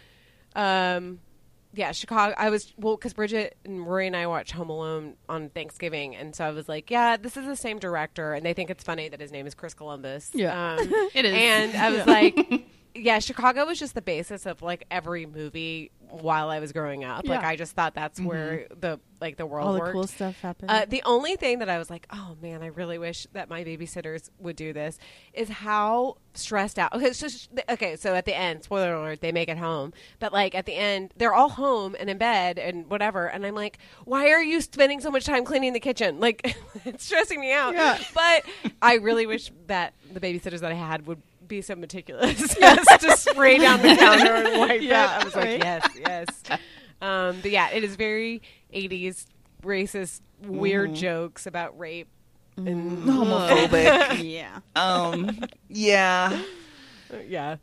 [0.56, 1.20] um,
[1.74, 2.34] yeah, Chicago.
[2.36, 6.34] I was well because Bridget and Rory and I watched Home Alone on Thanksgiving, and
[6.36, 9.08] so I was like, "Yeah, this is the same director," and they think it's funny
[9.08, 10.30] that his name is Chris Columbus.
[10.34, 10.74] Yeah.
[10.74, 10.80] um,
[11.14, 11.32] It is.
[11.34, 16.50] And I was like, "Yeah, Chicago was just the basis of like every movie while
[16.50, 17.26] I was growing up.
[17.26, 19.92] Like I just thought that's where the like the world all the worked.
[19.92, 20.70] cool stuff happened.
[20.70, 23.64] Uh, the only thing that I was like, oh man, I really wish that my
[23.64, 24.98] babysitters would do this
[25.32, 26.92] is how stressed out.
[26.92, 27.28] Okay, so
[27.70, 30.74] okay, so at the end, spoiler alert, they make it home, but like at the
[30.74, 34.60] end, they're all home and in bed and whatever, and I'm like, why are you
[34.60, 36.20] spending so much time cleaning the kitchen?
[36.20, 37.74] Like, it's stressing me out.
[37.74, 37.98] Yeah.
[38.14, 38.44] But
[38.82, 41.22] I really wish that the babysitters that I had would
[41.52, 45.20] be so meticulous yes, to spray down the counter and wipe Yeah, it.
[45.20, 46.58] I was like, yes, yes.
[47.02, 48.40] Um, but yeah, it is very
[48.74, 49.26] 80s
[49.62, 52.08] racist, weird jokes about rape.
[52.56, 54.22] And homophobic.
[54.24, 54.60] yeah.
[54.74, 55.38] um,
[55.68, 56.42] yeah.
[57.28, 57.56] yeah.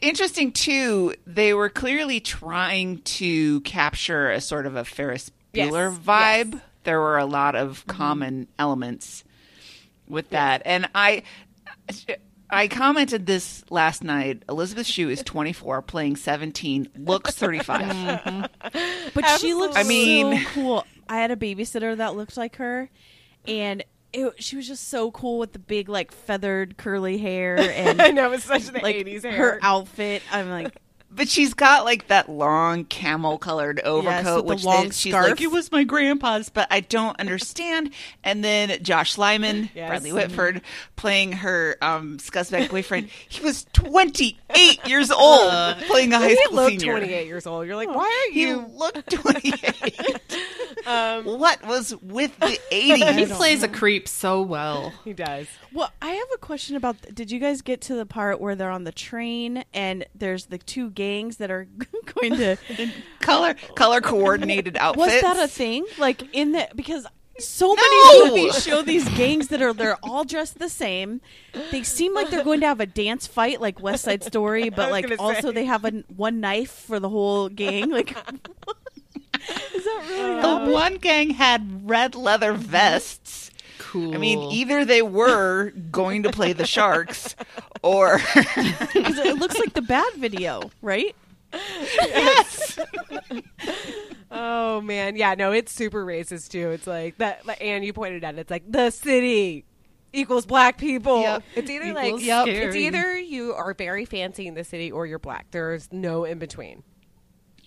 [0.00, 1.14] Interesting too.
[1.26, 6.54] They were clearly trying to capture a sort of a Ferris Yes, Bueller vibe.
[6.54, 6.62] yes.
[6.84, 9.22] There were a lot of common elements
[10.08, 11.22] with that, and I,
[12.50, 14.42] I commented this last night.
[14.48, 18.48] Elizabeth Shue is 24, playing 17, looks 35.
[19.14, 20.86] But she looks I mean- so cool.
[21.08, 22.88] I had a babysitter that looked like her,
[23.46, 28.00] and it, she was just so cool with the big like feathered curly hair and
[28.00, 29.32] I know it's such the like 80s hair.
[29.32, 30.22] her outfit.
[30.32, 30.76] I'm like,
[31.16, 35.12] But she's got like that long camel colored overcoat, with the which long then she's
[35.12, 35.28] scarf.
[35.30, 37.90] like, it was my grandpa's, but I don't understand.
[38.24, 39.88] And then Josh Lyman, Yes.
[39.88, 40.62] Bradley Whitford,
[40.96, 43.08] playing her um, scuzzbag boyfriend.
[43.28, 45.50] He was 28 years old
[45.86, 46.92] playing a high he school senior.
[46.98, 47.66] 28 years old.
[47.66, 48.66] You're like, why are He you?
[48.74, 50.20] looked 28.
[50.86, 52.96] Um, what was with the 80s?
[52.96, 53.36] He 80s?
[53.36, 54.92] plays a creep so well.
[55.04, 55.46] he does.
[55.72, 56.96] well, I have a question about.
[57.14, 60.58] Did you guys get to the part where they're on the train and there's the
[60.58, 61.66] two gangs that are
[62.14, 62.56] going to?
[63.20, 65.12] color color coordinated outfits?
[65.12, 65.84] Was that a thing?
[65.98, 67.06] Like in the because
[67.38, 67.74] so No!
[67.74, 71.20] many movies show these gangs that are they're all dressed the same.
[71.72, 74.92] They seem like they're going to have a dance fight like West Side Story, but
[74.92, 75.52] like also say.
[75.52, 77.90] they have a one knife for the whole gang.
[77.90, 78.16] Like,
[79.74, 80.38] is that really?
[80.38, 80.72] Uh, the happening?
[80.72, 83.50] one gang had red leather vests.
[83.78, 84.14] Cool.
[84.14, 87.36] I mean, either they were going to play the Sharks,
[87.82, 91.14] or 'Cause it looks like the bad video, right?
[91.52, 92.78] yes,
[94.30, 96.70] Oh man, yeah, no, it's super racist too.
[96.70, 99.64] It's like that, and you pointed out, it's like the city
[100.12, 101.20] equals black people.
[101.20, 101.42] Yep.
[101.54, 102.46] It's either Equals like Yep.
[102.48, 105.46] it's either you are very fancy in the city or you're black.
[105.52, 106.82] There's no in between.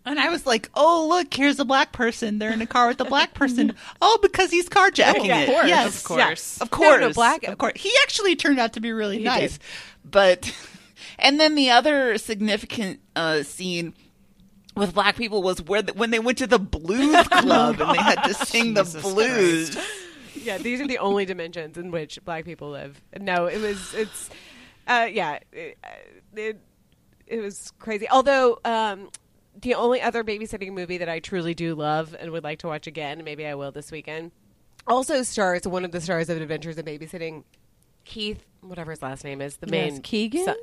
[0.08, 2.40] And I was like, "Oh, look, here's a black person.
[2.40, 3.74] They're in a car with a black person.
[4.02, 5.50] Oh, because he's carjacking Yeah, it.
[5.50, 5.68] of course.
[5.68, 6.62] Yes, Of course.
[6.62, 9.54] of course, no, black- Of course, he actually turned out to be really He nice.
[9.58, 9.64] did.
[10.10, 10.54] But,
[11.20, 13.94] and then the other significant uh, scene.
[14.76, 18.02] With black people was where the, when they went to the blues club and they
[18.02, 19.76] had to sing the blues.
[20.36, 23.02] yeah, these are the only dimensions in which black people live.
[23.20, 24.30] No, it was it's
[24.88, 25.80] uh, yeah, it,
[26.36, 26.62] it
[27.26, 28.08] it was crazy.
[28.08, 29.10] Although um,
[29.62, 32.88] the only other babysitting movie that I truly do love and would like to watch
[32.88, 34.32] again, maybe I will this weekend,
[34.86, 37.44] also stars one of the stars of Adventures in Babysitting,
[38.06, 40.46] Keith, whatever his last name is, the Yes, main Keegan?
[40.46, 40.56] son-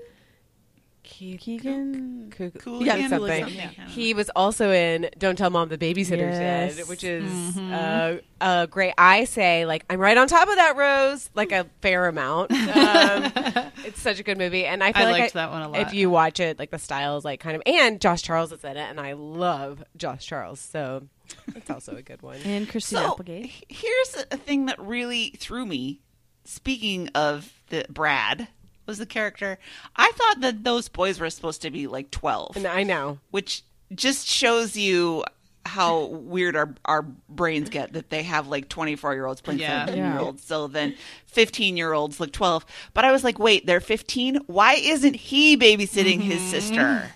[1.05, 2.33] Keith Keegan.
[2.37, 3.45] Coo- Cooligan yeah, or something.
[3.45, 3.89] something, I.
[3.89, 6.77] He was also in "Don't Tell Mom the Babysitter's Yes.
[6.77, 8.95] Dead," which is uh, a great.
[8.99, 12.51] I say like I'm right on top of that, Rose, like a fair amount.
[12.53, 13.33] Um,
[13.85, 15.81] it's such a good movie, and I feel I like liked that one a lot.
[15.81, 18.65] If you watch it, like the style is like kind of, and Josh Charles is
[18.65, 21.07] in it, and I love Josh Charles, so
[21.55, 22.39] it's also a good one.
[22.45, 23.45] And Christina So Applegate.
[23.47, 26.01] h- here's a thing that really threw me.
[26.47, 28.49] Speaking of the Brad
[28.87, 29.59] was the character.
[29.97, 33.19] I thought that those boys were supposed to be like twelve, And I know.
[33.31, 33.63] which
[33.95, 35.25] just shows you
[35.67, 39.87] how weird our our brains get that they have like 24 year olds playing Yeah.
[39.87, 40.95] 17 year olds so then
[41.29, 45.57] 15 year olds look 12 but i was like wait they're 15 why isn't he
[45.57, 47.11] babysitting his sister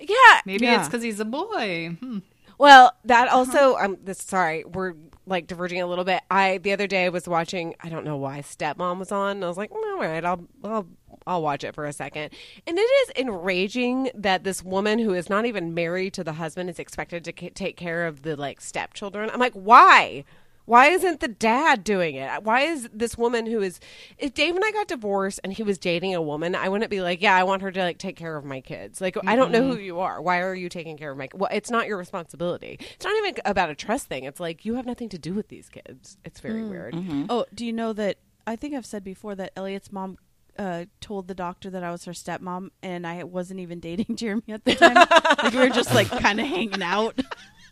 [0.00, 0.80] Yeah, Maybe Yeah.
[0.80, 1.96] it's because he's a boy.
[2.00, 2.18] Hmm.
[2.58, 4.94] Well, that also um this sorry, we're
[5.26, 6.22] like diverging a little bit.
[6.28, 9.36] I the other day was watching I don't know why Stepmom was on.
[9.36, 10.86] And I was like, "Mm, all right, I'll I'll
[11.26, 12.30] I'll watch it for a second.
[12.66, 16.70] And it is enraging that this woman who is not even married to the husband
[16.70, 19.30] is expected to ca- take care of the like stepchildren.
[19.30, 20.24] I'm like, "Why?"
[20.64, 22.44] Why isn't the dad doing it?
[22.44, 23.80] Why is this woman who is
[24.18, 27.00] if Dave and I got divorced and he was dating a woman, I wouldn't be
[27.00, 29.00] like, Yeah, I want her to like take care of my kids.
[29.00, 30.22] Like I don't know who you are.
[30.22, 32.78] Why are you taking care of my well, it's not your responsibility.
[32.80, 34.24] It's not even about a trust thing.
[34.24, 36.16] It's like you have nothing to do with these kids.
[36.24, 36.94] It's very mm, weird.
[36.94, 37.24] Mm-hmm.
[37.28, 38.18] Oh, do you know that?
[38.46, 40.18] I think I've said before that Elliot's mom
[40.58, 44.42] uh, told the doctor that I was her stepmom, and I wasn't even dating Jeremy
[44.48, 44.94] at the time.
[45.42, 47.18] like we were just like kind of hanging out.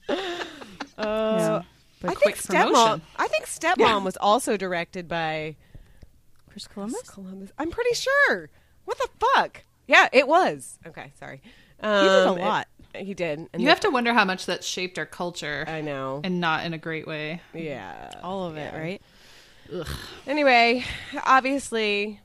[0.98, 1.62] Uh,
[2.00, 3.00] But I quick think stepmom.
[3.16, 5.56] I think stepmom was also directed by
[6.50, 7.08] Chris Columbus.
[7.08, 7.50] Columbus.
[7.58, 8.50] I'm pretty sure.
[8.84, 9.62] What the fuck?
[9.86, 10.78] Yeah, it was.
[10.86, 11.40] Okay, sorry.
[11.80, 12.68] Um, He did a it- lot.
[12.94, 13.38] he did.
[13.38, 16.20] And You the- have to wonder how much that shaped our culture, I know.
[16.24, 17.40] and not in a great way.
[17.54, 18.10] yeah.
[18.22, 18.78] All of it, Yeah.
[18.80, 19.02] right?
[20.26, 20.84] Anyway,
[21.24, 22.20] obviously,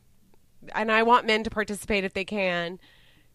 [0.73, 2.79] and I want men to participate if they can.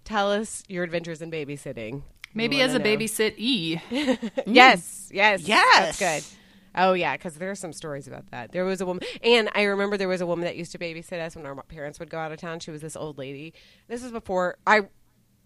[0.04, 2.02] Tell us your adventures in babysitting.
[2.32, 2.84] Maybe as a know.
[2.84, 3.80] babysit E.
[3.90, 4.20] Yes,
[5.10, 5.10] mm.
[5.12, 5.98] yes, Yes.
[5.98, 6.36] That's good.
[6.74, 8.52] Oh yeah, because there are some stories about that.
[8.52, 11.20] There was a woman, and I remember there was a woman that used to babysit
[11.20, 12.60] us when our parents would go out of town.
[12.60, 13.52] She was this old lady.
[13.88, 14.82] This is before I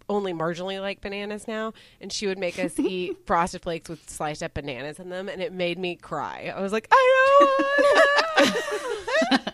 [0.08, 4.42] only marginally like bananas now, and she would make us eat frosted flakes with sliced
[4.42, 6.52] up bananas in them, and it made me cry.
[6.54, 7.34] I was like, I
[8.38, 9.53] don't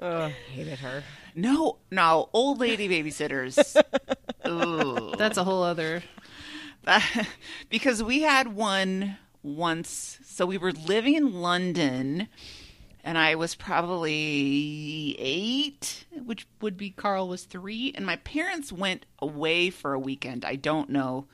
[0.00, 1.02] oh, hated her.
[1.34, 3.54] no no old lady babysitters
[5.18, 6.02] That's a whole other.
[7.68, 10.18] Because we had one once.
[10.24, 12.28] So we were living in London,
[13.04, 19.04] and I was probably eight, which would be Carl was three, and my parents went
[19.18, 20.44] away for a weekend.
[20.46, 21.26] I don't know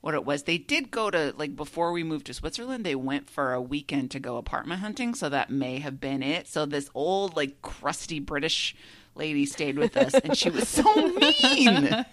[0.00, 0.44] what it was.
[0.44, 2.84] They did go to like before we moved to Switzerland.
[2.84, 6.48] They went for a weekend to go apartment hunting, so that may have been it.
[6.48, 8.74] So this old like crusty British
[9.20, 12.06] lady stayed with us, and she was so mean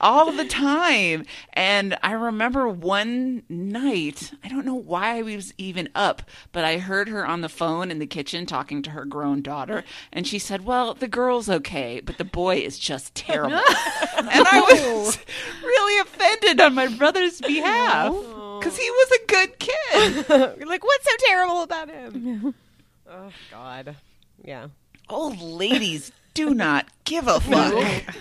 [0.00, 1.26] all the time.
[1.52, 6.22] And I remember one night, I don't know why I was even up,
[6.52, 9.84] but I heard her on the phone in the kitchen talking to her grown daughter,
[10.10, 13.56] and she said, "Well, the girl's okay, but the boy is just terrible."
[14.16, 14.60] and I
[15.02, 15.18] was
[15.62, 18.14] really offended on my brother's behalf
[18.58, 20.56] because he was a good kid.
[20.66, 22.54] Like, what's so terrible about him?
[23.10, 23.96] oh God.
[24.44, 24.68] Yeah.
[25.08, 28.14] Old ladies do not give a fuck.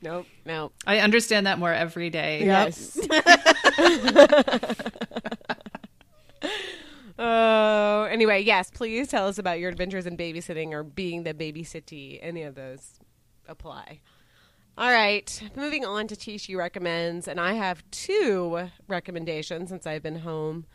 [0.00, 0.26] Nope.
[0.46, 0.72] Nope.
[0.86, 2.44] I understand that more every day.
[2.44, 2.98] Yes.
[7.20, 12.20] Oh, anyway, yes, please tell us about your adventures in babysitting or being the babysittee.
[12.22, 13.00] Any of those
[13.48, 14.00] apply.
[14.76, 20.20] All right, moving on to Tishi recommends, and I have two recommendations since I've been
[20.20, 20.66] home.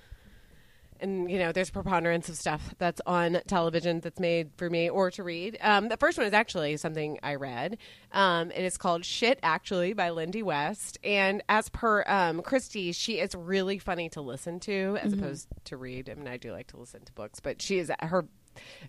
[1.00, 4.90] And you know, there's a preponderance of stuff that's on television that's made for me
[4.90, 5.58] or to read.
[5.62, 7.78] Um, the first one is actually something I read.
[8.12, 13.20] Um, it is called "Shit Actually" by Lindy West, and as per um, Christy, she
[13.20, 16.10] is really funny to listen to as opposed to read.
[16.10, 18.26] I mean, I do like to listen to books, but she is her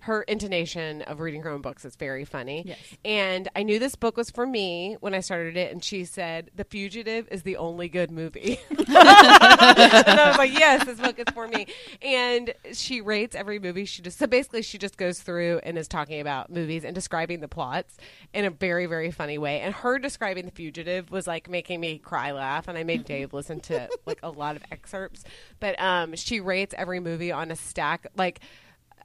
[0.01, 2.65] her intonation of reading her own books is very funny.
[2.67, 2.79] Yes.
[3.05, 6.51] And I knew this book was for me when I started it, and she said,
[6.55, 11.27] "The Fugitive is the only good movie." and I was like, "Yes, this book is
[11.33, 11.67] for me."
[12.03, 13.85] And she rates every movie.
[13.85, 17.41] She just so basically she just goes through and is talking about movies and describing
[17.41, 17.97] the plots
[18.33, 19.61] in a very very funny way.
[19.61, 23.33] And her describing The Fugitive was like making me cry laugh, and I made Dave
[23.33, 25.25] listen to like a lot of excerpts.
[25.61, 28.41] But um, she rates every movie on a stack like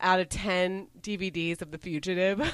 [0.01, 2.37] out of 10 DVDs of The Fugitive.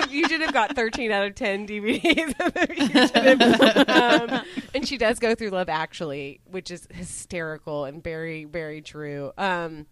[0.00, 3.88] the Fugitive got 13 out of 10 DVDs of The Fugitive.
[3.88, 4.42] Um,
[4.74, 9.32] and she does go through Love Actually, which is hysterical and very, very true.
[9.38, 9.86] Um,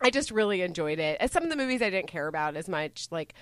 [0.00, 1.18] I just really enjoyed it.
[1.20, 3.34] As some of the movies I didn't care about as much, like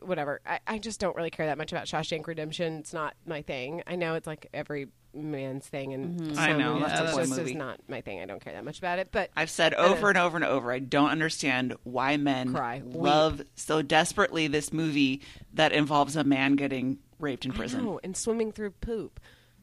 [0.00, 0.40] whatever.
[0.46, 2.78] I, I just don't really care that much about Shawshank Redemption.
[2.78, 3.82] It's not my thing.
[3.86, 7.30] I know it's like every man's thing, and I some know, movies, that's a just
[7.30, 7.50] movie.
[7.52, 8.20] is not my thing.
[8.20, 9.08] I don't care that much about it.
[9.12, 12.82] But I've said over and over and over, I don't understand why men Cry.
[12.84, 12.96] Weep.
[12.96, 15.22] love so desperately this movie
[15.52, 17.84] that involves a man getting raped in prison.
[17.84, 19.20] No, and swimming through poop.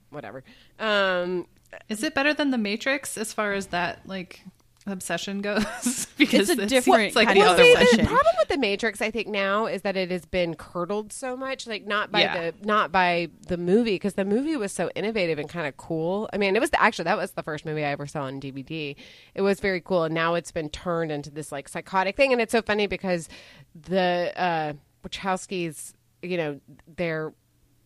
[0.09, 0.43] Whatever.
[0.79, 1.47] Um,
[1.89, 4.41] Is it better than The Matrix as far as that like
[4.87, 6.07] obsession goes?
[6.17, 7.85] because It's a different seems like kind the of other see, one.
[7.97, 11.37] the problem with the Matrix, I think now, is that it has been curdled so
[11.37, 11.67] much.
[11.67, 12.51] Like not by Yeah.
[12.51, 16.29] the not by the movie, because the movie was so innovative and kind of cool.
[16.33, 18.41] I mean, it was the, actually that was the first movie I ever saw on
[18.41, 18.95] DVD.
[19.35, 22.31] It was very cool, and now it's been turned into this like psychotic thing.
[22.31, 23.29] And it's so funny because
[23.75, 24.73] the uh,
[25.07, 26.59] Wachowskis, you know,
[26.97, 27.33] they're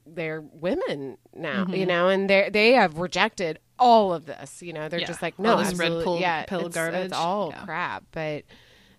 [0.06, 4.61] they're women now, you know, and they they have rejected all of this.
[4.61, 5.07] You know, they're Yeah.
[5.07, 7.06] just like All no, this red pill- yeah, pill it's, garbage.
[7.06, 7.65] It's all Yeah.
[7.65, 8.44] crap, but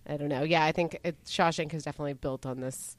[0.09, 0.43] I don't know.
[0.43, 2.95] Yeah, I think it, Shawshank is definitely built on this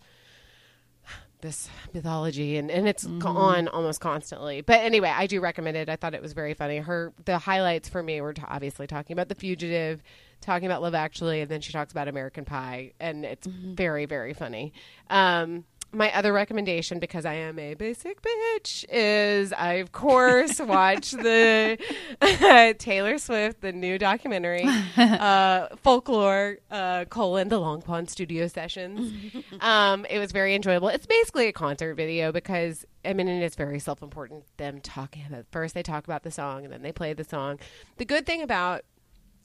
[1.40, 3.24] this mythology and, and it's Mm-hmm.
[3.28, 6.78] on almost constantly but anyway i do recommend it i thought it was very funny
[6.78, 10.02] her the highlights for me were t- obviously talking about the fugitive
[10.40, 13.74] talking about love actually and then she talks about american pie and it's Mm-hmm.
[13.74, 14.72] very very funny
[15.10, 21.12] um my other recommendation because i am a basic bitch is i of course watch
[21.12, 21.78] the
[22.78, 24.64] taylor swift the new documentary
[24.96, 29.12] uh folklore uh colon the long pond studio sessions
[29.60, 30.88] um, it was very enjoyable.
[30.88, 34.44] It's basically a concert video because I mean, it's very self-important.
[34.56, 37.58] Them talking about first they talk about the song and then they play the song.
[37.96, 38.82] The good thing about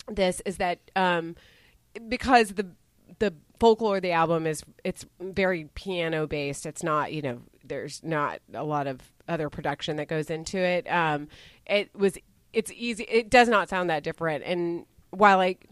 [0.07, 1.35] this is that um,
[2.07, 2.71] because the
[3.19, 6.65] the folklore of the album is it's very piano based.
[6.65, 10.85] It's not you know there's not a lot of other production that goes into it.
[10.91, 11.27] Um,
[11.65, 12.17] it was
[12.51, 13.03] it's easy.
[13.03, 15.67] It does not sound that different and while like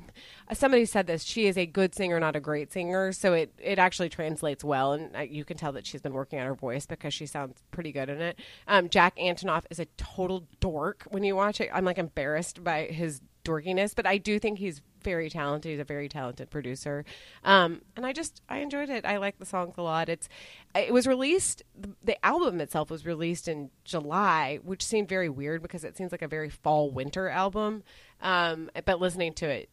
[0.53, 3.11] somebody said this, she is a good singer, not a great singer.
[3.11, 6.45] So it, it actually translates well, and you can tell that she's been working on
[6.45, 8.39] her voice because she sounds pretty good in it.
[8.68, 11.69] Um, Jack Antonoff is a total dork when you watch it.
[11.73, 15.72] I'm like embarrassed by his dorkiness, but I do think he's very talented.
[15.72, 17.03] He's a very talented producer,
[17.44, 19.06] um, and I just I enjoyed it.
[19.06, 20.10] I like the songs a lot.
[20.10, 20.28] It's
[20.76, 21.64] it was released.
[21.80, 26.11] The, the album itself was released in July, which seemed very weird because it seems
[26.11, 27.84] like a very fall winter album.
[28.22, 29.69] Um, but listening to it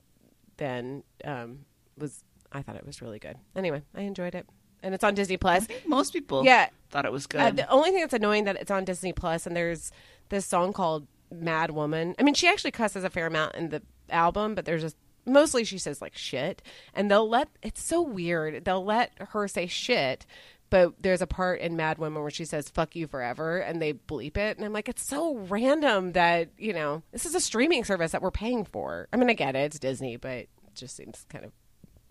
[0.57, 1.61] then um,
[1.97, 3.37] was I thought it was really good.
[3.55, 4.47] Anyway, I enjoyed it,
[4.83, 5.67] and it's on Disney Plus.
[5.87, 6.69] Most people Yeah.
[6.91, 7.41] thought it was good.
[7.41, 9.93] Uh, the only thing that's annoying that it's on Disney Plus, and there's
[10.31, 13.83] this song called "Mad Woman." I mean, she actually cusses a fair amount in the
[14.11, 14.97] album, but there's just
[15.29, 16.63] mostly she says like shit,
[16.95, 18.65] and they'll let it's so weird.
[18.65, 20.27] They'll let her say shit.
[20.71, 23.95] But there's a part in Mad Woman where she says "fuck you forever" and they
[23.95, 27.85] bleep it, and I'm like, it's so random that you know this is a streaming
[27.85, 29.09] service that we're paying for.
[29.13, 31.53] I mean, I get it, it's Disney, but it just seems kind of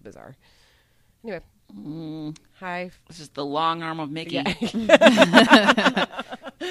[0.01, 0.35] bizarre.
[1.23, 1.41] Anyway,
[1.75, 2.37] mm.
[2.59, 4.37] hi, this is the long arm of Mickey.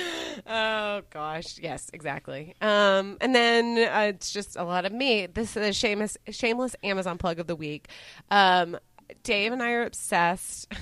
[0.46, 2.54] Oh gosh, yes, exactly.
[2.60, 5.26] Um, and then uh, it's just a lot of me.
[5.26, 7.88] This is a shameless, shameless Amazon plug of the week.
[8.30, 8.78] Um,
[9.22, 10.72] Dave and I are obsessed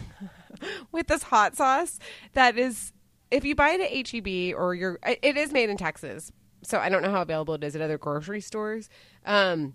[0.93, 1.99] with this hot sauce
[2.33, 2.93] that is.
[3.31, 6.31] If you buy it at HEB or you're, it is made in Texas,
[6.63, 8.89] so I don't know how available it is at other grocery stores.
[9.25, 9.75] Um,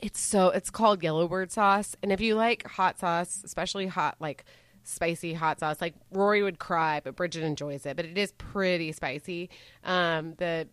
[0.00, 4.44] it's so it's called Yellowbird sauce, and if you like hot sauce, especially hot like
[4.90, 7.96] spicy hot sauce, like Rory would cry, but Bridget enjoys it.
[7.96, 9.50] But it is pretty spicy.
[9.84, 10.68] Um, the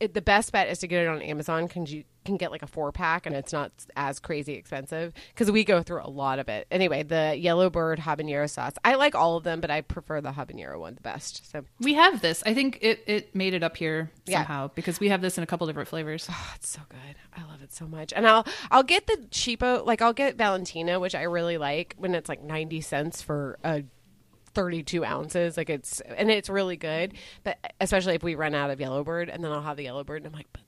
[0.00, 2.62] it, the best bet is to get it on Amazon because you can get like
[2.62, 6.38] a four pack and it's not as crazy expensive because we go through a lot
[6.38, 6.68] of it.
[6.70, 8.74] Anyway, the yellow bird habanero sauce.
[8.84, 11.50] I like all of them, but I prefer the habanero one the best.
[11.50, 12.42] So We have this.
[12.46, 14.38] I think it, it made it up here Yeah.
[14.38, 16.28] somehow because we have this in a couple different flavors.
[16.30, 17.16] Oh, it's so good.
[17.36, 18.12] I love it so much.
[18.12, 22.14] And I'll I'll get the cheapo like I'll get Valentina, which I really like when
[22.14, 23.82] it's like ninety cents for a
[24.54, 27.12] 32 ounces like it's and it's really good
[27.44, 30.26] but especially if we run out of yellowbird and then i'll have the yellowbird and
[30.26, 30.62] i'm like but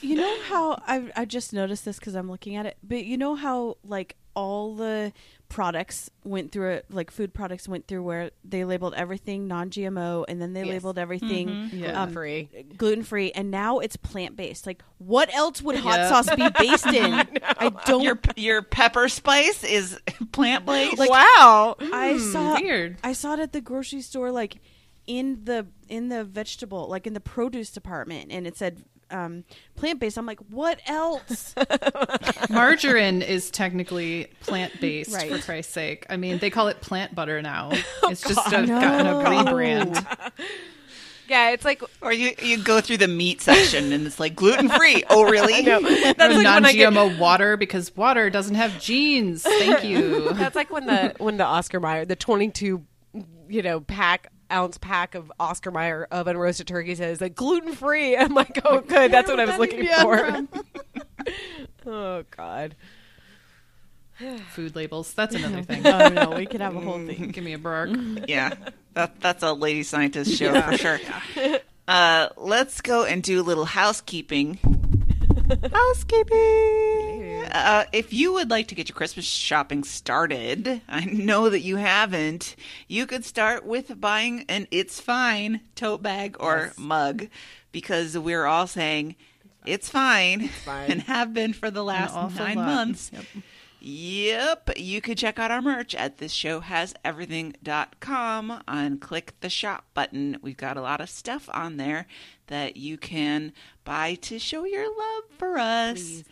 [0.00, 3.16] you know how I I just noticed this because I'm looking at it, but you
[3.16, 5.12] know how like all the
[5.48, 10.42] products went through it, like food products went through where they labeled everything non-GMO, and
[10.42, 10.68] then they Yes.
[10.68, 11.76] labeled everything Mm-hmm.
[11.78, 12.02] Yeah.
[12.02, 12.48] um, Free.
[12.76, 14.66] gluten free, and now it's plant based.
[14.66, 16.08] Like, what else would hot Yeah.
[16.08, 17.14] sauce be based in?
[17.42, 18.02] I, don't.
[18.02, 19.98] Your your pepper spice is
[20.32, 20.98] plant based.
[20.98, 21.76] Like- wow.
[21.80, 22.98] I saw Weird.
[23.02, 24.56] I saw it at the grocery store, like
[25.06, 29.44] in the in the vegetable, like in the produce department, and it said um,
[29.76, 30.18] plant based.
[30.18, 31.54] I'm like, what else?
[32.50, 35.30] Margarine is technically plant based, Right.
[35.30, 36.06] for Christ's sake.
[36.10, 37.70] I mean, they call it plant butter now.
[38.02, 40.04] Oh, it's just a, gotten a rebrand.
[41.28, 44.68] Yeah, it's like or you you go through the meat section and it's like gluten
[44.68, 45.02] free.
[45.10, 45.60] Oh really?
[45.62, 45.80] no.
[45.80, 49.42] That's Or like when I get non-GMO water because water doesn't have genes.
[49.42, 50.32] Thank you.
[50.34, 52.84] That's like when the when the Oscar Mayer, the twenty two,
[53.48, 58.16] you know, pack ounce pack of Oscar Mayer oven roasted turkey says like gluten free.
[58.18, 59.10] I'm like, oh, good.
[59.12, 60.46] That's what I was looking for.
[61.86, 62.76] oh God.
[64.50, 65.12] Food labels.
[65.12, 65.86] That's another thing.
[65.86, 67.28] oh no, we could have a whole thing.
[67.30, 67.90] Give me a bark.
[68.26, 68.54] Yeah,
[68.94, 70.98] that that's a lady scientist show for sure.
[71.86, 74.58] Uh, let's go and do a little housekeeping.
[75.72, 77.35] housekeeping.
[77.64, 81.76] Uh, if you would like to get your Christmas shopping started, I know that you
[81.76, 82.56] haven't.
[82.88, 87.28] You could start with buying an "It's Fine" tote bag or mug,
[87.72, 89.16] because we're all saying
[89.64, 90.90] it's fine, fine.
[90.90, 92.66] and have been for the last nine lot.
[92.66, 93.10] months.
[93.12, 93.24] Yep.
[93.80, 94.70] Yep.
[94.78, 100.38] You could check out our merch at thisshowhaseverything.com and click the shop button.
[100.42, 102.08] We've got a lot of stuff on there
[102.48, 103.52] that you can
[103.84, 106.24] buy to show your love for us.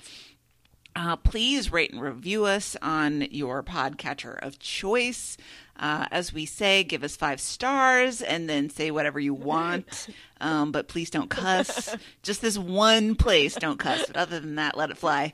[0.97, 5.37] Uh, please rate and review us on your podcatcher of choice.
[5.77, 10.09] Uh, as we say, give us five stars and then say whatever you want.
[10.41, 11.97] Um, but please don't cuss.
[12.23, 14.05] Just this one place, don't cuss.
[14.07, 15.33] But other than that, let it fly.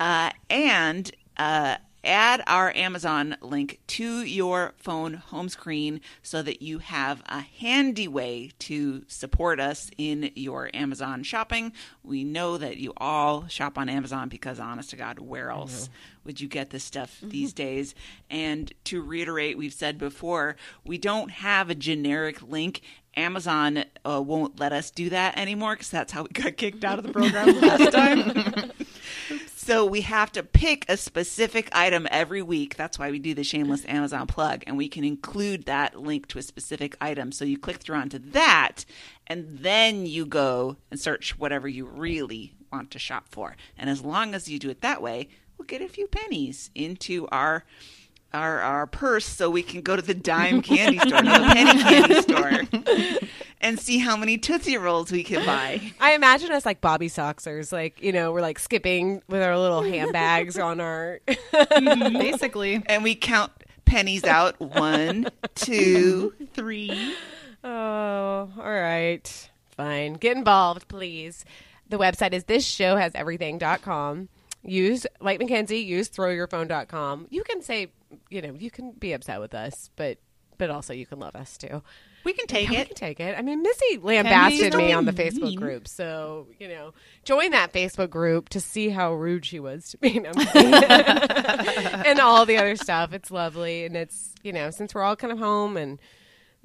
[0.00, 1.76] Uh, and uh,
[2.06, 8.08] add our Amazon link to your phone home screen so that you have a handy
[8.08, 11.72] way to support us in your Amazon shopping.
[12.02, 15.90] We know that you all shop on Amazon because, honest to God, where else
[16.24, 17.94] would you get this stuff these days?
[18.30, 22.82] And to reiterate, we've said before, we don't have a generic link.
[23.16, 26.98] Amazon uh, won't let us do that anymore because that's how we got kicked out
[26.98, 28.72] of the program last time.
[29.58, 32.76] So we have to pick a specific item every week.
[32.76, 36.38] That's why we do the shameless Amazon plug, and we can include that link to
[36.38, 37.32] a specific item.
[37.32, 38.84] So you click through onto that,
[39.26, 43.56] and then you go and search whatever you really want to shop for.
[43.78, 47.26] And as long as you do it that way, we'll get a few pennies into
[47.28, 47.64] our
[48.32, 51.82] our our purse, so we can go to the dime candy store, no, the penny
[51.82, 52.62] candy store,
[53.60, 55.92] and see how many Tootsie Rolls we can buy.
[56.00, 59.82] I imagine us like Bobby Soxers, like you know, we're like skipping with our little
[59.92, 61.20] handbags on our.
[61.26, 62.18] Mm-hmm.
[62.18, 63.52] Basically, and we count
[63.84, 67.14] pennies out one, two, three.
[67.64, 69.50] Oh, all right.
[69.76, 70.14] Fine.
[70.14, 71.44] Get involved, please.
[71.88, 74.28] The website is thisshowhaseverything.com.
[74.62, 77.28] Use, like Mackenzie, use throwyourphone.com.
[77.30, 77.88] You can say,
[78.30, 80.18] you know, you can be upset with us, but
[80.58, 81.82] but also you can love us too.
[82.24, 83.38] We can take Yeah, we can take it.
[83.38, 85.58] I mean, Missy lambasted me on the Facebook mean.
[85.58, 86.92] group, so you know,
[87.24, 92.56] join that Facebook group to see how rude she was to me, and all the
[92.58, 93.12] other stuff.
[93.12, 96.00] It's lovely, and it's you know, since we're all kind of home and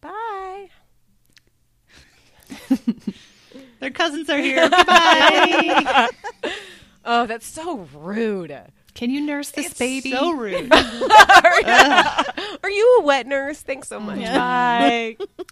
[0.00, 0.68] Bye.
[3.80, 4.68] Their cousins are here.
[4.70, 6.08] Goodbye.
[7.04, 8.56] Oh, that's so rude.
[8.94, 10.10] can you nurse this baby?
[10.10, 10.72] So rude.
[10.72, 13.60] Are you a wet nurse?
[13.60, 14.20] Thanks so much.
[14.20, 15.16] Bye.
[15.38, 15.44] I'll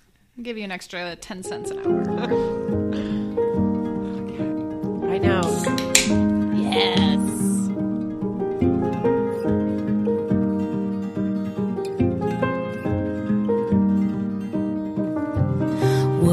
[0.43, 2.01] give you an extra ten cents an hour.
[5.11, 5.43] I know.
[6.57, 7.42] Yes.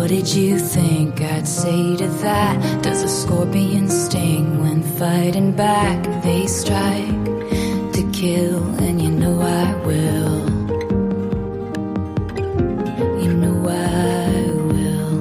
[0.09, 2.81] What did you think I'd say to that?
[2.81, 6.03] Does a scorpion sting when fighting back?
[6.23, 7.25] They strike
[7.93, 10.49] to kill, and you know I will.
[13.21, 15.19] You know I will.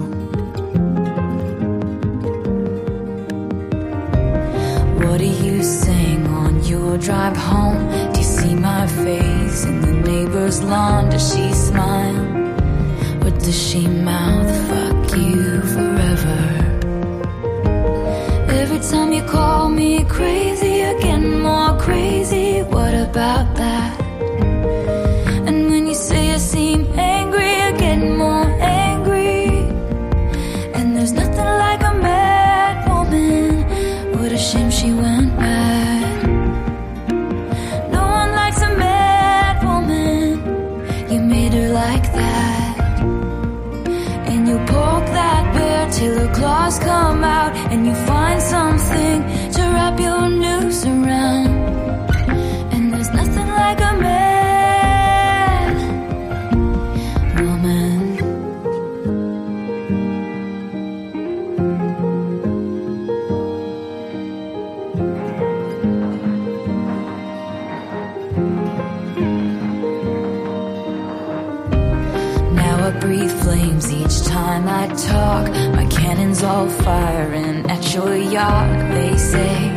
[5.06, 7.90] What do you sing on your drive home?
[8.14, 11.10] Do you see my face in the neighbor's lawn?
[11.10, 12.27] Does she smile?
[13.38, 16.40] Does she mouth fuck you forever?
[18.50, 22.62] Every time you call me crazy, you're more crazy.
[22.62, 24.07] What about that?
[46.68, 47.56] Claws come out.
[47.72, 49.22] And you find something
[49.52, 51.46] to wrap your noose around.
[52.72, 55.74] And there's nothing like a man,
[57.36, 58.16] woman.
[72.54, 75.47] Now I breathe flames each time I talk.
[76.40, 78.92] All firing at your yacht.
[78.92, 79.67] They say,